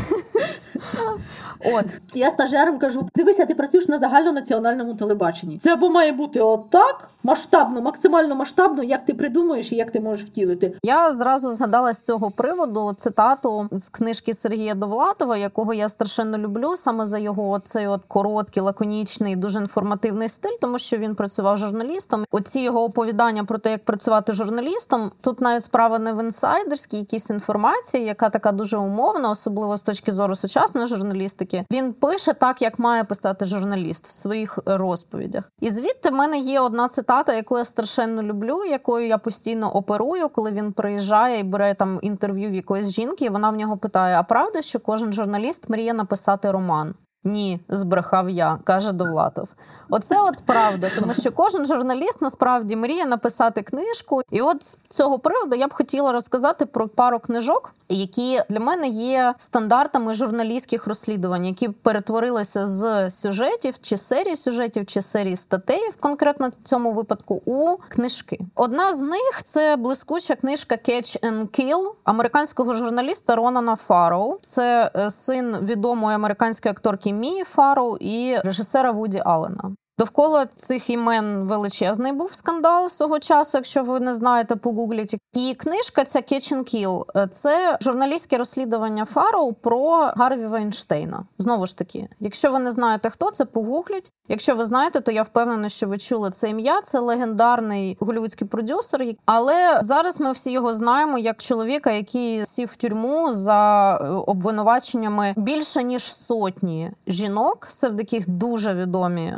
От 1.73 1.85
я 2.13 2.29
стажерам 2.29 2.79
кажу: 2.79 3.09
дивися, 3.15 3.45
ти 3.45 3.55
працюєш 3.57 3.87
на 3.87 3.97
загальнонаціональному 3.97 4.93
телебаченні. 4.93 5.57
Це 5.57 5.73
або 5.73 5.89
має 5.89 6.11
бути 6.11 6.41
отак 6.41 7.09
масштабно, 7.23 7.81
максимально 7.81 8.35
масштабно, 8.35 8.83
як 8.83 9.05
ти 9.05 9.13
придумаєш 9.13 9.71
і 9.71 9.75
як 9.75 9.91
ти 9.91 9.99
можеш 9.99 10.27
втілити. 10.27 10.73
Я 10.83 11.13
зразу 11.13 11.51
згадала 11.51 11.93
з 11.93 12.01
цього 12.01 12.31
приводу 12.31 12.93
цитату 12.97 13.67
з 13.71 13.89
книжки 13.89 14.33
Сергія 14.33 14.75
Довлатова, 14.75 15.37
якого 15.37 15.73
я 15.73 15.89
страшенно 15.89 16.37
люблю, 16.37 16.75
саме 16.75 17.05
за 17.05 17.17
його 17.17 17.59
цей 17.59 17.87
от 17.87 18.01
короткий, 18.07 18.63
лаконічний, 18.63 19.35
дуже 19.35 19.59
інформативний 19.59 20.29
стиль, 20.29 20.57
тому 20.61 20.79
що 20.79 20.97
він 20.97 21.15
працював 21.15 21.57
журналістом. 21.57 22.25
Оці 22.31 22.59
його 22.59 22.83
оповідання 22.83 23.43
про 23.43 23.57
те, 23.57 23.71
як 23.71 23.83
працювати 23.83 24.33
журналістом. 24.33 25.11
Тут 25.21 25.41
навіть 25.41 25.63
справа 25.63 25.99
не 25.99 26.13
в 26.13 26.23
інсайдерській 26.23 26.97
якійсь 26.97 27.29
інформації, 27.29 28.05
яка 28.05 28.29
така 28.29 28.51
дуже 28.51 28.77
умовна, 28.77 29.29
особливо 29.29 29.77
з 29.77 29.81
точки 29.81 30.11
зору 30.11 30.35
сучасної 30.35 30.87
журналістики. 30.87 31.65
Він 31.71 31.93
пише 31.93 32.33
так, 32.33 32.61
як 32.61 32.79
має 32.79 33.03
писати 33.03 33.45
журналіст 33.47 34.05
в 34.07 34.11
своїх 34.11 34.59
розповідях. 34.65 35.51
І 35.59 35.69
звідти 35.69 36.09
в 36.09 36.13
мене 36.13 36.39
є 36.39 36.59
одна 36.59 36.87
цитата, 36.87 37.33
яку 37.33 37.57
я 37.57 37.65
страшенно 37.65 38.23
люблю, 38.23 38.65
якою 38.65 39.07
я 39.07 39.17
постійно 39.17 39.75
оперую, 39.75 40.29
коли 40.29 40.51
він 40.51 40.73
приїжджає 40.73 41.39
і 41.39 41.43
бере 41.43 41.73
там 41.73 41.99
інтерв'ю 42.01 42.49
в 42.49 42.53
якоїсь 42.53 42.91
жінки. 42.91 43.25
і 43.25 43.29
Вона 43.29 43.49
в 43.49 43.55
нього 43.55 43.77
питає: 43.77 44.15
А 44.19 44.23
правда, 44.23 44.61
що 44.61 44.79
кожен 44.79 45.13
журналіст 45.13 45.69
мріє 45.69 45.93
написати 45.93 46.51
роман? 46.51 46.93
Ні, 47.23 47.59
збрехав 47.69 48.29
я, 48.29 48.57
каже 48.63 48.91
Довлатов. 48.91 49.49
Оце 49.89 50.21
от 50.21 50.43
правда, 50.45 50.87
тому 50.99 51.13
що 51.13 51.31
кожен 51.31 51.65
журналіст 51.65 52.21
насправді 52.21 52.75
мріє 52.75 53.05
написати 53.05 53.61
книжку. 53.61 54.21
І 54.31 54.41
от 54.41 54.63
з 54.63 54.77
цього 54.89 55.19
приводу 55.19 55.55
я 55.55 55.67
б 55.67 55.73
хотіла 55.73 56.11
розказати 56.11 56.65
про 56.65 56.87
пару 56.87 57.19
книжок, 57.19 57.73
які 57.89 58.39
для 58.49 58.59
мене 58.59 58.87
є 58.87 59.33
стандартами 59.37 60.13
журналістських 60.13 60.87
розслідувань, 60.87 61.45
які 61.45 61.69
перетворилися 61.69 62.67
з 62.67 63.09
сюжетів 63.09 63.79
чи 63.79 63.97
серії 63.97 64.35
сюжетів, 64.35 64.85
чи 64.85 65.01
серії 65.01 65.35
статей, 65.35 65.89
в 65.89 66.01
конкретно 66.01 66.49
цьому 66.49 66.91
випадку, 66.91 67.41
у 67.45 67.77
книжки. 67.89 68.39
Одна 68.55 68.95
з 68.95 69.01
них 69.01 69.43
це 69.43 69.75
блискуча 69.75 70.35
книжка 70.35 70.75
Catch 70.75 71.23
and 71.23 71.47
Kill 71.47 71.91
американського 72.03 72.73
журналіста 72.73 73.35
Ронана 73.35 73.75
Фарроу. 73.75 74.37
Це 74.41 74.91
е, 74.95 75.09
син 75.09 75.55
відомої 75.61 76.15
американської 76.15 76.71
акторки 76.71 77.13
Мії 77.13 77.43
Фарроу 77.43 77.97
і 77.97 78.37
режисера 78.37 78.91
Вуді 78.91 79.21
Аллена. 79.25 79.71
Довкола 79.99 80.45
цих 80.45 80.89
імен 80.89 81.47
величезний 81.47 82.11
був 82.11 82.33
скандал 82.33 82.89
свого 82.89 83.19
часу, 83.19 83.57
якщо 83.57 83.83
ви 83.83 83.99
не 83.99 84.13
знаєте, 84.13 84.55
погугліть. 84.55 85.15
І 85.33 85.53
книжка 85.53 86.03
ця 86.03 86.19
Catch 86.19 86.53
Kill– 86.53 87.27
це 87.29 87.77
журналістське 87.81 88.37
розслідування 88.37 89.05
Фароу 89.05 89.53
про 89.53 90.11
Гарві 90.15 90.45
Вайнштейна. 90.45 91.25
Знову 91.37 91.65
ж 91.65 91.77
таки, 91.77 92.09
якщо 92.19 92.51
ви 92.51 92.59
не 92.59 92.71
знаєте, 92.71 93.09
хто 93.09 93.31
це, 93.31 93.45
погугліть. 93.45 94.11
Якщо 94.29 94.55
ви 94.55 94.63
знаєте, 94.63 95.01
то 95.01 95.11
я 95.11 95.23
впевнена, 95.23 95.69
що 95.69 95.87
ви 95.87 95.97
чули 95.97 96.29
це 96.29 96.49
ім'я. 96.49 96.81
Це 96.81 96.99
легендарний 96.99 97.97
голівудський 97.99 98.47
продюсер. 98.47 99.05
Але 99.25 99.79
зараз 99.81 100.19
ми 100.19 100.31
всі 100.31 100.51
його 100.51 100.73
знаємо 100.73 101.17
як 101.17 101.37
чоловіка, 101.37 101.91
який 101.91 102.45
сів 102.45 102.69
в 102.73 102.75
тюрму 102.75 103.33
за 103.33 103.91
е, 103.97 104.07
обвинуваченнями 104.07 105.33
більше 105.37 105.83
ніж 105.83 106.03
сотні 106.03 106.91
жінок, 107.07 107.65
серед 107.69 107.99
яких 107.99 108.29
дуже 108.29 108.73
відомі 108.73 109.33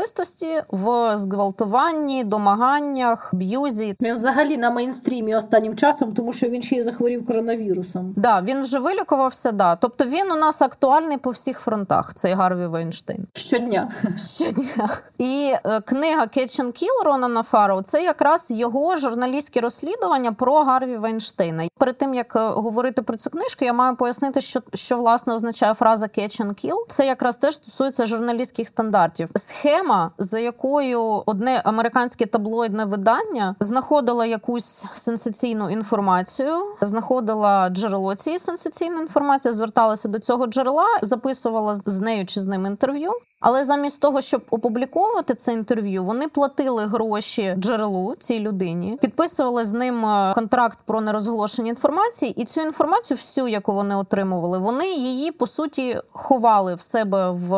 особистості 0.00 0.62
в 0.68 1.16
зґвалтуванні, 1.16 2.24
домаганнях, 2.24 3.30
б'юзі. 3.34 3.96
Він 4.00 4.14
взагалі 4.14 4.56
на 4.56 4.70
мейнстрімі 4.70 5.34
останнім 5.34 5.76
часом, 5.76 6.12
тому 6.12 6.32
що 6.32 6.48
він 6.48 6.62
ще 6.62 6.76
й 6.76 6.80
захворів 6.80 7.26
коронавірусом. 7.26 8.14
Да, 8.16 8.40
він 8.40 8.62
вже 8.62 8.78
вилікувався. 8.78 9.52
Да, 9.52 9.76
тобто 9.76 10.04
він 10.04 10.32
у 10.32 10.36
нас 10.36 10.62
актуальний 10.62 11.16
по 11.16 11.30
всіх 11.30 11.58
фронтах. 11.58 12.14
Цей 12.14 12.32
Гарві 12.32 12.66
Вейнштейн. 12.66 13.26
Щодня. 13.32 13.90
щодня. 14.16 14.88
І 15.18 15.52
е, 15.64 15.80
книга 15.80 16.22
Catch 16.22 16.60
and 16.60 16.82
Kill 16.82 17.04
Ронана 17.04 17.42
Фарроу– 17.42 17.82
це 17.82 18.02
якраз 18.02 18.50
його 18.50 18.96
журналістське 18.96 19.60
розслідування 19.60 20.32
про 20.32 20.64
Гарві 20.64 20.96
Вайнштейна. 20.96 21.68
Перед 21.78 21.98
тим 21.98 22.14
як 22.14 22.36
е, 22.36 22.48
говорити 22.48 23.02
про 23.02 23.16
цю 23.16 23.30
книжку, 23.30 23.64
я 23.64 23.72
маю 23.72 23.96
пояснити, 23.96 24.40
що 24.40 24.60
що 24.74 24.98
власне 24.98 25.34
означає 25.34 25.74
фраза 25.74 26.06
Catch 26.06 26.46
and 26.46 26.66
Kill. 26.66 26.76
Це 26.88 27.06
якраз 27.06 27.38
теж 27.38 27.54
стосується 27.54 28.06
журналістських 28.06 28.68
стандартів. 28.68 29.28
Схема, 29.36 29.89
за 30.18 30.38
якою 30.38 31.22
одне 31.26 31.62
американське 31.64 32.26
таблоїдне 32.26 32.84
видання 32.84 33.54
знаходило 33.60 34.24
якусь 34.24 34.84
сенсаційну 34.94 35.70
інформацію, 35.70 36.54
знаходила 36.80 37.68
джерело 37.68 38.14
цієї 38.14 38.38
сенсаційної 38.38 39.02
інформації, 39.02 39.52
зверталася 39.52 40.08
до 40.08 40.18
цього 40.18 40.46
джерела, 40.46 40.86
записувала 41.02 41.74
з 41.74 42.00
нею 42.00 42.26
чи 42.26 42.40
з 42.40 42.46
ним 42.46 42.66
інтерв'ю. 42.66 43.12
Але 43.40 43.64
замість 43.64 44.00
того, 44.00 44.20
щоб 44.20 44.42
опубліковувати 44.50 45.34
це 45.34 45.52
інтерв'ю, 45.52 46.04
вони 46.04 46.28
платили 46.28 46.86
гроші 46.86 47.54
джерелу 47.58 48.14
цій 48.18 48.40
людині, 48.40 48.98
підписували 49.00 49.64
з 49.64 49.72
ним 49.72 50.06
е, 50.06 50.32
контракт 50.34 50.78
про 50.86 51.00
нерозголошення 51.00 51.68
інформації, 51.68 52.32
і 52.42 52.44
цю 52.44 52.60
інформацію, 52.60 53.16
всю, 53.16 53.48
яку 53.48 53.72
вони 53.72 53.96
отримували, 53.96 54.58
вони 54.58 54.92
її 54.92 55.32
по 55.32 55.46
суті 55.46 56.00
ховали 56.12 56.74
в 56.74 56.80
себе 56.80 57.30
в 57.30 57.54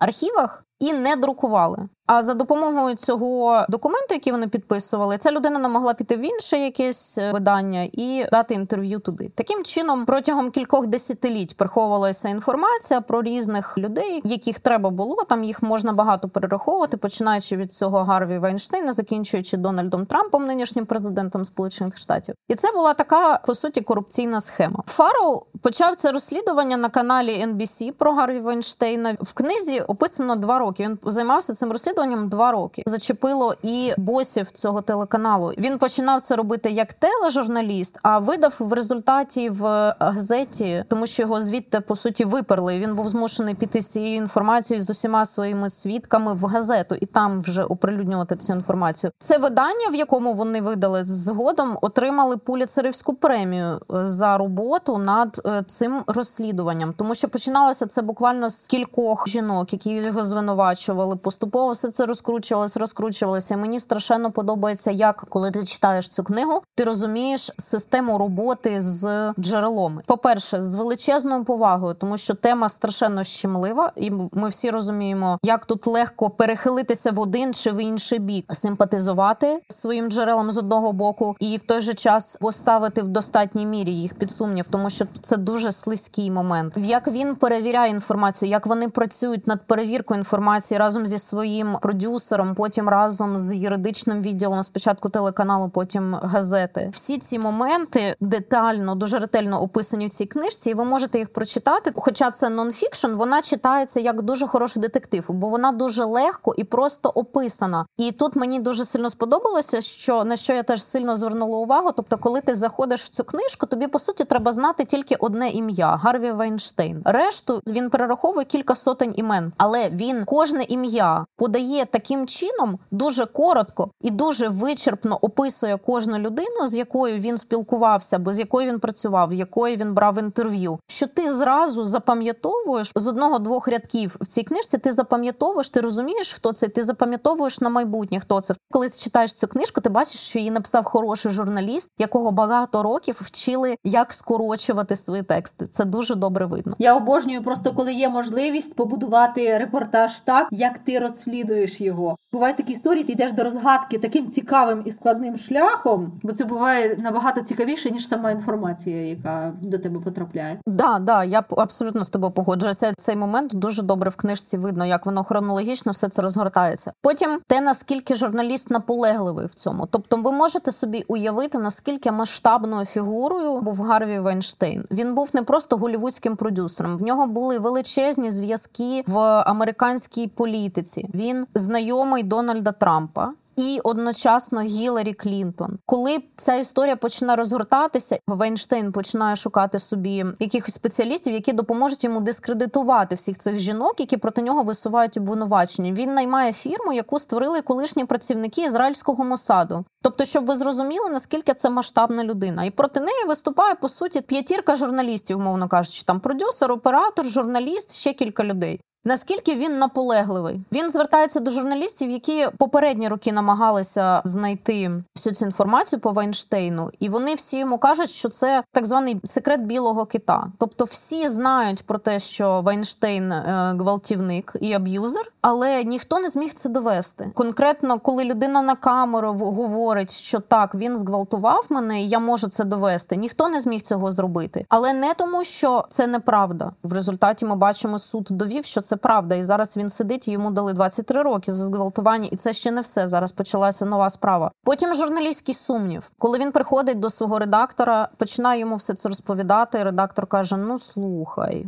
архівах 0.00 0.63
і 0.80 0.92
не 0.92 1.16
друкували. 1.16 1.88
А 2.06 2.22
за 2.22 2.34
допомогою 2.34 2.94
цього 2.94 3.64
документу, 3.68 4.14
який 4.14 4.32
вони 4.32 4.48
підписували, 4.48 5.18
ця 5.18 5.30
людина 5.32 5.58
не 5.58 5.68
могла 5.68 5.94
піти 5.94 6.16
в 6.16 6.20
інше 6.20 6.58
якесь 6.58 7.18
е, 7.18 7.32
видання 7.32 7.88
і 7.92 8.24
дати 8.32 8.54
інтерв'ю 8.54 8.98
туди. 8.98 9.30
Таким 9.34 9.64
чином, 9.64 10.06
протягом 10.06 10.50
кількох 10.50 10.86
десятиліть 10.86 11.56
приховувалася 11.56 12.28
інформація 12.28 13.00
про 13.00 13.22
різних 13.22 13.78
людей, 13.78 14.20
яких 14.24 14.58
треба 14.58 14.90
було. 14.90 15.24
Там 15.28 15.44
їх 15.44 15.62
можна 15.62 15.92
багато 15.92 16.28
перераховувати, 16.28 16.96
починаючи 16.96 17.56
від 17.56 17.72
цього 17.72 17.98
Гарві 17.98 18.38
Вайнштейна, 18.38 18.92
закінчуючи 18.92 19.56
Дональдом 19.56 20.06
Трампом, 20.06 20.46
нинішнім 20.46 20.86
президентом 20.86 21.44
Сполучених 21.44 21.98
Штатів. 21.98 22.34
І 22.48 22.54
це 22.54 22.72
була 22.72 22.94
така 22.94 23.40
по 23.46 23.54
суті 23.54 23.80
корупційна 23.80 24.40
схема. 24.40 24.82
Фароу 24.86 25.42
почав 25.62 25.94
це 25.94 26.12
розслідування 26.12 26.76
на 26.76 26.88
каналі 26.88 27.46
NBC 27.46 27.92
про 27.92 28.12
Гарві 28.12 28.40
Вайнштейна. 28.40 29.16
В 29.20 29.32
книзі 29.32 29.80
описано 29.80 30.36
два 30.36 30.58
роки. 30.58 30.82
Він 30.82 30.98
займався 31.04 31.52
цим 31.52 31.72
розслідуванням 31.72 31.93
розслідуванням 31.94 32.28
два 32.28 32.52
роки. 32.52 32.82
Зачепило 32.86 33.54
і 33.62 33.92
босів 33.96 34.50
цього 34.50 34.82
телеканалу. 34.82 35.52
Він 35.58 35.78
починав 35.78 36.20
це 36.20 36.36
робити 36.36 36.70
як 36.70 36.92
тележурналіст, 36.92 37.98
а 38.02 38.18
видав 38.18 38.54
в 38.58 38.72
результаті 38.72 39.50
в 39.50 39.94
газеті, 39.98 40.84
тому 40.88 41.06
що 41.06 41.22
його 41.22 41.40
звідти 41.40 41.80
по 41.80 41.96
суті 41.96 42.24
виперли. 42.24 42.78
Він 42.78 42.94
був 42.94 43.08
змушений 43.08 43.54
піти 43.54 43.80
з 43.80 43.88
цією 43.88 44.16
інформацією 44.16 44.84
з 44.84 44.90
усіма 44.90 45.24
своїми 45.24 45.70
свідками 45.70 46.34
в 46.34 46.44
газету 46.44 46.94
і 47.00 47.06
там 47.06 47.40
вже 47.40 47.62
оприлюднювати 47.62 48.36
цю 48.36 48.52
інформацію. 48.52 49.10
Це 49.18 49.38
видання, 49.38 49.88
в 49.92 49.94
якому 49.94 50.34
вони 50.34 50.60
видали 50.60 51.04
згодом, 51.04 51.78
отримали 51.82 52.36
пуліцерівську 52.36 53.14
премію 53.14 53.80
е, 53.94 54.06
за 54.06 54.38
роботу 54.38 54.98
над 54.98 55.40
е, 55.46 55.64
цим 55.66 56.02
розслідуванням, 56.06 56.94
тому 56.96 57.14
що 57.14 57.28
починалося 57.28 57.86
це 57.86 58.02
буквально 58.02 58.50
з 58.50 58.66
кількох 58.66 59.28
жінок, 59.28 59.72
які 59.72 59.90
його 59.90 60.22
звинувачували. 60.22 61.16
Поступово 61.16 61.74
все 61.84 61.90
це 61.90 62.06
розкручувалось, 62.06 62.76
розкручувалося. 62.76 63.56
Мені 63.56 63.80
страшенно 63.80 64.30
подобається, 64.30 64.90
як 64.90 65.24
коли 65.28 65.50
ти 65.50 65.64
читаєш 65.64 66.08
цю 66.08 66.24
книгу, 66.24 66.62
ти 66.74 66.84
розумієш 66.84 67.52
систему 67.58 68.18
роботи 68.18 68.80
з 68.80 69.32
джерелом. 69.38 70.00
По 70.06 70.16
перше, 70.16 70.62
з 70.62 70.74
величезною 70.74 71.44
повагою, 71.44 71.94
тому 71.94 72.16
що 72.16 72.34
тема 72.34 72.68
страшенно 72.68 73.24
щемлива, 73.24 73.92
і 73.96 74.12
ми 74.32 74.48
всі 74.48 74.70
розуміємо, 74.70 75.38
як 75.42 75.64
тут 75.64 75.86
легко 75.86 76.30
перехилитися 76.30 77.10
в 77.10 77.20
один 77.20 77.54
чи 77.54 77.70
в 77.70 77.76
інший 77.76 78.18
бік, 78.18 78.46
симпатизувати 78.52 79.60
своїм 79.68 80.10
джерелам 80.10 80.50
з 80.50 80.58
одного 80.58 80.92
боку, 80.92 81.36
і 81.40 81.56
в 81.56 81.62
той 81.62 81.80
же 81.80 81.94
час 81.94 82.36
поставити 82.36 83.02
в 83.02 83.08
достатній 83.08 83.66
мірі 83.66 83.94
їх 83.94 84.14
під 84.14 84.30
сумнів, 84.30 84.66
тому 84.70 84.90
що 84.90 85.04
це 85.20 85.36
дуже 85.36 85.72
слизький 85.72 86.30
момент. 86.30 86.74
Як 86.76 87.08
він 87.08 87.34
перевіряє 87.34 87.90
інформацію, 87.90 88.50
як 88.50 88.66
вони 88.66 88.88
працюють 88.88 89.46
над 89.46 89.66
перевіркою 89.66 90.18
інформації 90.18 90.78
разом 90.78 91.06
зі 91.06 91.18
своїм 91.18 91.73
продюсером, 91.82 92.54
потім 92.54 92.88
разом 92.88 93.38
з 93.38 93.54
юридичним 93.54 94.22
відділом, 94.22 94.62
спочатку 94.62 95.08
телеканалу, 95.08 95.68
потім 95.68 96.14
газети. 96.22 96.88
Всі 96.92 97.18
ці 97.18 97.38
моменти 97.38 98.14
детально, 98.20 98.94
дуже 98.94 99.18
ретельно 99.18 99.62
описані 99.62 100.06
в 100.06 100.10
цій 100.10 100.26
книжці, 100.26 100.70
і 100.70 100.74
ви 100.74 100.84
можете 100.84 101.18
їх 101.18 101.32
прочитати. 101.32 101.92
Хоча 101.96 102.30
це 102.30 102.48
нонфікшн, 102.48 103.12
вона 103.14 103.42
читається 103.42 104.00
як 104.00 104.22
дуже 104.22 104.46
хороший 104.46 104.82
детектив, 104.82 105.24
бо 105.28 105.48
вона 105.48 105.72
дуже 105.72 106.04
легко 106.04 106.54
і 106.56 106.64
просто 106.64 107.08
описана. 107.08 107.86
І 107.96 108.12
тут 108.12 108.36
мені 108.36 108.60
дуже 108.60 108.84
сильно 108.84 109.10
сподобалося, 109.10 109.80
що 109.80 110.24
на 110.24 110.36
що 110.36 110.52
я 110.52 110.62
теж 110.62 110.82
сильно 110.82 111.16
звернула 111.16 111.58
увагу. 111.58 111.90
Тобто, 111.96 112.18
коли 112.18 112.40
ти 112.40 112.54
заходиш 112.54 113.02
в 113.02 113.08
цю 113.08 113.24
книжку, 113.24 113.66
тобі 113.66 113.86
по 113.86 113.98
суті 113.98 114.24
треба 114.24 114.52
знати 114.52 114.84
тільки 114.84 115.14
одне 115.14 115.48
ім'я 115.48 115.96
Гарві 115.96 116.32
Вайнштейн. 116.32 117.02
Решту 117.04 117.60
він 117.66 117.90
перераховує 117.90 118.44
кілька 118.44 118.74
сотень 118.74 119.14
імен, 119.16 119.52
але 119.56 119.90
він 119.90 120.24
кожне 120.24 120.62
ім'я 120.62 121.24
подає 121.36 121.63
подає 121.64 121.86
таким 121.86 122.26
чином 122.26 122.78
дуже 122.90 123.26
коротко 123.26 123.90
і 124.00 124.10
дуже 124.10 124.48
вичерпно 124.48 125.18
описує 125.22 125.76
кожну 125.76 126.18
людину, 126.18 126.66
з 126.66 126.74
якою 126.74 127.18
він 127.18 127.36
спілкувався, 127.36 128.16
або 128.16 128.32
з 128.32 128.38
якою 128.38 128.72
він 128.72 128.80
працював, 128.80 129.32
якої 129.32 129.76
він 129.76 129.94
брав 129.94 130.18
інтерв'ю. 130.18 130.78
Що 130.88 131.06
ти 131.06 131.30
зразу 131.30 131.84
запам'ятовуєш 131.84 132.92
з 132.96 133.06
одного-двох 133.06 133.68
рядків 133.68 134.16
в 134.20 134.26
цій 134.26 134.42
книжці? 134.42 134.78
Ти 134.78 134.92
запам'ятовуєш, 134.92 135.70
ти 135.70 135.80
розумієш, 135.80 136.32
хто 136.32 136.52
це? 136.52 136.68
Ти 136.68 136.82
запам'ятовуєш 136.82 137.60
на 137.60 137.68
майбутнє, 137.68 138.20
хто 138.20 138.40
це. 138.40 138.54
Коли 138.70 138.88
ти 138.88 138.98
читаєш 138.98 139.34
цю 139.34 139.46
книжку, 139.46 139.80
ти 139.80 139.88
бачиш, 139.88 140.20
що 140.20 140.38
її 140.38 140.50
написав 140.50 140.84
хороший 140.84 141.32
журналіст, 141.32 141.90
якого 141.98 142.30
багато 142.30 142.82
років 142.82 143.20
вчили, 143.22 143.76
як 143.84 144.12
скорочувати 144.12 144.96
свої 144.96 145.22
тексти. 145.22 145.66
Це 145.66 145.84
дуже 145.84 146.14
добре 146.14 146.46
видно. 146.46 146.74
Я 146.78 146.96
обожнюю 146.96 147.42
просто, 147.42 147.72
коли 147.72 147.92
є 147.92 148.08
можливість 148.08 148.76
побудувати 148.76 149.58
репортаж 149.58 150.20
так, 150.20 150.48
як 150.50 150.78
ти 150.78 150.98
розслідуєш 150.98 151.53
розслідуєш 151.54 151.80
його. 151.80 152.16
Бувають 152.32 152.56
такі 152.56 152.72
історії, 152.72 153.04
ти 153.04 153.12
йдеш 153.12 153.32
до 153.32 153.44
розгадки 153.44 153.98
таким 153.98 154.30
цікавим 154.30 154.82
і 154.84 154.90
складним 154.90 155.36
шляхом, 155.36 156.12
бо 156.22 156.32
це 156.32 156.44
буває 156.44 156.96
набагато 156.98 157.40
цікавіше, 157.40 157.90
ніж 157.90 158.08
сама 158.08 158.30
інформація, 158.30 159.06
яка 159.06 159.52
до 159.62 159.78
тебе 159.78 160.00
потрапляє. 160.00 160.58
Да, 160.66 160.98
да, 160.98 161.24
я 161.24 161.44
абсолютно 161.50 162.04
з 162.04 162.08
тобою 162.08 162.32
погоджуюся. 162.32 162.92
Цей 162.96 163.16
момент 163.16 163.54
дуже 163.54 163.82
добре 163.82 164.10
в 164.10 164.16
книжці 164.16 164.56
видно, 164.56 164.86
як 164.86 165.06
воно 165.06 165.24
хронологічно 165.24 165.92
все 165.92 166.08
це 166.08 166.22
розгортається. 166.22 166.92
Потім 167.02 167.40
те, 167.46 167.60
наскільки 167.60 168.14
журналіст 168.14 168.70
наполегливий 168.70 169.46
в 169.46 169.54
цьому. 169.54 169.88
Тобто, 169.90 170.16
ви 170.16 170.32
можете 170.32 170.72
собі 170.72 171.04
уявити, 171.08 171.58
наскільки 171.58 172.12
масштабною 172.12 172.86
фігурою 172.86 173.60
був 173.60 173.82
Гарві 173.82 174.18
Вайнштейн. 174.18 174.84
Він 174.90 175.14
був 175.14 175.30
не 175.32 175.42
просто 175.42 175.76
голівудським 175.76 176.36
продюсером. 176.36 176.96
В 176.96 177.02
нього 177.02 177.26
були 177.26 177.58
величезні 177.58 178.30
зв'язки 178.30 179.04
в 179.06 179.18
американській 179.46 180.28
політиці. 180.28 181.08
Він 181.14 181.43
знайомий 181.54 182.22
Дональда 182.22 182.72
Трампа. 182.72 183.32
І 183.56 183.80
одночасно 183.84 184.60
Гіларі 184.60 185.12
Клінтон. 185.12 185.78
Коли 185.86 186.18
ця 186.36 186.54
історія 186.54 186.96
починає 186.96 187.36
розгортатися, 187.36 188.18
Вейнштейн 188.26 188.92
починає 188.92 189.36
шукати 189.36 189.78
собі 189.78 190.24
якихось 190.40 190.74
спеціалістів, 190.74 191.34
які 191.34 191.52
допоможуть 191.52 192.04
йому 192.04 192.20
дискредитувати 192.20 193.14
всіх 193.14 193.38
цих 193.38 193.58
жінок, 193.58 194.00
які 194.00 194.16
проти 194.16 194.42
нього 194.42 194.62
висувають 194.62 195.16
обвинувачення. 195.16 195.92
Він 195.92 196.14
наймає 196.14 196.52
фірму, 196.52 196.92
яку 196.92 197.18
створили 197.18 197.62
колишні 197.62 198.04
працівники 198.04 198.64
ізраїльського 198.64 199.24
мосаду. 199.24 199.84
Тобто, 200.02 200.24
щоб 200.24 200.46
ви 200.46 200.56
зрозуміли, 200.56 201.10
наскільки 201.10 201.54
це 201.54 201.70
масштабна 201.70 202.24
людина, 202.24 202.64
і 202.64 202.70
проти 202.70 203.00
неї 203.00 203.24
виступає 203.28 203.74
по 203.74 203.88
суті 203.88 204.20
п'ятірка 204.20 204.74
журналістів, 204.76 205.40
мовно 205.40 205.68
кажучи, 205.68 206.02
там 206.06 206.20
продюсер, 206.20 206.72
оператор, 206.72 207.26
журналіст, 207.26 207.94
ще 207.94 208.12
кілька 208.12 208.44
людей. 208.44 208.80
Наскільки 209.06 209.54
він 209.54 209.78
наполегливий? 209.78 210.60
Він 210.72 210.90
звертається 210.90 211.40
до 211.40 211.50
журналістів, 211.50 212.10
які 212.10 212.48
попередні 212.58 213.08
роки 213.08 213.32
намагалися 213.32 214.22
знайти 214.24 214.90
всю 215.16 215.34
цю 215.34 215.44
інформацію 215.44 216.00
по 216.00 216.12
Вайнштейну, 216.12 216.90
і 217.00 217.08
вони 217.08 217.34
всі 217.34 217.58
йому 217.58 217.78
кажуть, 217.78 218.10
що 218.10 218.28
це 218.28 218.62
так 218.72 218.86
званий 218.86 219.20
секрет 219.24 219.60
білого 219.60 220.06
кита. 220.06 220.46
Тобто, 220.58 220.84
всі 220.84 221.28
знають 221.28 221.86
про 221.86 221.98
те, 221.98 222.18
що 222.18 222.60
Вайнштейн 222.60 223.32
е, 223.32 223.74
гвалтівник 223.78 224.56
і 224.60 224.72
аб'юзер, 224.72 225.32
але 225.40 225.84
ніхто 225.84 226.18
не 226.18 226.28
зміг 226.28 226.52
це 226.52 226.68
довести. 226.68 227.30
Конкретно, 227.34 227.98
коли 227.98 228.24
людина 228.24 228.62
на 228.62 228.74
камеру 228.74 229.32
говорить, 229.32 230.10
що 230.10 230.40
так 230.40 230.74
він 230.74 230.96
зґвалтував 230.96 231.66
мене, 231.68 232.02
і 232.02 232.08
я 232.08 232.18
можу 232.18 232.48
це 232.48 232.64
довести. 232.64 233.16
Ніхто 233.16 233.48
не 233.48 233.60
зміг 233.60 233.82
цього 233.82 234.10
зробити, 234.10 234.66
але 234.68 234.92
не 234.92 235.14
тому, 235.14 235.44
що 235.44 235.84
це 235.88 236.06
неправда. 236.06 236.70
В 236.82 236.92
результаті 236.92 237.46
ми 237.46 237.56
бачимо, 237.56 237.98
суд 237.98 238.26
довів, 238.30 238.64
що 238.64 238.80
це 238.80 238.93
правда, 238.96 239.34
і 239.34 239.42
зараз 239.42 239.76
він 239.76 239.88
сидить. 239.88 240.28
Йому 240.28 240.50
дали 240.50 240.72
23 240.72 241.22
роки 241.22 241.52
за 241.52 241.64
зґвалтування, 241.64 242.28
і 242.32 242.36
це 242.36 242.52
ще 242.52 242.70
не 242.70 242.80
все. 242.80 243.08
Зараз 243.08 243.32
почалася 243.32 243.86
нова 243.86 244.10
справа. 244.10 244.50
Потім 244.64 244.94
журналістський 244.94 245.54
сумнів, 245.54 246.10
коли 246.18 246.38
він 246.38 246.52
приходить 246.52 247.00
до 247.00 247.10
свого 247.10 247.38
редактора, 247.38 248.08
починає 248.16 248.60
йому 248.60 248.76
все 248.76 248.94
це 248.94 249.08
розповідати. 249.08 249.78
і 249.78 249.82
Редактор 249.82 250.26
каже: 250.26 250.56
Ну 250.56 250.78
слухай, 250.78 251.66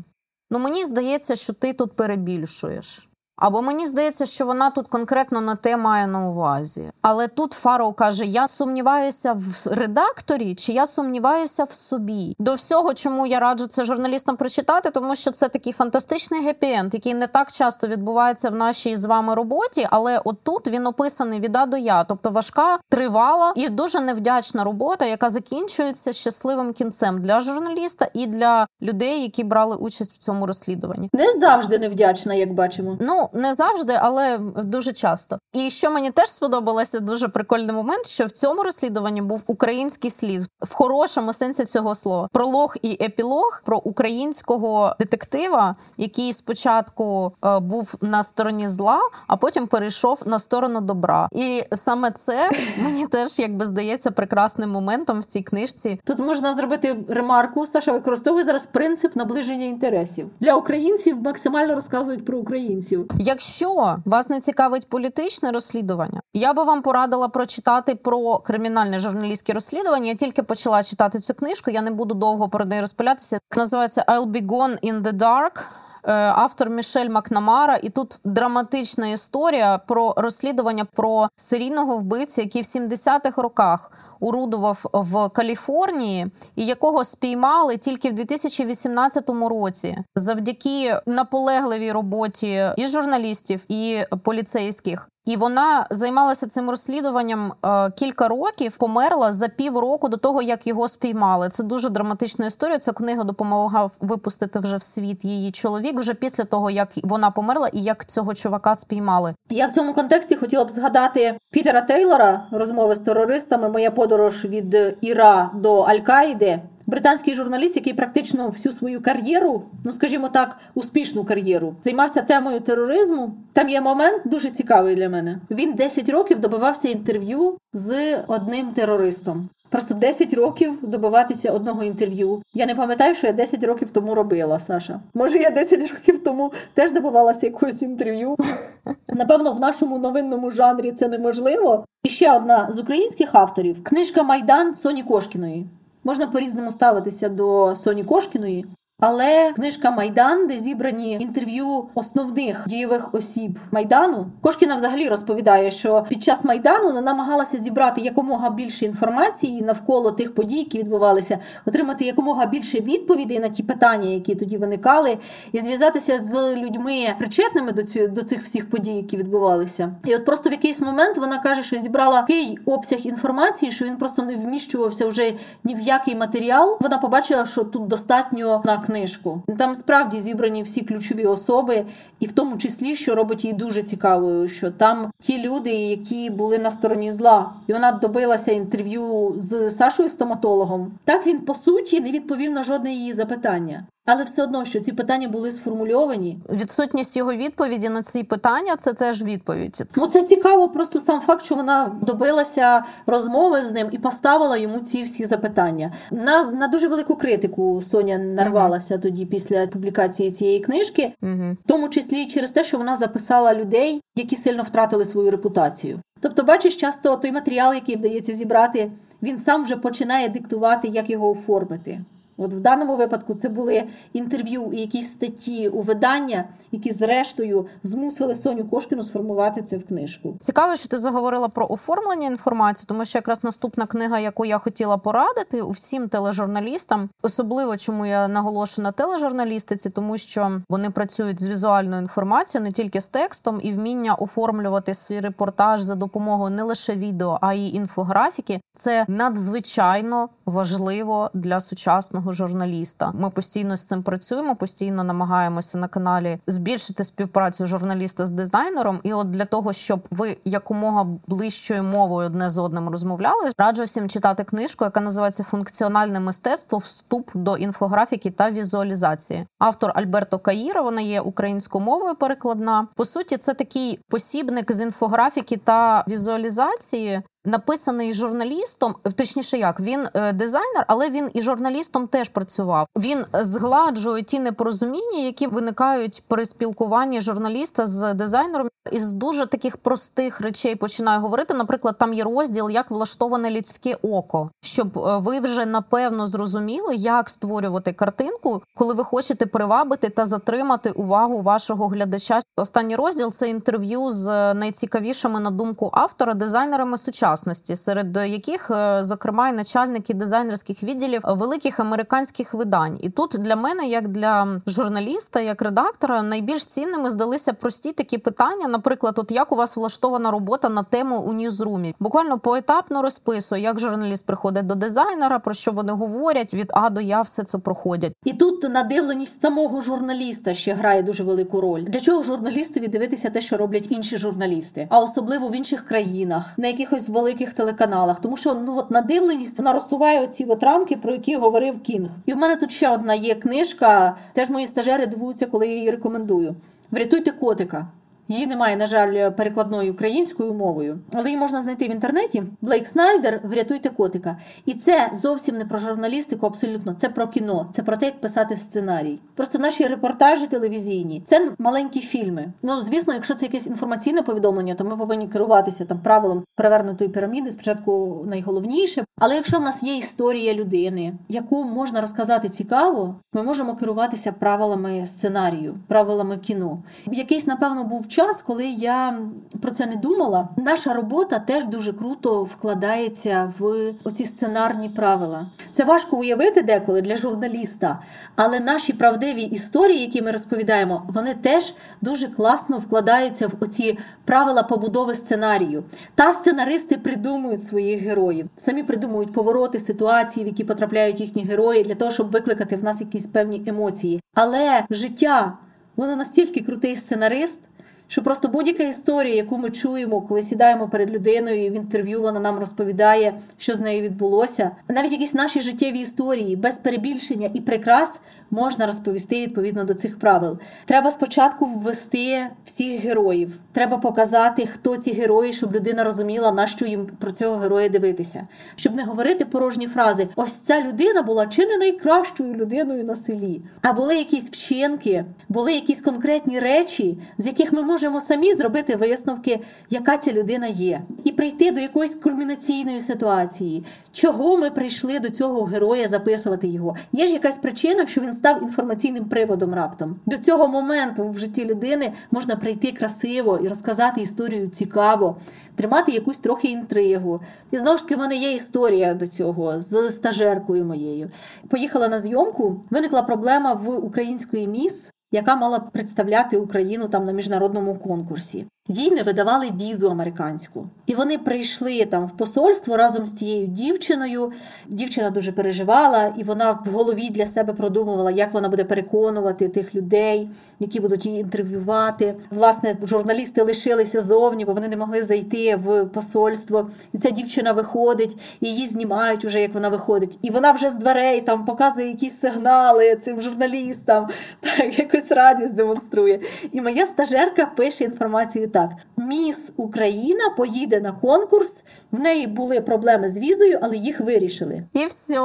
ну 0.50 0.58
мені 0.58 0.84
здається, 0.84 1.34
що 1.34 1.52
ти 1.52 1.72
тут 1.72 1.96
перебільшуєш. 1.96 3.08
Або 3.36 3.62
мені 3.62 3.86
здається, 3.86 4.26
що 4.26 4.46
вона 4.46 4.70
тут 4.70 4.88
конкретно 4.88 5.40
на 5.40 5.56
те 5.56 5.76
має 5.76 6.06
на 6.06 6.28
увазі. 6.28 6.90
Але 7.02 7.28
тут 7.28 7.52
Фароу 7.52 7.92
каже: 7.92 8.24
я 8.24 8.48
сумніваюся 8.48 9.32
в 9.32 9.66
редакторі, 9.66 10.54
чи 10.54 10.72
я 10.72 10.86
сумніваюся 10.86 11.64
в 11.64 11.72
собі. 11.72 12.36
До 12.38 12.54
всього, 12.54 12.94
чому 12.94 13.26
я 13.26 13.40
раджу 13.40 13.66
це 13.66 13.84
журналістам 13.84 14.36
прочитати, 14.36 14.90
тому 14.90 15.14
що 15.14 15.30
це 15.30 15.48
такий 15.48 15.72
фантастичний 15.72 16.46
гепі-енд, 16.46 16.94
який 16.94 17.14
не 17.14 17.26
так 17.26 17.52
часто 17.52 17.86
відбувається 17.86 18.50
в 18.50 18.54
нашій 18.54 18.96
з 18.96 19.04
вами 19.04 19.34
роботі. 19.34 19.88
Але 19.90 20.18
отут 20.18 20.68
він 20.68 20.86
описаний 20.86 21.40
від 21.40 21.56
А 21.56 21.66
до 21.66 21.76
Я, 21.76 22.04
тобто 22.04 22.30
важка, 22.30 22.78
тривала 22.88 23.52
і 23.56 23.68
дуже 23.68 24.00
невдячна 24.00 24.64
робота, 24.64 25.04
яка 25.04 25.30
закінчується 25.30 26.12
щасливим 26.12 26.72
кінцем 26.72 27.20
для 27.20 27.40
журналіста 27.40 28.08
і 28.14 28.26
для 28.26 28.66
людей, 28.82 29.22
які 29.22 29.44
брали 29.44 29.76
участь 29.76 30.12
в 30.12 30.18
цьому 30.18 30.46
розслідуванні. 30.46 31.10
Не 31.12 31.32
завжди 31.32 31.78
невдячна, 31.78 32.34
як 32.34 32.52
бачимо. 32.52 32.96
Ну 33.00 33.25
не 33.32 33.54
завжди, 33.54 33.98
але 34.00 34.38
дуже 34.64 34.92
часто. 34.92 35.38
І 35.52 35.70
що 35.70 35.90
мені 35.90 36.10
теж 36.10 36.28
сподобалося, 36.28 37.00
дуже 37.00 37.28
прикольний 37.28 37.72
момент, 37.72 38.06
що 38.06 38.26
в 38.26 38.30
цьому 38.30 38.62
розслідуванні 38.62 39.22
був 39.22 39.42
український 39.46 40.10
слід 40.10 40.42
в 40.62 40.74
хорошому 40.74 41.32
сенсі 41.32 41.64
цього 41.64 41.94
слова. 41.94 42.28
Пролог 42.32 42.76
і 42.82 43.04
епілог 43.04 43.62
про 43.64 43.78
українського 43.78 44.96
детектива, 44.98 45.76
який 45.96 46.32
спочатку 46.32 47.32
е, 47.44 47.58
був 47.58 47.94
на 48.00 48.22
стороні 48.22 48.68
зла, 48.68 49.00
а 49.26 49.36
потім 49.36 49.66
перейшов 49.66 50.22
на 50.26 50.38
сторону 50.38 50.80
добра. 50.80 51.28
І 51.32 51.64
саме 51.72 52.10
це 52.10 52.50
мені 52.84 53.06
теж 53.06 53.38
якби 53.38 53.64
здається 53.64 54.10
прекрасним 54.10 54.70
моментом 54.70 55.20
в 55.20 55.24
цій 55.24 55.42
книжці. 55.42 56.00
Тут 56.04 56.18
можна 56.18 56.54
зробити 56.54 56.96
ремарку. 57.08 57.66
Саша 57.66 57.92
використовує 57.92 58.44
зараз 58.44 58.66
принцип 58.66 59.16
наближення 59.16 59.64
інтересів 59.64 60.30
для 60.40 60.54
українців. 60.54 61.22
Максимально 61.22 61.74
розказують 61.74 62.24
про 62.24 62.38
українців. 62.38 63.08
Якщо 63.18 63.96
вас 64.04 64.30
не 64.30 64.40
цікавить 64.40 64.88
політичне 64.88 65.50
розслідування, 65.50 66.20
я 66.34 66.52
би 66.52 66.64
вам 66.64 66.82
порадила 66.82 67.28
прочитати 67.28 67.94
про 67.94 68.38
кримінальне 68.38 68.98
журналістське 68.98 69.52
розслідування. 69.52 70.08
Я 70.08 70.14
тільки 70.14 70.42
почала 70.42 70.82
читати 70.82 71.18
цю 71.18 71.34
книжку. 71.34 71.70
Я 71.70 71.82
не 71.82 71.90
буду 71.90 72.14
довго 72.14 72.48
про 72.48 72.64
неї 72.64 72.80
розпилятися. 72.80 73.38
Називається 73.56 74.04
«I'll 74.08 74.26
be 74.26 74.46
gone 74.46 74.92
in 74.92 75.02
the 75.02 75.12
dark». 75.12 75.62
Е, 76.06 76.12
Автор 76.12 76.70
Мішель 76.70 77.08
Макнамара, 77.08 77.78
і 77.82 77.90
тут 77.90 78.18
драматична 78.24 79.08
історія 79.08 79.78
про 79.78 80.14
розслідування 80.16 80.84
про 80.84 81.28
серійного 81.36 81.96
вбивцю, 81.96 82.40
який 82.40 82.62
в 82.62 82.64
70-х 82.64 83.42
роках 83.42 83.92
урудував 84.20 84.84
в 84.92 85.28
Каліфорнії, 85.28 86.26
і 86.56 86.66
якого 86.66 87.04
спіймали 87.04 87.76
тільки 87.76 88.10
в 88.10 88.14
2018 88.14 89.28
році, 89.28 89.98
завдяки 90.14 91.00
наполегливій 91.06 91.92
роботі 91.92 92.64
і 92.76 92.86
журналістів, 92.86 93.64
і 93.68 93.98
поліцейських. 94.24 95.08
І 95.26 95.36
вона 95.36 95.86
займалася 95.90 96.46
цим 96.46 96.70
розслідуванням 96.70 97.52
е, 97.64 97.90
кілька 97.90 98.28
років, 98.28 98.76
померла 98.76 99.32
за 99.32 99.48
півроку 99.48 100.08
до 100.08 100.16
того, 100.16 100.42
як 100.42 100.66
його 100.66 100.88
спіймали. 100.88 101.48
Це 101.48 101.62
дуже 101.62 101.90
драматична 101.90 102.46
історія. 102.46 102.78
Ця 102.78 102.92
книга 102.92 103.24
допомагав 103.24 103.92
випустити 104.00 104.58
вже 104.58 104.76
в 104.76 104.82
світ 104.82 105.24
її 105.24 105.50
чоловік, 105.50 105.98
вже 105.98 106.14
після 106.14 106.44
того, 106.44 106.70
як 106.70 106.88
вона 107.02 107.30
померла, 107.30 107.68
і 107.68 107.82
як 107.82 108.04
цього 108.04 108.34
чувака 108.34 108.74
спіймали. 108.74 109.34
Я 109.50 109.66
в 109.66 109.70
цьому 109.70 109.94
контексті 109.94 110.36
хотіла 110.36 110.64
б 110.64 110.70
згадати 110.70 111.38
Пітера 111.50 111.80
Тейлора, 111.80 112.42
розмови 112.50 112.94
з 112.94 113.00
терористами. 113.00 113.68
Моя 113.68 113.90
подорож 113.90 114.44
від 114.44 114.96
Іра 115.00 115.50
до 115.54 115.82
Аль-Каїди. 115.82 116.58
Британський 116.86 117.34
журналіст, 117.34 117.76
який 117.76 117.92
практично 117.92 118.48
всю 118.48 118.72
свою 118.72 119.02
кар'єру, 119.02 119.62
ну 119.84 119.92
скажімо 119.92 120.28
так, 120.28 120.56
успішну 120.74 121.24
кар'єру, 121.24 121.76
займався 121.82 122.22
темою 122.22 122.60
тероризму. 122.60 123.34
Там 123.52 123.68
є 123.68 123.80
момент 123.80 124.22
дуже 124.24 124.50
цікавий 124.50 124.96
для 124.96 125.08
мене. 125.08 125.40
Він 125.50 125.72
10 125.72 126.08
років 126.08 126.38
добивався 126.38 126.88
інтерв'ю 126.88 127.56
з 127.72 128.18
одним 128.26 128.66
терористом. 128.66 129.48
Просто 129.70 129.94
10 129.94 130.34
років 130.34 130.78
добиватися 130.82 131.52
одного 131.52 131.84
інтерв'ю. 131.84 132.42
Я 132.54 132.66
не 132.66 132.74
пам'ятаю, 132.74 133.14
що 133.14 133.26
я 133.26 133.32
10 133.32 133.64
років 133.64 133.90
тому 133.90 134.14
робила, 134.14 134.60
Саша. 134.60 135.00
Може, 135.14 135.38
я 135.38 135.50
10 135.50 135.80
років 135.80 136.24
тому 136.24 136.52
теж 136.74 136.90
добивалася 136.90 137.46
якогось 137.46 137.82
інтерв'ю. 137.82 138.36
Напевно, 139.08 139.52
в 139.52 139.60
нашому 139.60 139.98
новинному 139.98 140.50
жанрі 140.50 140.92
це 140.92 141.08
неможливо. 141.08 141.84
І 142.02 142.08
ще 142.08 142.36
одна 142.36 142.72
з 142.72 142.78
українських 142.78 143.34
авторів 143.34 143.84
книжка 143.84 144.22
Майдан 144.22 144.74
Соні 144.74 145.02
Кошкіної. 145.02 145.66
Можна 146.06 146.26
по-різному 146.26 146.70
ставитися 146.70 147.28
до 147.28 147.76
Соні 147.76 148.04
Кошкіної, 148.04 148.66
але 149.00 149.52
книжка 149.52 149.90
Майдан, 149.90 150.46
де 150.46 150.58
зібрані 150.58 151.12
інтерв'ю 151.12 151.88
основних 151.94 152.64
дієвих 152.68 153.14
осіб 153.14 153.58
Майдану. 153.70 154.26
Кошкіна 154.40 154.76
взагалі 154.76 155.08
розповідає, 155.08 155.70
що 155.70 156.04
під 156.08 156.22
час 156.22 156.44
Майдану 156.44 156.84
вона 156.84 157.00
намагалася 157.00 157.58
зібрати 157.58 158.00
якомога 158.00 158.50
більше 158.50 158.84
інформації 158.84 159.62
навколо 159.62 160.10
тих 160.10 160.34
подій, 160.34 160.58
які 160.58 160.78
відбувалися, 160.78 161.38
отримати 161.66 162.04
якомога 162.04 162.46
більше 162.46 162.80
відповідей 162.80 163.38
на 163.38 163.48
ті 163.48 163.62
питання, 163.62 164.10
які 164.10 164.34
тоді 164.34 164.56
виникали, 164.56 165.18
і 165.52 165.60
зв'язатися 165.60 166.18
з 166.18 166.56
людьми 166.56 167.14
причетними 167.18 167.72
до 167.72 167.82
цю, 167.82 168.08
до 168.08 168.22
цих 168.22 168.42
всіх 168.42 168.70
подій, 168.70 168.92
які 168.92 169.16
відбувалися. 169.16 169.94
І 170.04 170.14
от 170.14 170.24
просто 170.24 170.48
в 170.50 170.52
якийсь 170.52 170.80
момент 170.80 171.18
вона 171.18 171.38
каже, 171.38 171.62
що 171.62 171.78
зібрала 171.78 172.20
такий 172.20 172.58
обсяг 172.66 172.98
інформації, 172.98 173.72
що 173.72 173.84
він 173.84 173.96
просто 173.96 174.22
не 174.22 174.36
вміщувався 174.36 175.06
вже 175.06 175.32
ні 175.64 175.74
в 175.74 175.80
який 175.80 176.14
матеріал. 176.14 176.78
Вона 176.80 176.98
побачила, 176.98 177.46
що 177.46 177.64
тут 177.64 177.86
достатньо 177.86 178.62
на 178.64 178.85
книжку. 178.86 179.42
Там 179.58 179.74
справді 179.74 180.20
зібрані 180.20 180.62
всі 180.62 180.80
ключові 180.80 181.26
особи, 181.26 181.84
і 182.20 182.26
в 182.26 182.32
тому 182.32 182.58
числі, 182.58 182.94
що 182.94 183.14
робить 183.14 183.44
її 183.44 183.56
дуже 183.56 183.82
цікавою, 183.82 184.48
що 184.48 184.70
там 184.70 185.12
ті 185.20 185.42
люди, 185.42 185.70
які 185.70 186.30
були 186.30 186.58
на 186.58 186.70
стороні 186.70 187.12
зла, 187.12 187.52
і 187.66 187.72
вона 187.72 187.92
добилася 187.92 188.52
інтерв'ю 188.52 189.34
з 189.38 189.70
Сашою 189.70 190.08
стоматологом. 190.08 190.92
Так 191.04 191.26
він 191.26 191.38
по 191.38 191.54
суті 191.54 192.00
не 192.00 192.10
відповів 192.10 192.52
на 192.52 192.64
жодне 192.64 192.92
її 192.92 193.12
запитання. 193.12 193.84
Але 194.06 194.24
все 194.24 194.42
одно, 194.42 194.64
що 194.64 194.80
ці 194.80 194.92
питання 194.92 195.28
були 195.28 195.50
сформульовані. 195.50 196.38
Відсутність 196.50 197.16
його 197.16 197.32
відповіді 197.34 197.88
на 197.88 198.02
ці 198.02 198.22
питання 198.22 198.76
це 198.76 198.92
теж 198.92 199.22
відповідь. 199.22 199.82
Ну 199.96 200.06
це 200.06 200.22
цікаво, 200.22 200.68
просто 200.68 201.00
сам 201.00 201.20
факт, 201.20 201.44
що 201.44 201.54
вона 201.54 201.96
добилася 202.02 202.84
розмови 203.06 203.62
з 203.62 203.72
ним 203.72 203.88
і 203.92 203.98
поставила 203.98 204.56
йому 204.56 204.80
ці 204.80 205.02
всі 205.02 205.24
запитання. 205.24 205.92
На, 206.10 206.44
на 206.44 206.68
дуже 206.68 206.88
велику 206.88 207.16
критику 207.16 207.82
Соня 207.82 208.18
нарвалася 208.18 208.98
тоді 208.98 209.26
після 209.26 209.66
публікації 209.66 210.30
цієї 210.30 210.60
книжки, 210.60 211.12
Угу. 211.22 211.56
в 211.64 211.68
тому 211.68 211.88
числі 211.88 212.22
і 212.22 212.26
через 212.26 212.50
те, 212.50 212.64
що 212.64 212.78
вона 212.78 212.96
записала 212.96 213.54
людей, 213.54 214.00
які 214.14 214.36
сильно 214.36 214.62
втратили 214.62 215.04
свою 215.04 215.30
репутацію. 215.30 216.00
Тобто, 216.20 216.42
бачиш, 216.42 216.76
часто 216.76 217.16
той 217.16 217.32
матеріал, 217.32 217.74
який 217.74 217.96
вдається 217.96 218.32
зібрати, 218.32 218.90
він 219.22 219.38
сам 219.38 219.64
вже 219.64 219.76
починає 219.76 220.28
диктувати, 220.28 220.88
як 220.88 221.10
його 221.10 221.30
оформити. 221.30 222.00
От 222.38 222.54
в 222.54 222.60
даному 222.60 222.96
випадку 222.96 223.34
це 223.34 223.48
були 223.48 223.84
інтерв'ю 224.12 224.72
і 224.72 224.80
якісь 224.80 225.10
статті 225.10 225.68
у 225.68 225.82
видання, 225.82 226.44
які 226.72 226.92
зрештою 226.92 227.66
змусили 227.82 228.34
Соню 228.34 228.64
Кошкіну 228.64 229.02
сформувати 229.02 229.62
це 229.62 229.76
в 229.76 229.86
книжку. 229.86 230.36
Цікаво, 230.40 230.76
що 230.76 230.88
ти 230.88 230.96
заговорила 230.96 231.48
про 231.48 231.66
оформлення 231.70 232.26
інформації, 232.26 232.86
тому 232.88 233.04
що 233.04 233.18
якраз 233.18 233.44
наступна 233.44 233.86
книга, 233.86 234.18
яку 234.18 234.44
я 234.44 234.58
хотіла 234.58 234.96
порадити 234.96 235.62
усім 235.62 236.08
тележурналістам, 236.08 237.08
особливо 237.22 237.76
чому 237.76 238.06
я 238.06 238.28
наголошую 238.28 238.84
на 238.84 238.92
тележурналістиці, 238.92 239.90
тому 239.90 240.16
що 240.16 240.60
вони 240.68 240.90
працюють 240.90 241.42
з 241.42 241.48
візуальною 241.48 242.02
інформацією, 242.02 242.64
не 242.64 242.72
тільки 242.72 243.00
з 243.00 243.08
текстом, 243.08 243.60
і 243.62 243.72
вміння 243.72 244.14
оформлювати 244.14 244.94
свій 244.94 245.20
репортаж 245.20 245.80
за 245.80 245.94
допомогою 245.94 246.50
не 246.50 246.62
лише 246.62 246.96
відео, 246.96 247.38
а 247.40 247.54
й 247.54 247.74
інфографіки. 247.74 248.60
Це 248.74 249.04
надзвичайно 249.08 250.28
важливо 250.46 251.30
для 251.34 251.60
сучасного 251.60 252.25
журналіста. 252.32 253.12
Ми 253.14 253.30
постійно 253.30 253.76
з 253.76 253.84
цим 253.84 254.02
працюємо, 254.02 254.56
постійно 254.56 255.04
намагаємося 255.04 255.78
на 255.78 255.88
каналі 255.88 256.38
збільшити 256.46 257.04
співпрацю 257.04 257.66
журналіста 257.66 258.26
з 258.26 258.30
дизайнером. 258.30 259.00
І 259.02 259.12
от 259.12 259.30
для 259.30 259.44
того, 259.44 259.72
щоб 259.72 260.08
ви 260.10 260.36
якомога 260.44 261.06
ближчою 261.26 261.82
мовою 261.82 262.26
одне 262.26 262.50
з 262.50 262.58
одним 262.58 262.88
розмовляли, 262.88 263.50
раджу 263.58 263.84
всім 263.84 264.08
читати 264.08 264.44
книжку, 264.44 264.84
яка 264.84 265.00
називається 265.00 265.44
Функціональне 265.44 266.20
мистецтво 266.20 266.78
вступ 266.78 267.30
до 267.34 267.56
інфографіки 267.56 268.30
та 268.30 268.50
візуалізації. 268.50 269.46
Автор 269.58 269.92
Альберто 269.94 270.38
Каїра, 270.38 270.82
вона 270.82 271.00
є 271.00 271.20
українською 271.20 271.84
мовою 271.84 272.14
перекладна. 272.14 272.86
По 272.94 273.04
суті, 273.04 273.36
це 273.36 273.54
такий 273.54 273.98
посібник 274.08 274.72
з 274.72 274.82
інфографіки 274.82 275.56
та 275.56 276.04
візуалізації. 276.08 277.22
Написаний 277.46 278.12
журналістом, 278.12 278.94
точніше, 279.16 279.58
як 279.58 279.80
він 279.80 280.08
е, 280.14 280.32
дизайнер, 280.32 280.84
але 280.86 281.10
він 281.10 281.30
і 281.34 281.42
журналістом 281.42 282.06
теж 282.06 282.28
працював. 282.28 282.88
Він 282.96 283.24
згладжує 283.32 284.22
ті 284.22 284.38
непорозуміння, 284.38 285.18
які 285.18 285.46
виникають 285.46 286.22
при 286.28 286.44
спілкуванні 286.44 287.20
журналіста 287.20 287.86
з 287.86 288.14
дизайнером. 288.14 288.68
Із 288.92 289.12
дуже 289.12 289.46
таких 289.46 289.76
простих 289.76 290.40
речей 290.40 290.76
починаю 290.76 291.20
говорити. 291.20 291.54
Наприклад, 291.54 291.98
там 291.98 292.14
є 292.14 292.24
розділ, 292.24 292.70
як 292.70 292.90
влаштоване 292.90 293.50
людське 293.50 293.96
око, 294.02 294.50
щоб 294.60 294.98
е, 294.98 295.18
ви 295.18 295.40
вже 295.40 295.66
напевно 295.66 296.26
зрозуміли, 296.26 296.94
як 296.94 297.28
створювати 297.28 297.92
картинку, 297.92 298.62
коли 298.74 298.94
ви 298.94 299.04
хочете 299.04 299.46
привабити 299.46 300.08
та 300.08 300.24
затримати 300.24 300.90
увагу 300.90 301.40
вашого 301.40 301.88
глядача. 301.88 302.40
Останній 302.56 302.96
розділ 302.96 303.30
це 303.30 303.48
інтерв'ю 303.48 304.10
з 304.10 304.54
найцікавішими 304.54 305.40
на 305.40 305.50
думку 305.50 305.90
автора 305.92 306.34
дизайнерами 306.34 306.98
сучасності, 306.98 307.76
серед 307.76 308.16
яких, 308.16 308.70
е, 308.70 308.98
зокрема, 309.04 309.48
і 309.48 309.52
начальники 309.52 310.14
дизайнерських 310.14 310.82
відділів 310.82 311.20
великих 311.24 311.80
американських 311.80 312.54
видань. 312.54 312.98
І 313.00 313.10
тут 313.10 313.30
для 313.38 313.56
мене, 313.56 313.86
як 313.88 314.08
для 314.08 314.60
журналіста, 314.66 315.40
як 315.40 315.62
редактора, 315.62 316.22
найбільш 316.22 316.66
цінними 316.66 317.10
здалися 317.10 317.52
прості 317.52 317.92
такі 317.92 318.18
питання. 318.18 318.68
Наприклад, 318.76 319.18
от 319.18 319.30
як 319.30 319.52
у 319.52 319.56
вас 319.56 319.76
влаштована 319.76 320.30
робота 320.30 320.68
на 320.68 320.82
тему 320.82 321.20
у 321.20 321.32
ньюзрумі? 321.32 321.94
Буквально 322.00 322.38
поетапно 322.38 323.02
розписує, 323.02 323.62
як 323.62 323.80
журналіст 323.80 324.26
приходить 324.26 324.66
до 324.66 324.74
дизайнера, 324.74 325.38
про 325.38 325.54
що 325.54 325.72
вони 325.72 325.92
говорять 325.92 326.54
від 326.54 326.70
А 326.74 326.90
до 326.90 327.00
Я 327.00 327.20
все 327.20 327.44
це 327.44 327.58
проходять. 327.58 328.12
І 328.24 328.32
тут 328.32 328.62
надивленість 328.62 329.40
самого 329.40 329.80
журналіста 329.80 330.54
ще 330.54 330.74
грає 330.74 331.02
дуже 331.02 331.22
велику 331.22 331.60
роль. 331.60 331.82
Для 331.82 332.00
чого 332.00 332.22
журналістові 332.22 332.88
дивитися 332.88 333.30
те, 333.30 333.40
що 333.40 333.56
роблять 333.56 333.86
інші 333.90 334.16
журналісти, 334.16 334.86
а 334.90 335.00
особливо 335.00 335.48
в 335.48 335.56
інших 335.56 335.86
країнах, 335.86 336.44
на 336.56 336.68
якихось 336.68 337.08
великих 337.08 337.52
телеканалах, 337.52 338.20
тому 338.20 338.36
що 338.36 338.54
ну 338.54 338.78
от 338.78 338.90
надивленість 338.90 339.58
вона 339.58 339.72
розсуває 339.72 340.24
оці 340.24 340.44
от 340.48 340.62
рамки, 340.62 340.96
про 340.96 341.12
які 341.12 341.36
говорив 341.36 341.82
Кінг. 341.82 342.08
І 342.26 342.32
в 342.32 342.36
мене 342.36 342.56
тут 342.56 342.72
ще 342.72 342.90
одна 342.90 343.14
є 343.14 343.34
книжка. 343.34 344.16
Теж 344.32 344.50
мої 344.50 344.66
стажери 344.66 345.06
дивуються, 345.06 345.46
коли 345.46 345.68
я 345.68 345.74
її 345.74 345.90
рекомендую. 345.90 346.56
Врятуйте 346.90 347.30
котика. 347.30 347.86
Її 348.28 348.46
немає, 348.46 348.76
на 348.76 348.86
жаль, 348.86 349.30
перекладною 349.30 349.92
українською 349.92 350.54
мовою, 350.54 350.98
але 351.12 351.24
її 351.24 351.36
можна 351.36 351.60
знайти 351.60 351.88
в 351.88 351.90
інтернеті. 351.90 352.42
Блейк 352.60 352.86
Снайдер 352.86 353.40
Врятуйте 353.44 353.88
котика. 353.88 354.36
І 354.66 354.74
це 354.74 355.10
зовсім 355.14 355.58
не 355.58 355.64
про 355.64 355.78
журналістику, 355.78 356.46
абсолютно. 356.46 356.94
Це 356.98 357.08
про 357.08 357.26
кіно, 357.26 357.66
це 357.72 357.82
про 357.82 357.96
те, 357.96 358.06
як 358.06 358.20
писати 358.20 358.56
сценарій. 358.56 359.18
Просто 359.34 359.58
наші 359.58 359.86
репортажі 359.86 360.46
телевізійні 360.46 361.22
це 361.24 361.50
маленькі 361.58 362.00
фільми. 362.00 362.52
Ну 362.62 362.80
звісно, 362.80 363.14
якщо 363.14 363.34
це 363.34 363.46
якесь 363.46 363.66
інформаційне 363.66 364.22
повідомлення, 364.22 364.74
то 364.74 364.84
ми 364.84 364.96
повинні 364.96 365.28
керуватися 365.28 365.84
там 365.84 365.98
правилом 365.98 366.44
перевернутої 366.56 367.10
піраміди. 367.10 367.50
Спочатку 367.50 368.22
найголовніше. 368.26 369.04
Але 369.18 369.34
якщо 369.34 369.58
в 369.58 369.62
нас 369.62 369.82
є 369.82 369.96
історія 369.96 370.54
людини, 370.54 371.12
яку 371.28 371.64
можна 371.64 372.00
розказати 372.00 372.48
цікаво, 372.48 373.14
ми 373.32 373.42
можемо 373.42 373.74
керуватися 373.76 374.32
правилами 374.32 375.06
сценарію, 375.06 375.74
правилами 375.88 376.36
кіно. 376.36 376.82
Якийсь, 377.06 377.46
напевно, 377.46 377.84
був 377.84 378.08
час, 378.16 378.42
коли 378.42 378.66
я 378.66 379.18
про 379.62 379.70
це 379.70 379.86
не 379.86 379.96
думала. 379.96 380.48
Наша 380.56 380.92
робота 380.92 381.38
теж 381.38 381.64
дуже 381.64 381.92
круто 381.92 382.44
вкладається 382.44 383.52
в 383.58 383.92
оці 384.04 384.24
сценарні 384.24 384.88
правила. 384.88 385.46
Це 385.72 385.84
важко 385.84 386.16
уявити 386.16 386.62
деколи 386.62 387.02
для 387.02 387.16
журналіста, 387.16 387.98
але 388.36 388.60
наші 388.60 388.92
правдиві 388.92 389.42
історії, 389.42 390.00
які 390.00 390.22
ми 390.22 390.30
розповідаємо, 390.30 391.02
вони 391.08 391.34
теж 391.34 391.74
дуже 392.00 392.28
класно 392.28 392.78
вкладаються 392.78 393.46
в 393.46 393.52
оці 393.60 393.98
правила 394.24 394.62
побудови 394.62 395.14
сценарію. 395.14 395.84
Та 396.14 396.32
сценаристи 396.32 396.96
придумують 396.96 397.64
своїх 397.64 398.02
героїв, 398.02 398.48
самі 398.56 398.82
придумують 398.82 399.32
повороти 399.32 399.80
ситуації, 399.80 400.44
в 400.44 400.46
які 400.46 400.64
потрапляють 400.64 401.20
їхні 401.20 401.44
герої, 401.44 401.84
для 401.84 401.94
того, 401.94 402.10
щоб 402.10 402.30
викликати 402.30 402.76
в 402.76 402.84
нас 402.84 403.00
якісь 403.00 403.26
певні 403.26 403.64
емоції. 403.66 404.20
Але 404.34 404.84
життя, 404.90 405.52
воно 405.96 406.16
настільки 406.16 406.60
крутий 406.60 406.96
сценарист. 406.96 407.60
Що 408.08 408.22
просто 408.22 408.48
будь-яка 408.48 408.82
історія, 408.82 409.34
яку 409.34 409.58
ми 409.58 409.70
чуємо, 409.70 410.20
коли 410.20 410.42
сідаємо 410.42 410.88
перед 410.88 411.10
людиною 411.10 411.64
і 411.64 411.70
в 411.70 411.74
інтерв'ю 411.74 412.20
вона 412.22 412.40
нам 412.40 412.58
розповідає, 412.58 413.34
що 413.58 413.74
з 413.74 413.80
нею 413.80 414.02
відбулося. 414.02 414.70
Навіть 414.88 415.12
якісь 415.12 415.34
наші 415.34 415.60
життєві 415.60 415.98
історії 415.98 416.56
без 416.56 416.78
перебільшення 416.78 417.50
і 417.54 417.60
прикрас 417.60 418.20
можна 418.50 418.86
розповісти 418.86 419.40
відповідно 419.40 419.84
до 419.84 419.94
цих 419.94 420.18
правил. 420.18 420.58
Треба 420.84 421.10
спочатку 421.10 421.66
ввести 421.66 422.46
всіх 422.64 423.00
героїв. 423.00 423.58
Треба 423.72 423.96
показати, 423.96 424.66
хто 424.66 424.96
ці 424.96 425.12
герої, 425.12 425.52
щоб 425.52 425.74
людина 425.74 426.04
розуміла, 426.04 426.52
на 426.52 426.66
що 426.66 426.86
їм 426.86 427.06
про 427.18 427.30
цього 427.30 427.56
героя 427.56 427.88
дивитися, 427.88 428.46
щоб 428.76 428.94
не 428.94 429.04
говорити 429.04 429.44
порожні 429.44 429.86
фрази. 429.86 430.28
Ось 430.36 430.52
ця 430.52 430.80
людина 430.80 431.22
була 431.22 431.46
чи 431.46 431.66
не 431.66 431.76
найкращою 431.76 432.54
людиною 432.54 433.04
на 433.04 433.16
селі. 433.16 433.60
А 433.82 433.92
були 433.92 434.16
якісь 434.16 434.50
вчинки, 434.50 435.24
були 435.48 435.74
якісь 435.74 436.02
конкретні 436.02 436.60
речі, 436.60 437.18
з 437.38 437.46
яких 437.46 437.72
ми 437.72 437.82
можемо 437.82 438.20
самі 438.20 438.54
зробити 438.54 438.96
висновки, 438.96 439.60
яка 439.90 440.18
ця 440.18 440.32
людина 440.32 440.66
є, 440.66 441.00
і 441.24 441.32
прийти 441.32 441.70
до 441.70 441.80
якоїсь 441.80 442.14
кульмінаційної 442.14 443.00
ситуації. 443.00 443.84
Чого 444.12 444.56
ми 444.56 444.70
прийшли 444.70 445.20
до 445.20 445.30
цього 445.30 445.64
героя 445.64 446.08
записувати 446.08 446.66
його? 446.68 446.96
Є 447.12 447.26
ж 447.26 447.32
якась 447.32 447.56
причина, 447.56 448.06
що 448.06 448.20
він 448.20 448.32
став 448.36 448.62
інформаційним 448.62 449.24
приводом 449.24 449.74
раптом. 449.74 450.16
До 450.26 450.38
цього 450.38 450.68
моменту 450.68 451.28
в 451.28 451.38
житті 451.38 451.64
людини 451.64 452.12
можна 452.30 452.56
прийти 452.56 452.92
красиво 452.92 453.60
і 453.64 453.68
розказати 453.68 454.20
історію 454.20 454.68
цікаво, 454.68 455.36
тримати 455.76 456.12
якусь 456.12 456.38
трохи 456.38 456.68
інтригу. 456.68 457.40
І 457.70 457.78
знову 457.78 457.96
ж 457.98 458.02
таки, 458.02 458.16
в 458.16 458.18
мене 458.18 458.36
є 458.36 458.52
історія 458.52 459.14
до 459.14 459.26
цього 459.26 459.80
з 459.80 460.10
стажеркою 460.10 460.84
моєю. 460.84 461.30
Поїхала 461.68 462.08
на 462.08 462.20
зйомку, 462.20 462.80
виникла 462.90 463.22
проблема 463.22 463.72
в 463.72 463.96
української 463.96 464.66
міс 464.66 465.12
яка 465.30 465.56
мала 465.56 465.78
представляти 465.78 466.56
Україну 466.56 467.08
там 467.08 467.24
на 467.24 467.32
міжнародному 467.32 467.94
конкурсі. 467.94 468.66
Їй 468.88 469.10
не 469.10 469.22
видавали 469.22 469.70
візу 469.80 470.10
американську. 470.10 470.86
І 471.06 471.14
вони 471.14 471.38
прийшли 471.38 472.04
там 472.04 472.26
в 472.26 472.30
посольство 472.30 472.96
разом 472.96 473.26
з 473.26 473.32
цією 473.32 473.66
дівчиною. 473.66 474.52
Дівчина 474.88 475.30
дуже 475.30 475.52
переживала, 475.52 476.32
і 476.36 476.42
вона 476.42 476.70
в 476.70 476.88
голові 476.88 477.30
для 477.30 477.46
себе 477.46 477.72
продумувала, 477.72 478.30
як 478.30 478.54
вона 478.54 478.68
буде 478.68 478.84
переконувати 478.84 479.68
тих 479.68 479.94
людей, 479.94 480.50
які 480.80 481.00
будуть 481.00 481.26
її 481.26 481.40
інтерв'ювати. 481.40 482.34
Власне, 482.50 482.96
журналісти 483.02 483.62
лишилися 483.62 484.20
зовні, 484.20 484.64
бо 484.64 484.72
вони 484.72 484.88
не 484.88 484.96
могли 484.96 485.22
зайти 485.22 485.76
в 485.76 486.04
посольство. 486.04 486.90
І 487.12 487.18
ця 487.18 487.30
дівчина 487.30 487.72
виходить, 487.72 488.38
і 488.60 488.68
її 488.68 488.86
знімають 488.86 489.44
уже, 489.44 489.60
як 489.60 489.74
вона 489.74 489.88
виходить. 489.88 490.38
І 490.42 490.50
вона 490.50 490.72
вже 490.72 490.90
з 490.90 490.96
дверей 490.96 491.40
там 491.40 491.64
показує 491.64 492.08
якісь 492.08 492.38
сигнали 492.38 493.16
цим 493.16 493.40
журналістам, 493.40 494.28
так 494.60 494.98
якусь 494.98 495.32
радість 495.32 495.74
демонструє. 495.74 496.40
І 496.72 496.80
моя 496.80 497.06
стажерка 497.06 497.66
пише 497.76 498.04
інформацію 498.04 498.68
так: 498.76 498.90
Міс 499.16 499.72
Україна 499.76 500.50
поїде 500.56 501.00
на 501.00 501.12
конкурс. 501.12 501.84
В 502.12 502.20
неї 502.20 502.46
були 502.46 502.80
проблеми 502.80 503.28
з 503.28 503.38
візою, 503.38 503.78
але 503.82 503.96
їх 503.96 504.20
вирішили. 504.20 504.82
І 504.92 505.04
все. 505.04 505.38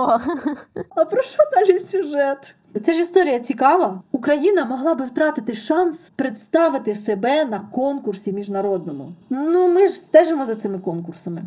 А 0.96 1.06
про 1.06 1.22
що 1.24 1.38
далі 1.54 1.80
сюжет? 1.80 2.56
Це 2.86 2.94
ж 2.94 3.02
історія 3.02 3.40
цікава. 3.40 4.02
Україна 4.12 4.66
могла 4.66 4.94
би 4.94 5.06
втратити 5.06 5.54
шанс 5.54 6.10
представити 6.16 6.96
себе 6.96 7.46
на 7.46 7.60
конкурсі 7.60 8.34
міжнародному. 8.34 9.12
Ну, 9.30 9.68
ми 9.68 9.88
ж 9.88 9.94
стежимо 9.94 10.46
за 10.46 10.56
цими 10.56 10.80
конкурсами. 10.80 11.42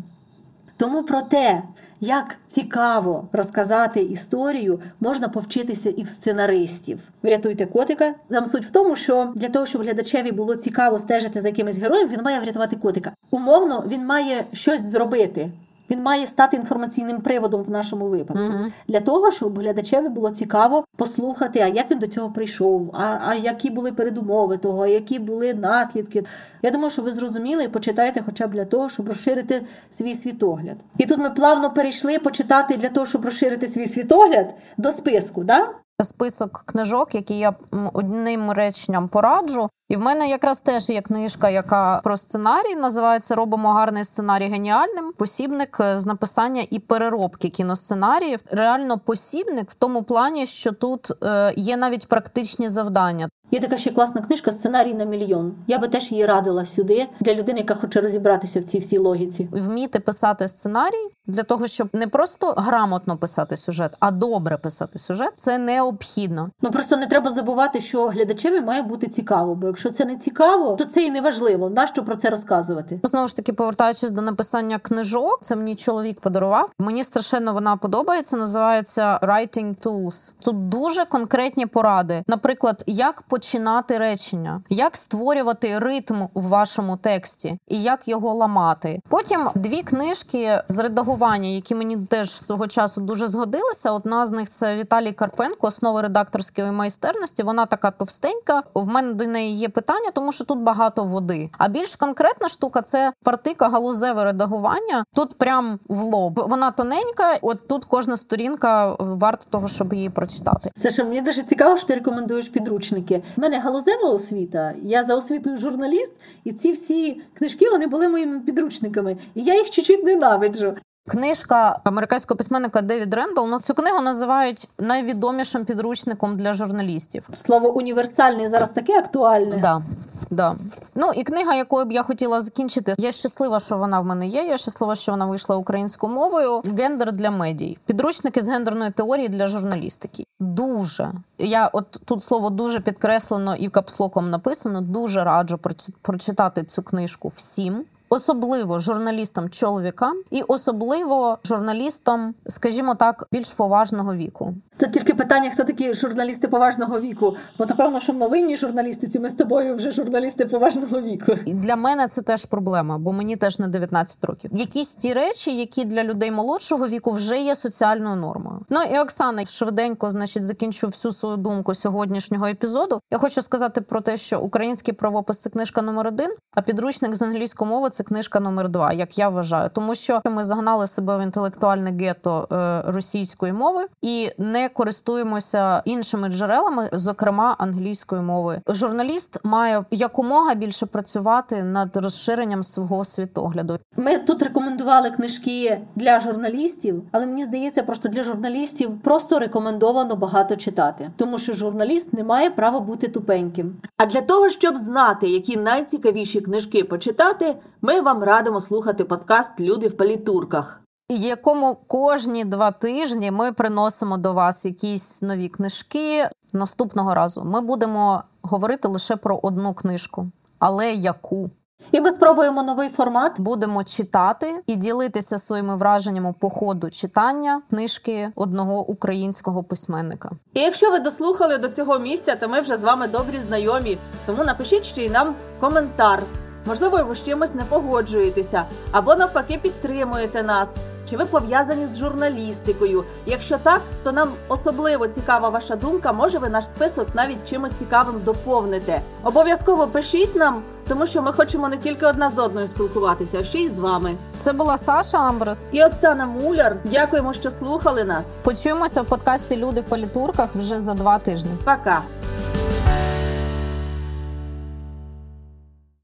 Тому 0.77 1.03
про 1.03 1.21
те, 1.21 1.63
як 2.01 2.35
цікаво 2.47 3.27
розказати 3.31 3.99
історію, 3.99 4.79
можна 4.99 5.27
повчитися 5.27 5.89
і 5.89 6.03
в 6.03 6.09
сценаристів. 6.09 6.99
Врятуйте 7.23 7.65
котика. 7.65 8.13
Там 8.29 8.45
суть 8.45 8.65
в 8.65 8.71
тому, 8.71 8.95
що 8.95 9.33
для 9.35 9.49
того, 9.49 9.65
щоб 9.65 9.81
глядачеві 9.81 10.31
було 10.31 10.55
цікаво 10.55 10.99
стежити 10.99 11.41
за 11.41 11.47
якимось 11.47 11.77
героєм, 11.77 12.09
він 12.09 12.23
має 12.23 12.39
врятувати 12.39 12.75
котика. 12.75 13.11
Умовно, 13.31 13.83
він 13.87 14.05
має 14.05 14.45
щось 14.53 14.81
зробити. 14.81 15.51
Він 15.89 16.01
має 16.01 16.27
стати 16.27 16.57
інформаційним 16.57 17.21
приводом 17.21 17.63
в 17.63 17.71
нашому 17.71 18.05
випадку 18.05 18.43
Мгм. 18.43 18.71
для 18.87 18.99
того, 18.99 19.31
щоб 19.31 19.59
глядачеві 19.59 20.09
було 20.09 20.29
цікаво 20.31 20.85
послухати, 20.97 21.59
а 21.59 21.67
як 21.67 21.91
він 21.91 21.99
до 21.99 22.07
цього 22.07 22.29
прийшов, 22.29 22.91
а, 22.93 23.17
а 23.27 23.35
які 23.35 23.69
були 23.69 23.91
передумови 23.91 24.57
того, 24.57 24.83
а 24.83 24.87
які 24.87 25.19
були 25.19 25.53
наслідки. 25.53 26.23
Я 26.61 26.71
думаю, 26.71 26.89
що 26.89 27.01
ви 27.01 27.11
зрозуміли 27.11 27.63
і 27.63 27.67
почитайте 27.67 28.23
хоча 28.25 28.47
б 28.47 28.51
для 28.51 28.65
того, 28.65 28.89
щоб 28.89 29.07
розширити 29.07 29.61
свій 29.89 30.13
світогляд. 30.13 30.77
І 30.97 31.05
тут 31.05 31.17
ми 31.17 31.29
плавно 31.29 31.69
перейшли 31.71 32.19
почитати 32.19 32.77
для 32.77 32.89
того, 32.89 33.05
щоб 33.05 33.25
розширити 33.25 33.67
свій 33.67 33.85
світогляд 33.85 34.53
до 34.77 34.91
списку. 34.91 35.43
Да? 35.43 35.69
Список 36.03 36.63
книжок, 36.65 37.15
які 37.15 37.37
я 37.37 37.53
одним 37.93 38.51
реченням 38.51 39.07
пораджу. 39.07 39.69
І 39.89 39.95
в 39.95 39.99
мене 39.99 40.29
якраз 40.29 40.61
теж 40.61 40.89
є 40.89 41.01
книжка, 41.01 41.49
яка 41.49 42.01
про 42.03 42.17
сценарій 42.17 42.75
називається 42.75 43.35
Робимо 43.35 43.71
гарний 43.71 44.03
сценарій 44.03 44.47
геніальним. 44.47 45.13
Посібник 45.17 45.77
е, 45.79 45.97
з 45.97 46.05
написання 46.05 46.65
і 46.69 46.79
переробки 46.79 47.49
кіносценаріїв. 47.49 48.39
Реально 48.51 48.99
посібник 48.99 49.71
в 49.71 49.73
тому 49.73 50.03
плані, 50.03 50.45
що 50.45 50.71
тут 50.71 51.11
е, 51.23 51.53
є 51.57 51.77
навіть 51.77 52.07
практичні 52.07 52.67
завдання. 52.67 53.29
Є 53.51 53.59
така 53.59 53.77
ще 53.77 53.91
класна 53.91 54.21
книжка 54.21 54.51
Сценарій 54.51 54.93
на 54.93 55.05
мільйон. 55.05 55.53
Я 55.67 55.79
би 55.79 55.87
теж 55.87 56.11
її 56.11 56.25
радила 56.25 56.65
сюди 56.65 57.07
для 57.19 57.33
людини, 57.33 57.59
яка 57.59 57.75
хоче 57.75 58.01
розібратися 58.01 58.59
в 58.59 58.63
цій 58.63 58.79
всій 58.79 58.97
логіці. 58.97 59.49
Вміти 59.51 59.99
писати 59.99 60.47
сценарій 60.47 61.09
для 61.27 61.43
того, 61.43 61.67
щоб 61.67 61.89
не 61.93 62.07
просто 62.07 62.53
грамотно 62.57 63.17
писати 63.17 63.57
сюжет, 63.57 63.97
а 63.99 64.11
добре 64.11 64.57
писати 64.57 64.99
сюжет, 64.99 65.31
це 65.35 65.57
необхідно. 65.57 66.49
Ну 66.61 66.71
просто 66.71 66.97
не 66.97 67.05
треба 67.05 67.29
забувати, 67.29 67.81
що 67.81 68.07
глядачеві 68.07 68.61
має 68.61 68.81
бути 68.81 69.07
цікаво, 69.07 69.55
бо 69.55 69.67
якщо 69.75 69.91
це 69.91 70.05
не 70.05 70.15
цікаво, 70.15 70.75
то 70.75 70.85
це 70.85 71.03
і 71.03 71.11
не 71.11 71.21
важливо. 71.21 71.69
Нащо 71.69 72.05
про 72.05 72.15
це 72.15 72.29
розказувати? 72.29 72.99
Знову 73.03 73.27
ж 73.27 73.35
таки, 73.35 73.53
повертаючись 73.53 74.11
до 74.11 74.21
написання 74.21 74.79
книжок, 74.79 75.39
це 75.41 75.55
мені 75.55 75.75
чоловік 75.75 76.19
подарував. 76.19 76.69
Мені 76.79 77.03
страшенно 77.03 77.53
вона 77.53 77.77
подобається. 77.77 78.37
Називається 78.37 79.19
Writing 79.23 79.85
Tools. 79.85 80.33
Тут 80.39 80.69
дуже 80.69 81.05
конкретні 81.05 81.65
поради. 81.65 82.23
Наприклад, 82.27 82.83
як 82.87 83.21
починати 83.21 83.97
речення, 83.97 84.61
як 84.69 84.97
створювати 84.97 85.79
ритм 85.79 86.21
у 86.33 86.41
вашому 86.41 86.97
тексті 86.97 87.59
і 87.67 87.81
як 87.81 88.07
його 88.07 88.33
ламати. 88.33 88.99
Потім 89.09 89.49
дві 89.55 89.81
книжки 89.81 90.61
з 90.67 90.79
редагування, 90.79 91.49
які 91.49 91.75
мені 91.75 91.97
теж 91.97 92.31
свого 92.31 92.67
часу 92.67 93.01
дуже 93.01 93.27
згодилися. 93.27 93.91
Одна 93.91 94.25
з 94.25 94.31
них 94.31 94.49
це 94.49 94.75
Віталій 94.75 95.13
Карпенко, 95.13 95.67
основи 95.67 96.01
редакторської 96.01 96.71
майстерності. 96.71 97.43
Вона 97.43 97.65
така 97.65 97.91
товстенька. 97.91 98.63
В 98.73 98.85
мене 98.85 99.13
до 99.13 99.25
неї 99.25 99.55
є 99.55 99.64
питання, 99.69 100.11
тому 100.13 100.31
що 100.31 100.45
тут 100.45 100.59
багато 100.59 101.03
води. 101.03 101.49
А 101.57 101.67
більш 101.67 101.95
конкретна 101.95 102.49
штука 102.49 102.81
це 102.81 103.13
партика 103.23 103.69
галузеве 103.69 104.23
редагування. 104.23 105.05
Тут 105.15 105.37
прям 105.37 105.79
в 105.89 106.01
лоб. 106.01 106.43
Вона 106.47 106.71
тоненька. 106.71 107.37
От 107.41 107.67
тут 107.67 107.85
кожна 107.85 108.17
сторінка 108.17 108.95
варта 108.99 109.45
того, 109.49 109.67
щоб 109.67 109.93
її 109.93 110.09
прочитати. 110.09 110.71
Саша, 110.75 111.03
мені 111.03 111.21
дуже 111.21 111.43
цікаво, 111.43 111.77
що 111.77 111.87
ти 111.87 111.95
рекомендуєш 111.95 112.49
підручники. 112.49 113.21
У 113.37 113.41
мене 113.41 113.59
галузева 113.59 114.09
освіта. 114.09 114.73
Я 114.81 115.03
за 115.03 115.15
освітою 115.15 115.57
журналіст, 115.57 116.15
і 116.43 116.53
ці 116.53 116.71
всі 116.71 117.21
книжки 117.33 117.69
вони 117.69 117.87
були 117.87 118.09
моїми 118.09 118.39
підручниками. 118.39 119.17
І 119.35 119.43
я 119.43 119.55
їх 119.55 119.69
чуть-чуть 119.69 120.03
ненавиджу. 120.03 120.75
Книжка 121.07 121.79
американського 121.83 122.37
письменника 122.37 122.81
Девід 122.81 123.13
Рендал. 123.13 123.47
Ну, 123.49 123.59
цю 123.59 123.73
книгу 123.73 124.01
називають 124.01 124.67
найвідомішим 124.79 125.65
підручником 125.65 126.37
для 126.37 126.53
журналістів. 126.53 127.29
Слово 127.33 127.73
універсальний 127.73 128.47
зараз 128.47 128.71
таке 128.71 128.99
актуальне. 128.99 129.57
Да. 129.61 129.81
Да. 130.29 130.55
Ну 130.95 131.11
і 131.15 131.23
книга, 131.23 131.55
якою 131.55 131.85
б 131.85 131.91
я 131.91 132.03
хотіла 132.03 132.41
закінчити. 132.41 132.93
Я 132.97 133.11
щаслива, 133.11 133.59
що 133.59 133.77
вона 133.77 133.99
в 133.99 134.05
мене 134.05 134.27
є. 134.27 134.43
Я 134.43 134.57
щаслива, 134.57 134.95
що 134.95 135.11
вона 135.11 135.25
вийшла 135.25 135.55
українською 135.55 136.13
мовою. 136.13 136.61
Гендер 136.77 137.11
для 137.13 137.31
медій. 137.31 137.77
Підручники 137.85 138.41
з 138.41 138.47
гендерної 138.49 138.91
теорії 138.91 139.27
для 139.29 139.47
журналістики. 139.47 140.23
Дуже 140.39 141.11
я 141.37 141.67
от 141.73 141.99
тут 142.05 142.23
слово 142.23 142.49
дуже 142.49 142.79
підкреслено 142.79 143.55
і 143.55 143.67
капслоком 143.69 144.29
написано. 144.29 144.81
Дуже 144.81 145.23
раджу 145.23 145.55
проч- 145.63 145.91
прочитати 146.01 146.63
цю 146.63 146.83
книжку 146.83 147.27
всім. 147.35 147.83
Особливо 148.15 148.79
журналістам 148.79 149.49
чоловікам 149.49 150.21
і 150.31 150.41
особливо 150.41 151.37
журналістам, 151.43 152.35
скажімо 152.47 152.95
так, 152.95 153.27
більш 153.31 153.53
поважного 153.53 154.15
віку. 154.15 154.53
Тут 154.77 154.91
тільки 154.91 155.13
питання, 155.13 155.49
хто 155.49 155.63
такі 155.63 155.93
журналісти 155.93 156.47
поважного 156.47 156.99
віку. 156.99 157.35
Бо 157.57 157.65
напевно, 157.65 157.99
що 157.99 158.13
новинні 158.13 158.57
журналістиці, 158.57 159.19
ми 159.19 159.29
з 159.29 159.33
тобою 159.33 159.75
вже 159.75 159.91
журналісти 159.91 160.45
поважного 160.45 161.01
віку. 161.01 161.33
І 161.45 161.53
для 161.53 161.75
мене 161.75 162.07
це 162.07 162.21
теж 162.21 162.45
проблема, 162.45 162.97
бо 162.97 163.13
мені 163.13 163.35
теж 163.35 163.59
не 163.59 163.67
19 163.67 164.25
років. 164.25 164.51
Якісь 164.53 164.95
ті 164.95 165.13
речі, 165.13 165.57
які 165.57 165.85
для 165.85 166.03
людей 166.03 166.31
молодшого 166.31 166.87
віку 166.87 167.11
вже 167.11 167.39
є 167.39 167.55
соціальною 167.55 168.15
нормою. 168.15 168.59
Ну 168.69 168.79
і 168.93 168.99
Оксана, 168.99 169.45
швиденько, 169.45 170.09
значить, 170.09 170.43
закінчу 170.43 170.87
всю 170.87 171.11
свою 171.11 171.37
думку 171.37 171.73
сьогоднішнього 171.73 172.45
епізоду. 172.45 172.99
Я 173.11 173.17
хочу 173.17 173.41
сказати 173.41 173.81
про 173.81 174.01
те, 174.01 174.17
що 174.17 174.39
український 174.39 174.93
правопис 174.93 175.37
це 175.37 175.49
книжка 175.49 175.81
номер 175.81 176.07
один, 176.07 176.31
а 176.55 176.61
підручник 176.61 177.15
з 177.15 177.21
англійської 177.21 177.69
мови 177.69 177.89
це 177.89 178.03
книжка 178.05 178.39
номер 178.39 178.69
два, 178.69 178.93
як 178.93 179.17
я 179.17 179.29
вважаю, 179.29 179.69
тому 179.73 179.95
що 179.95 180.21
ми 180.25 180.43
загнали 180.43 180.87
себе 180.87 181.17
в 181.17 181.23
інтелектуальне 181.23 181.91
гетто 181.91 182.47
е, 182.51 182.91
російської 182.91 183.53
мови 183.53 183.85
і 184.01 184.29
не 184.37 184.69
користуємося 184.69 185.81
іншими 185.85 186.29
джерелами, 186.29 186.89
зокрема 186.93 187.55
англійської 187.59 188.21
мови. 188.21 188.61
Журналіст 188.67 189.37
має 189.43 189.85
якомога 189.91 190.55
більше 190.55 190.85
працювати 190.85 191.63
над 191.63 191.97
розширенням 191.97 192.63
свого 192.63 193.05
світогляду. 193.05 193.79
Ми 193.97 194.17
тут 194.17 194.43
рекомендували 194.43 195.09
книжки 195.11 195.81
для 195.95 196.19
журналістів, 196.19 197.03
але 197.11 197.25
мені 197.25 197.45
здається, 197.45 197.83
просто 197.83 198.09
для 198.09 198.23
журналістів 198.23 198.89
просто 199.03 199.39
рекомендовано 199.39 200.15
багато 200.15 200.55
читати, 200.55 201.09
тому 201.17 201.37
що 201.37 201.53
журналіст 201.53 202.13
не 202.13 202.23
має 202.23 202.49
права 202.49 202.79
бути 202.79 203.07
тупеньким. 203.07 203.75
А 203.97 204.05
для 204.05 204.21
того, 204.21 204.49
щоб 204.49 204.77
знати, 204.77 205.27
які 205.29 205.57
найцікавіші 205.57 206.41
книжки 206.41 206.83
почитати, 206.83 207.55
ми 207.85 208.01
вам 208.01 208.23
радимо 208.23 208.61
слухати 208.61 209.03
подкаст 209.03 209.59
Люди 209.59 209.87
в 209.87 209.97
палітурках. 209.97 210.81
Якому 211.09 211.77
кожні 211.87 212.45
два 212.45 212.71
тижні 212.71 213.31
ми 213.31 213.51
приносимо 213.51 214.17
до 214.17 214.33
вас 214.33 214.65
якісь 214.65 215.21
нові 215.21 215.49
книжки. 215.49 216.29
Наступного 216.53 217.13
разу 217.13 217.43
ми 217.43 217.61
будемо 217.61 218.23
говорити 218.41 218.87
лише 218.87 219.15
про 219.15 219.39
одну 219.43 219.73
книжку, 219.73 220.27
але 220.59 220.93
яку 220.93 221.49
І 221.91 222.01
ми 222.01 222.11
спробуємо 222.11 222.63
новий 222.63 222.89
формат. 222.89 223.39
будемо 223.39 223.83
читати 223.83 224.61
і 224.67 224.75
ділитися 224.75 225.37
своїми 225.37 225.77
враженнями 225.77 226.33
по 226.39 226.49
ходу 226.49 226.89
читання 226.89 227.61
книжки 227.69 228.31
одного 228.35 228.85
українського 228.87 229.63
письменника. 229.63 230.31
І 230.53 230.59
якщо 230.59 230.91
ви 230.91 230.99
дослухали 230.99 231.57
до 231.57 231.67
цього 231.67 231.99
місця, 231.99 232.35
то 232.35 232.49
ми 232.49 232.61
вже 232.61 232.77
з 232.77 232.83
вами 232.83 233.07
добрі 233.07 233.39
знайомі. 233.39 233.97
Тому 234.25 234.43
напишіть 234.43 234.85
ще 234.85 235.05
й 235.05 235.09
нам 235.09 235.35
коментар. 235.59 236.23
Можливо, 236.65 237.03
ви 237.03 237.15
з 237.15 237.23
чимось 237.23 237.55
не 237.55 237.63
погоджуєтеся, 237.63 238.65
або 238.91 239.15
навпаки 239.15 239.59
підтримуєте 239.61 240.43
нас. 240.43 240.77
Чи 241.09 241.17
ви 241.17 241.25
пов'язані 241.25 241.87
з 241.87 241.97
журналістикою? 241.97 243.03
Якщо 243.25 243.57
так, 243.57 243.81
то 244.03 244.11
нам 244.11 244.29
особливо 244.47 245.07
цікава 245.07 245.49
ваша 245.49 245.75
думка. 245.75 246.13
Може, 246.13 246.37
ви 246.37 246.49
наш 246.49 246.67
список 246.67 247.07
навіть 247.13 247.49
чимось 247.49 247.73
цікавим 247.73 248.21
доповните. 248.25 249.01
Обов'язково 249.23 249.87
пишіть 249.87 250.35
нам, 250.35 250.63
тому 250.87 251.05
що 251.05 251.21
ми 251.21 251.33
хочемо 251.33 251.69
не 251.69 251.77
тільки 251.77 252.05
одна 252.05 252.29
з 252.29 252.39
одною 252.39 252.67
спілкуватися, 252.67 253.39
а 253.39 253.43
ще 253.43 253.59
й 253.59 253.69
з 253.69 253.79
вами. 253.79 254.15
Це 254.39 254.53
була 254.53 254.77
Саша 254.77 255.17
Амброс. 255.17 255.69
І 255.73 255.83
Оксана 255.83 256.25
Муляр. 256.25 256.75
Дякуємо, 256.83 257.33
що 257.33 257.51
слухали 257.51 258.03
нас. 258.03 258.35
Почуємося 258.43 259.01
в 259.01 259.05
подкасті 259.05 259.57
Люди 259.57 259.81
в 259.81 259.85
політурках 259.85 260.49
вже 260.55 260.79
за 260.79 260.93
два 260.93 261.19
тижні. 261.19 261.51
Пока. 261.65 262.01